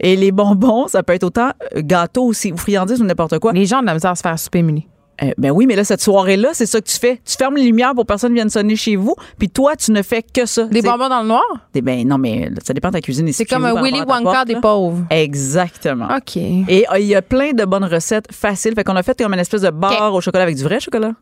[0.00, 3.52] Et les bonbons, ça peut être autant euh, gâteau aussi, ou friandises ou n'importe quoi.
[3.52, 4.88] Les gens ont de la misère à se faire souper, Émilie.
[5.22, 7.20] Euh, ben oui, mais là, cette soirée-là, c'est ça que tu fais.
[7.24, 10.02] Tu fermes les lumières pour que personne vienne sonner chez vous, puis toi, tu ne
[10.02, 10.64] fais que ça.
[10.64, 11.44] Des bonbons dans le noir?
[11.72, 13.32] Des- Ben non, mais là, ça dépend de ta cuisine.
[13.32, 14.60] C'est comme un Willy Wonka porte, des là.
[14.60, 15.04] pauvres.
[15.10, 16.08] Exactement.
[16.16, 16.36] OK.
[16.36, 18.74] Et euh, il y a plein de bonnes recettes faciles.
[18.74, 21.12] Fait qu'on a fait comme une espèce de bar au chocolat avec du vrai chocolat.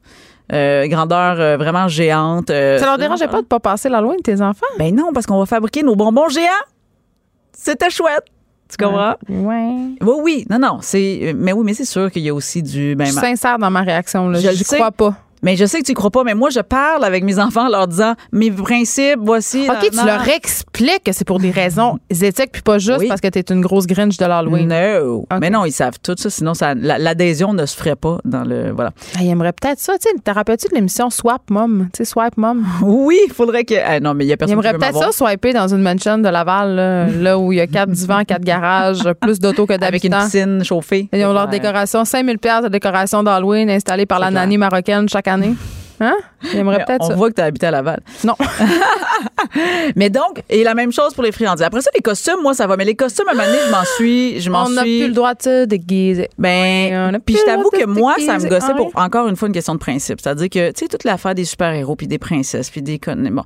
[0.53, 2.51] Euh, grandeur euh, vraiment géante.
[2.51, 4.67] euh, Ça leur dérangeait pas de pas passer la loi de tes enfants?
[4.79, 6.49] Ben non, parce qu'on va fabriquer nos bonbons géants.
[7.53, 8.25] C'était chouette.
[8.69, 9.15] Tu comprends?
[9.29, 9.95] Ouais.
[10.01, 10.47] Oui, oui.
[10.51, 10.79] Non, non.
[10.81, 12.95] C'est, mais oui, mais c'est sûr qu'il y a aussi du.
[12.97, 14.41] Ben, Je suis sincère dans ma réaction, là.
[14.41, 14.77] Je sais.
[14.77, 15.15] crois pas.
[15.43, 17.69] Mais je sais que tu crois pas, mais moi, je parle avec mes enfants en
[17.71, 19.67] leur disant mes principes, voici.
[19.69, 23.09] OK, tu leur expliques que c'est pour des raisons éthiques puis pas juste Oui.
[23.09, 24.69] parce que t'es une grosse grinch de l'Halloween.
[24.69, 25.19] No.
[25.31, 25.39] OK.
[25.41, 28.45] Mais non, ils savent tout ça, sinon ça, la- l'adhésion ne se ferait pas dans
[28.45, 28.71] le.
[28.73, 28.91] Voilà.
[29.17, 29.95] Ah, il aimerait peut-être ça.
[29.99, 31.89] Tu sais, te rappelles-tu de l'émission Swap Mom?
[31.93, 32.65] Tu sais, Swipe Mom?
[32.83, 33.75] Oui, il faudrait que.
[33.85, 35.83] ah, non, mais il y a personne qui aimerait veut peut-être ça, swiper dans une
[35.83, 39.67] mansion de Laval, là, là où il y a quatre divans, quatre garages, plus d'autos
[39.67, 40.25] que Avec une d'habitants.
[40.25, 41.09] piscine chauffée.
[41.13, 45.29] Ils ont leur décoration, 5000 pièces de décoration d'Halloween installée par la nanny marocaine chaque
[45.33, 45.57] année.
[46.03, 46.17] Hein?
[46.43, 47.15] Peut-être On ça.
[47.15, 48.01] voit que tu as habité à Laval.
[48.25, 48.35] Non.
[49.97, 51.63] Mais donc, et la même chose pour les friandises.
[51.65, 52.77] Après ça, les costumes, moi, ça va.
[52.77, 54.41] Mais les costumes, à un moment donné, je m'en suis.
[54.41, 54.99] Je m'en On n'a suis.
[55.01, 56.29] plus le droit de se déguiser.
[56.39, 59.55] Ben, puis je t'avoue que moi, ça me gossait Ah pour encore une fois une
[59.55, 60.21] question de principe.
[60.21, 63.29] C'est-à-dire que, tu sais, toute l'affaire des super-héros puis des princesses puis des connes.
[63.33, 63.45] Bon.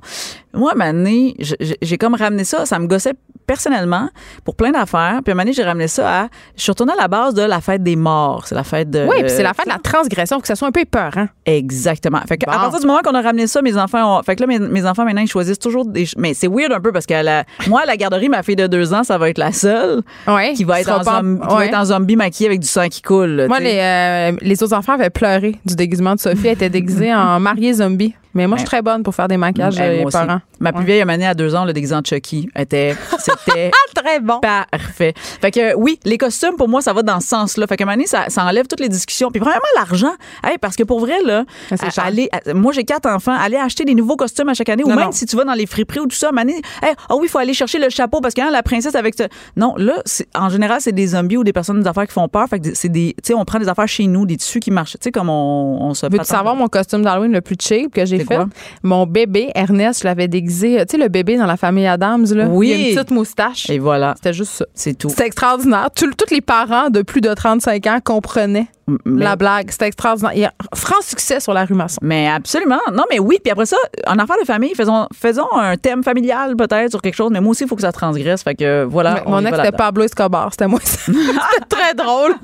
[0.53, 1.35] Moi, à un moment donné,
[1.81, 3.13] j'ai comme ramené ça, ça me gossait
[3.45, 4.09] personnellement
[4.43, 5.19] pour plein d'affaires.
[5.23, 6.27] Puis à un moment donné, j'ai ramené ça à.
[6.55, 8.45] Je suis retournée à la base de la fête des morts.
[8.47, 9.05] C'est la fête de.
[9.07, 11.27] Oui, puis c'est la fin de la transgression, faut que ça soit un peu épeurant.
[11.45, 12.19] Exactement.
[12.27, 14.41] Fait que à partir du moment qu'on a ramené ça, mes enfants ont, fait que
[14.41, 17.05] là, mes, mes enfants maintenant, ils choisissent toujours des, mais c'est weird un peu parce
[17.05, 19.51] que la, moi, à la garderie, ma fille de deux ans, ça va être la
[19.51, 20.53] seule Ouais.
[20.53, 20.99] qui va être, en,
[21.47, 23.29] qui va être en zombie maquillée avec du sang qui coule.
[23.31, 26.47] là, Moi, les, euh, les autres enfants avaient pleuré du déguisement de Sophie.
[26.47, 28.13] Elle était déguisée en mariée zombie.
[28.37, 30.17] Mais moi, je suis très bonne pour faire des maquillages Eh, euh, moi aussi.
[30.17, 30.39] épeurants.
[30.59, 34.39] Ma plus vieille année à deux ans, le déguisé en Chucky était, c'était Très bon.
[34.39, 35.13] parfait.
[35.15, 37.67] Fait que oui, les costumes pour moi ça va dans ce sens-là.
[37.67, 39.29] Fait que donné, ça, ça enlève toutes les discussions.
[39.31, 42.83] Puis premièrement l'argent, Hey, parce que pour vrai là, Ah, à- aller, à- moi j'ai
[42.85, 45.11] quatre enfants, aller acheter des nouveaux costumes à chaque année, ou même non.
[45.11, 46.61] si tu vas dans les friperies ou tout ça, hey,
[47.09, 49.23] ah oui, il faut aller chercher le chapeau parce que hein, la princesse avec ce...
[49.55, 50.01] non là,
[50.35, 52.47] en général c'est des zombies ou des personnes des affaires qui font peur.
[52.49, 54.71] Fait que c'est des, tu sais, on prend des affaires chez nous, des tissus qui
[54.71, 56.05] marchent, tu sais comme on, on se.
[56.05, 58.39] Veux-tu savoir mon costume d'Halloween le plus cheap que j'ai fait?
[58.83, 60.77] Mon bébé, Ernest, je l'avais déguisé.
[60.87, 62.47] Tu sais, le bébé dans la famille Adams, là?
[62.49, 62.69] Oui.
[62.69, 63.69] Il a une petite moustache.
[63.69, 64.65] Et voilà, C'était juste ça.
[64.73, 65.09] c'est tout.
[65.09, 65.89] C'était extraordinaire.
[65.95, 68.67] Tous les parents de plus de 35 ans comprenaient
[69.05, 69.69] Mais- la blague.
[69.71, 70.31] C'était extraordinaire.
[70.33, 71.97] Il y a franc succès sur la rue Masson.
[72.01, 72.79] Mais absolument.
[72.93, 73.37] Non, mais oui.
[73.43, 73.77] Puis après ça,
[74.07, 77.29] en affaires de famille, faisons, faisons un thème familial peut-être sur quelque chose.
[77.31, 78.43] Mais moi aussi, il faut que ça transgresse.
[78.43, 79.23] Fait que voilà.
[79.27, 79.71] Mon ex, c'était.
[79.71, 80.49] Pablo Escobar.
[80.51, 80.79] C'était moi.
[80.83, 81.19] C'était
[81.69, 82.35] très drôle.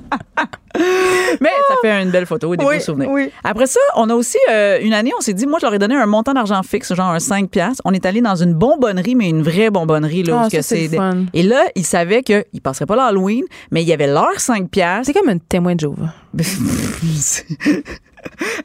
[1.40, 3.10] Mais ça fait une belle photo et des Oui, beaux souvenirs.
[3.12, 3.30] oui.
[3.44, 5.80] Après ça, on a aussi euh, une année, on s'est dit, moi, je leur ai
[5.80, 7.82] donné un montant d'argent fixe, genre un 5 piastres.
[7.86, 10.24] On est allé dans une bonbonnerie, mais une vraie bonbonnerie.
[10.24, 11.12] Là, Ah, ça, c'est le des- fun.
[11.34, 14.70] Et là, ils savaient qu'ils ne passeraient pas l'Halloween, mais il y avait leur 5
[14.70, 15.06] piastres.
[15.06, 16.14] C'est comme un témoin de Jéhovah.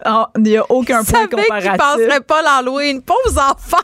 [0.05, 1.73] Ah, Il n'y a aucun point comparatif.
[1.77, 3.03] passeraient pas l'Halloween.
[3.03, 3.77] Pauvres enfants.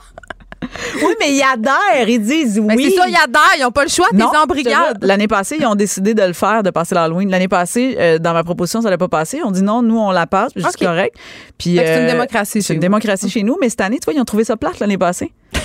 [0.97, 2.09] Oui, mais ils adhèrent.
[2.09, 2.91] Ils disent oui.
[2.91, 3.57] C'est ça, ils adhèrent.
[3.59, 4.07] Ils n'ont pas le choix.
[4.49, 4.73] Brigade.
[4.73, 7.31] jure, L'année passée, ils ont décidé de le faire, de passer l'Halloween.
[7.31, 9.41] L'année passée, euh, dans ma proposition, ça n'allait pas passer.
[9.45, 11.17] On dit non, nous, on la passe, c'est correct.
[11.59, 12.83] Puis, c'est une euh, démocratie C'est chez une vous.
[12.83, 15.33] démocratie chez nous, mais cette année, tu vois, ils ont trouvé ça plate l'année passée.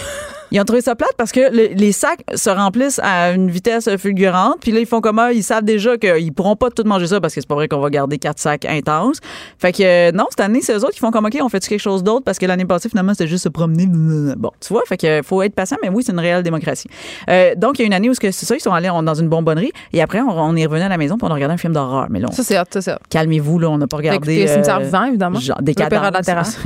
[0.51, 3.89] Ils ont trouvé ça plate parce que le- les sacs se remplissent à une vitesse
[3.97, 4.57] fulgurante.
[4.61, 5.27] Puis là, ils font comment?
[5.27, 7.79] Ils savent déjà qu'ils pourront pas tout manger ça parce que c'est pas vrai qu'on
[7.79, 9.17] va garder quatre sacs intenses.
[9.59, 11.65] Fait que euh, non, cette année, c'est eux autres qui font comme OK, on fait
[11.67, 12.23] quelque chose d'autre?
[12.25, 13.85] Parce que l'année passée, finalement, c'était juste se promener.
[13.87, 16.87] Bon, tu vois, fait que faut être patient, mais oui, c'est une réelle démocratie.
[17.29, 19.13] Euh, donc, il y a une année où c'est ça, ils sont allés on- dans
[19.15, 21.53] une bonbonnerie et après, on, on est revenu à la maison puis on a regardé
[21.53, 22.07] un film d'horreur.
[22.09, 24.17] Mais là, on- Ça, c'est ça, calmez-vous, là, on n'a pas regardé.
[24.17, 25.39] écouté euh, Cimetière vivant, évidemment.
[25.39, 26.09] Genre, des cadavres.
[26.09, 26.59] de la Terrasse.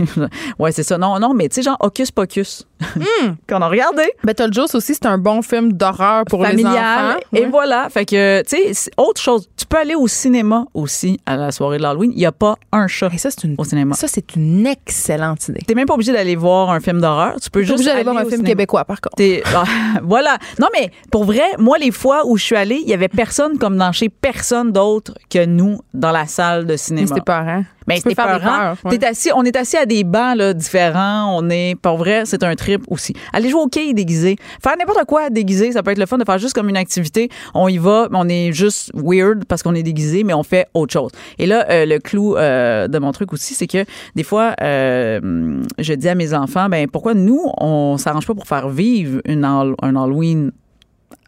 [0.59, 0.97] ouais, c'est ça.
[0.97, 2.65] Non, non, mais tu sais, genre Hocus Pocus.
[3.49, 4.03] Qu'on a regardé.
[4.23, 6.73] Beetlejuice aussi, c'est un bon film d'horreur pour les familial.
[7.11, 7.19] enfants.
[7.33, 7.49] Et Ouais.
[7.49, 7.87] voilà.
[7.89, 9.47] Fait que, tu sais, autre chose.
[9.57, 12.11] Tu peux aller au cinéma aussi à la soirée de l'Halloween.
[12.13, 13.95] Il n'y a pas un chat Et ça, c'est une, au cinéma.
[13.95, 15.61] ça, c'est une excellente idée.
[15.67, 17.35] T'es même pas obligé d'aller voir un film d'horreur.
[17.41, 18.47] Tu peux juste obligé d'aller voir un film cinéma.
[18.49, 19.15] québécois, par contre.
[19.55, 19.63] Ah,
[20.03, 20.37] voilà.
[20.59, 23.57] Non, mais pour vrai, moi, les fois où je suis allée, il y avait personne
[23.57, 27.07] comme dans chez personne d'autre que nous dans la salle de cinéma.
[27.07, 27.63] c'était peurant.
[27.87, 28.39] Mais peurant.
[28.39, 28.97] peurs, ouais.
[28.97, 31.37] T'es assis, on est assis à des bancs là, différents.
[31.37, 33.13] On est, pour vrai, c'est un trip aussi.
[33.31, 34.35] Aller jouer au quai déguisé.
[34.61, 37.29] Faire n'importe quoi déguisé, ça peut être le fun de faire juste comme une activité.
[37.53, 40.93] On y va, on est juste weird parce qu'on est déguisé, mais on fait autre
[40.93, 41.11] chose.
[41.39, 43.85] Et là, euh, le clou euh, de mon truc aussi, c'est que
[44.15, 48.47] des fois, euh, je dis à mes enfants, ben pourquoi nous, on s'arrange pas pour
[48.47, 50.51] faire vivre une un Halloween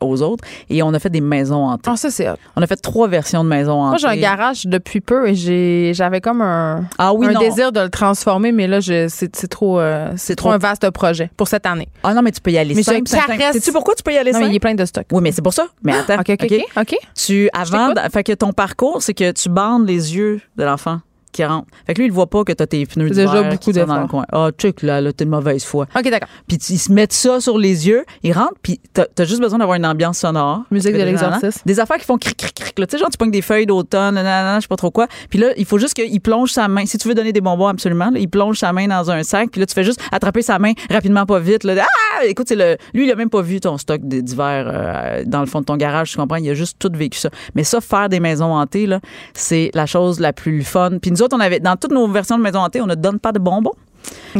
[0.01, 1.89] aux autres et on a fait des maisons hantées.
[1.91, 2.27] Ah, ça, c'est.
[2.55, 3.89] On a fait trois versions de maisons hantées.
[3.89, 7.39] Moi, j'ai un garage depuis peu et j'avais comme un, Ah oui, un non.
[7.39, 11.29] désir de le transformer, mais là, c'est, trop, euh, c'est trop trop- un vaste projet
[11.37, 11.87] pour cette année.
[12.03, 13.07] Ah non, mais tu peux y aller Mais simple.
[13.07, 14.53] Sais-tu pourquoi tu peux y aller Non, mais simple?
[14.53, 15.05] il est plein de stock.
[15.11, 15.65] Oui, mais c'est pour ça.
[15.83, 16.19] Mais attends.
[16.19, 16.95] OK, OK, OK.
[17.15, 20.99] Tu, avant, fait que ton parcours, c'est que tu bandes les yeux de l'enfant
[21.35, 21.67] qui rentre.
[21.85, 23.79] Fait que lui, il voit pas que t'as tes pneus C'est déjà d'hiver beaucoup qui
[23.79, 24.25] sont dans le coin.
[24.31, 25.85] Ah, check, là, là, t'es de mauvaise foi.
[25.95, 26.29] OK, d'accord.
[26.47, 29.59] Puis ils se mettent ça sur les yeux, ils rentrent, puis t'as as juste besoin
[29.59, 30.63] d'avoir une ambiance sonore.
[30.71, 31.61] Musique de l'exorcisme.
[31.65, 32.75] Des affaires qui font cric, cric, cric.
[32.75, 35.07] Tu sais, genre, tu pognes des feuilles d'automne, nanana, je sais pas trop quoi.
[35.29, 36.85] Puis là, il faut juste qu'il plonge sa main.
[36.85, 39.49] Si tu veux donner des bonbons, absolument, là, il plonge sa main dans un sac,
[39.51, 41.63] puis là, tu fais juste attraper sa main rapidement, pas vite.
[41.63, 41.73] Là.
[41.81, 42.25] Ah!
[42.25, 45.45] Écoute, c'est le, lui, il a même pas vu ton stock d'hiver euh, dans le
[45.47, 46.37] fond de ton garage, tu comprends?
[46.37, 47.29] Il a juste tout vécu ça.
[47.55, 48.99] Mais ça, faire des maisons hantées, là,
[49.33, 50.97] c'est la chose la plus fun.
[51.01, 53.19] Puis nous autres, on avait, dans toutes nos versions de maisons hantées, on ne donne
[53.19, 53.73] pas de bonbons.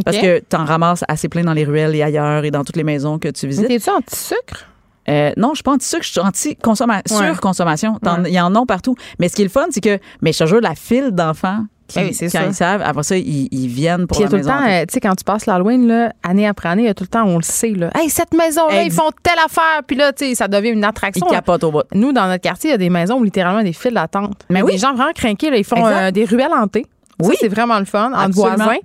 [0.04, 2.76] Parce que tu en ramasses assez plein dans les ruelles et ailleurs et dans toutes
[2.76, 3.66] les maisons que tu visites.
[3.66, 4.66] T'es-tu anti-sucre?
[5.08, 7.26] Euh, non, je suis pas anti-sucre, je suis anti-consommation, Ouais.
[7.32, 7.98] surconsommation.
[8.00, 8.30] T'en- Ouais.
[8.30, 8.94] Il y en a partout.
[9.18, 11.64] Mais ce qui est le fun, c'est que, mais je te jure, la file d'enfants
[11.86, 12.46] qui, Ben oui, quand ça.
[12.46, 14.54] ils savent, après ça, ils, ils viennent pour Puis il y a la tout le
[14.54, 14.64] maison.
[14.64, 16.94] temps, euh, tu sais, quand tu passes l'Halloween, là, année après année, il y a
[16.94, 17.90] tout le temps, on le sait, là.
[17.94, 19.82] Hey, cette maison-là, ils font telle affaire.
[19.86, 21.26] Puis là, tu sais, ça devient une attraction.
[21.28, 21.82] ils capotent au bout.
[21.94, 23.78] Nous, dans notre quartier, il y a des maisons où littéralement il y a des
[23.78, 24.42] files d'attente.
[24.50, 24.72] Mais oui.
[24.72, 26.86] Des gens vraiment craqués, là, ils font euh, des ruelles hantées.
[27.22, 27.34] Oui.
[27.40, 28.76] c'est vraiment le fun, entre voisins.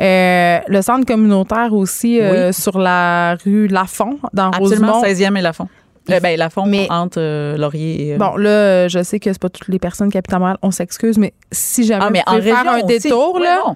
[0.00, 5.12] Euh, le centre communautaire aussi euh, sur la rue Lafont, dans Absolument, Rosemont.
[5.12, 5.68] 16e et Lafont.
[6.12, 8.14] Euh, ben, Lafont, Mais- entre euh, Laurier et...
[8.14, 10.38] euh, Bon, là, euh, je sais que c'est pas toutes les personnes qui habitent à
[10.38, 12.86] Montréal, on s'excuse, mais si jamais ah, mais vous en faire région un aussi.
[13.02, 13.74] détour, Ouais,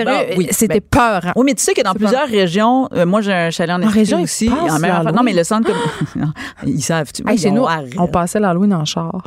[0.00, 1.20] Ah, ben, oui, c'était ben, peur.
[1.26, 1.32] hein.
[1.36, 3.88] Oui, mais tu sais que dans plusieurs régions, euh, moi j'ai un chalet en En
[3.88, 4.48] région, aussi.
[4.50, 6.32] en même non, mais le centre comme.
[6.66, 7.12] ils savent.
[7.12, 7.66] Tu Hey, chez nous,
[7.98, 9.22] on passait l'Halloween en char.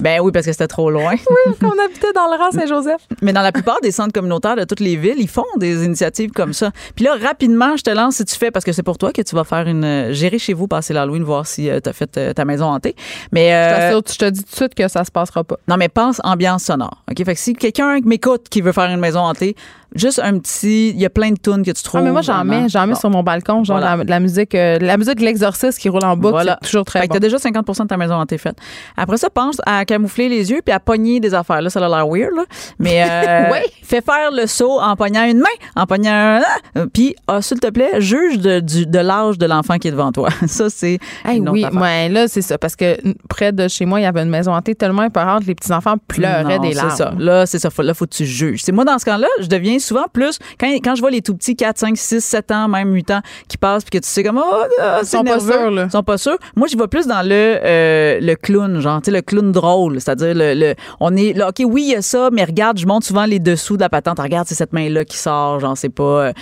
[0.00, 1.14] Ben oui, parce que c'était trop loin.
[1.60, 3.02] Quand on habitait dans le rang Saint-Joseph.
[3.22, 6.30] Mais dans la plupart des centres communautaires de toutes les villes, ils font des initiatives
[6.30, 6.70] comme ça.
[6.94, 9.20] Puis là, rapidement, je te lance si tu fais, parce que c'est pour toi que
[9.20, 9.84] tu vas faire une.
[9.84, 12.94] euh, Gérer chez vous, passer l'Halloween, voir si tu as fait euh, ta maison hantée.
[13.32, 13.50] Mais.
[13.50, 15.56] Je euh, je te dis tout de suite que ça se passera pas.
[15.68, 17.02] non, mais pense ambiance sonore.
[17.10, 17.24] OK?
[17.24, 19.54] Fait que si quelqu'un m'écoute qui veut faire une maison hantée,
[19.94, 20.90] juste un petit.
[20.90, 22.00] Il y a plein de tunes que tu trouves.
[22.00, 22.98] Ah, mais moi, j'en mets, j'en mets Bon.
[23.00, 23.96] sur mon balcon, genre Voilà.
[23.96, 26.58] la, la musique, euh, la musique de l'exorciste qui roule en boucle, Voilà.
[26.62, 27.14] c'est toujours très Fait que bon.
[27.14, 28.56] t'as déjà 50 de ta maison hantée faite.
[28.96, 31.60] Après ça, pense à camoufler les yeux puis à pogner des affaires.
[31.62, 32.44] Là, ça a l'air weird, là.
[32.78, 33.58] Mais euh, Oui.
[33.82, 35.46] fais faire le saut en pognant une main,
[35.76, 36.40] en pognant un...
[36.76, 40.28] ah, Puis, ah, s'il te plaît, juge de, l'âge de l'enfant qui est devant toi.
[40.46, 41.80] Ça, c'est Hey, oui, affaire.
[41.80, 42.58] ouais, là, c'est ça.
[42.58, 42.96] Parce que
[43.28, 46.44] près de chez moi, il y avait une maison hantée tellement épeurante, les petits-enfants pleuraient
[46.58, 46.90] Non, des larmes.
[46.90, 47.12] C'est ça.
[47.18, 47.70] Là, c'est ça.
[47.70, 48.60] Faut, là, faut que tu juges.
[48.62, 50.38] C'est moi, dans ce cas-là, je deviens souvent plus.
[50.58, 53.20] Quand, quand je vois les tout petits 4, 5, 6, 7 ans, même 8 ans,
[53.48, 55.84] qui passent, puis que tu sais comme, oh, ah, Ils sont pas sûrs, là.
[55.86, 56.38] Ils sont pas sûrs.
[56.56, 57.30] Moi, je vais plus dans le,
[57.64, 60.00] euh, le clown, genre, tu sais, le clown drôle.
[60.00, 62.86] C'est-à-dire, le, le- on est là, OK, oui, il y a ça, mais regarde, je
[62.86, 64.18] monte souvent les dessous de la patente.
[64.20, 66.02] Regarde, c'est cette main-là qui sort, genre, c'est pas.
[66.02, 66.32] euh,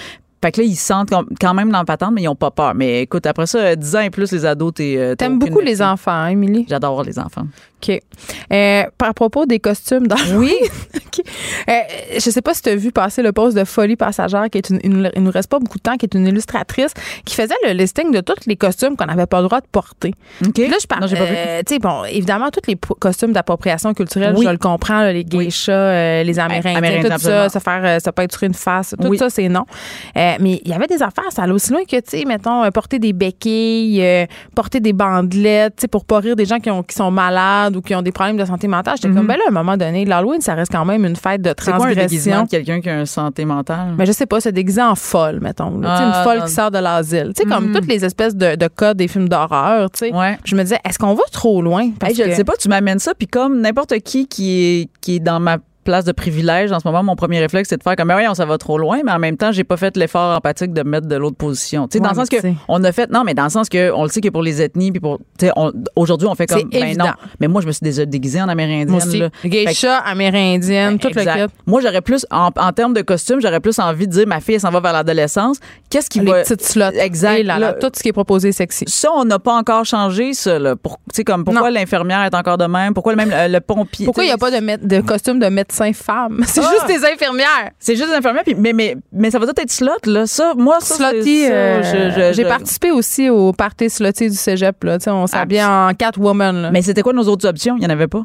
[0.42, 1.10] fait que là, ils se sentent
[1.40, 2.72] quand même dans la patente, mais ils ont pas peur.
[2.76, 4.94] Mais écoute, après ça, euh, 10 ans et plus, les ados, t'es.
[4.96, 6.64] euh, T'aimes beaucoup les enfants, hein, Émilie?
[6.68, 7.42] J'adore les enfants.
[7.80, 8.00] OK.
[8.52, 10.52] Euh, par propos des costumes dans Oui.
[10.96, 11.24] OK.
[11.68, 11.72] Euh,
[12.14, 14.70] je sais pas si tu as vu passer le poste de Folie Passagère, qui est
[14.70, 16.92] une, une- il nous reste pas beaucoup de temps, qui est une illustratrice,
[17.24, 20.12] qui faisait le listing de tous les costumes qu'on n'avais pas le droit de porter.
[20.44, 20.52] OK.
[20.54, 21.02] Puis là, je parle.
[21.02, 21.34] Non, j'ai pas vu.
[21.36, 24.44] euh, tu sais, bon, évidemment, tous les costumes d'appropriation culturelle, Oui.
[24.44, 27.98] je le comprends, là, les geishas, euh, les Amérindiens, Amérindiens, tout ça, se faire, euh,
[28.00, 29.18] se peinturer une face, tout Oui.
[29.18, 29.64] ça, c'est non.
[30.16, 32.98] Mais il y avait des affaires, ça allait aussi loin que, tu sais, mettons, porter
[32.98, 36.94] des béquilles, porter des bandelettes, tu sais, pour pas rire des gens qui, ont, qui
[36.96, 38.94] sont malades ou qui ont des problèmes de santé mentale.
[39.00, 41.42] J'étais comme, ben là, à un moment donné, l'Halloween, ça reste quand même une fête
[41.42, 41.54] de Mhm.
[41.58, 42.42] C'est transgression.
[42.44, 43.94] de quelqu'un qui a une santé mentale?
[43.96, 45.80] Mais je sais pas, c'est déguisé en folle, mettons.
[45.84, 46.44] Ah, une folle non.
[46.46, 47.32] qui sort de l'asile.
[47.36, 47.74] Tu sais, comme Mm.
[47.74, 50.14] toutes les espèces de, de codes des films d'horreur, tu sais.
[50.14, 50.38] Ouais.
[50.44, 51.90] Je me disais, est-ce qu'on va trop loin?
[51.98, 54.50] Parce Hey, je ne que- sais pas, tu m'amènes ça, puis comme n'importe qui qui
[54.82, 55.58] est, qui est dans ma
[55.88, 58.34] place de privilège en ce moment, mon premier réflexe, c'est de faire comme, oui, on
[58.34, 60.90] ça va trop loin, mais en même temps, j'ai pas fait l'effort empathique de me
[60.90, 61.88] mettre de l'autre position.
[61.88, 63.48] Tu sais, Ouais, dans le sens mais que on a fait, non, mais dans le
[63.50, 65.52] sens que on le sait que pour les ethnies, puis pour, tu sais,
[65.96, 67.06] aujourd'hui, on fait comme, ben évident.
[67.06, 67.10] non.
[67.40, 69.30] Mais moi, je me suis déjà déguisée en amérindienne.
[69.44, 71.36] Geisha, amérindienne, tout Exact.
[71.38, 71.46] le.
[71.66, 74.56] Moi, j'aurais plus, en, en termes de costume, j'aurais plus envie de dire, ma fille,
[74.56, 75.58] elle s'en va vers l'adolescence.
[75.88, 76.42] Qu'est-ce qui Les va.
[76.42, 76.90] petites slots.
[77.00, 77.42] Exact.
[77.44, 78.84] Là, tout ce qui est proposé sexy.
[78.86, 80.58] ça, on n'a pas encore changé, ça.
[80.58, 80.76] Là.
[80.76, 82.92] Pour, tu sais, comme, pourquoi l'infirmière est encore de même?
[82.92, 84.04] Pourquoi le, même, euh, le pompier?
[84.04, 85.77] Pourquoi il n'y a pas de, de costume de médecin
[86.46, 86.70] C'est Ah!
[86.72, 87.70] juste des infirmières.
[87.78, 90.26] C'est juste des infirmières, puis, mais, mais, mais ça va tout être slot, là.
[90.26, 94.30] Ça, moi, ça, Slotty, ça, euh, je- je- j'ai je- participé aussi au party slotty
[94.30, 94.82] du cégep.
[94.84, 94.98] Là.
[94.98, 96.62] Tu sais, On s'habillait en Catwoman.
[96.62, 96.70] Là.
[96.70, 97.76] Mais c'était quoi nos autres options?
[97.76, 98.24] Il n'y en avait pas.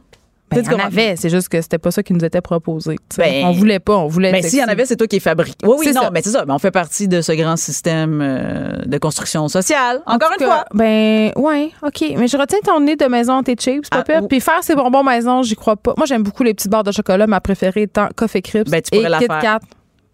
[0.53, 2.97] Ben, il y en avait, c'est juste que c'était pas ça qui nous était proposé.
[3.17, 5.17] Ben, on voulait pas, on voulait Mais être s'il y en avait, c'est toi qui
[5.17, 5.65] es fabriqué.
[5.65, 6.09] Oui, oui, non, ça.
[6.11, 6.43] mais c'est ça.
[6.45, 10.01] Mais on fait partie de ce grand système euh, de construction sociale.
[10.05, 10.65] Encore En une cas, fois.
[10.73, 12.03] Ben, ouais, OK.
[12.17, 15.03] Mais je retiens ton nez de maison tes chips, pas Ah, Puis faire ces bonbons
[15.03, 15.93] maison, j'y crois pas.
[15.97, 17.27] Moi, j'aime beaucoup les petites barres de chocolat.
[17.27, 19.39] Ma préférée étant Coffee Crisp Ben, tu et pourrais la Kit faire.
[19.41, 19.59] Kat.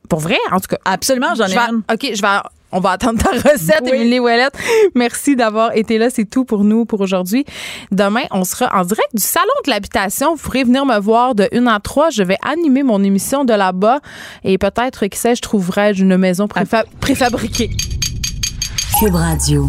[0.10, 0.78] Pour vrai, en tout cas.
[0.86, 1.82] Absolument, j'en Je ai vais- une.
[1.92, 2.28] OK, je vais.
[2.72, 3.92] On va attendre ta recette, Oui.
[3.94, 4.54] Émilie Ouellette.
[4.96, 6.10] Merci d'avoir été là.
[6.10, 7.46] C'est tout pour nous pour aujourd'hui.
[7.92, 10.36] Demain, on sera en direct du Salon de l'habitation.
[10.36, 12.10] Vous pourrez venir me voir de 1 à 3.
[12.12, 14.00] Je vais animer mon émission de là-bas
[14.44, 17.72] et peut-être, qui sait, je trouverai une maison préfa- préfabriquée.
[19.00, 19.68] Cube Radio.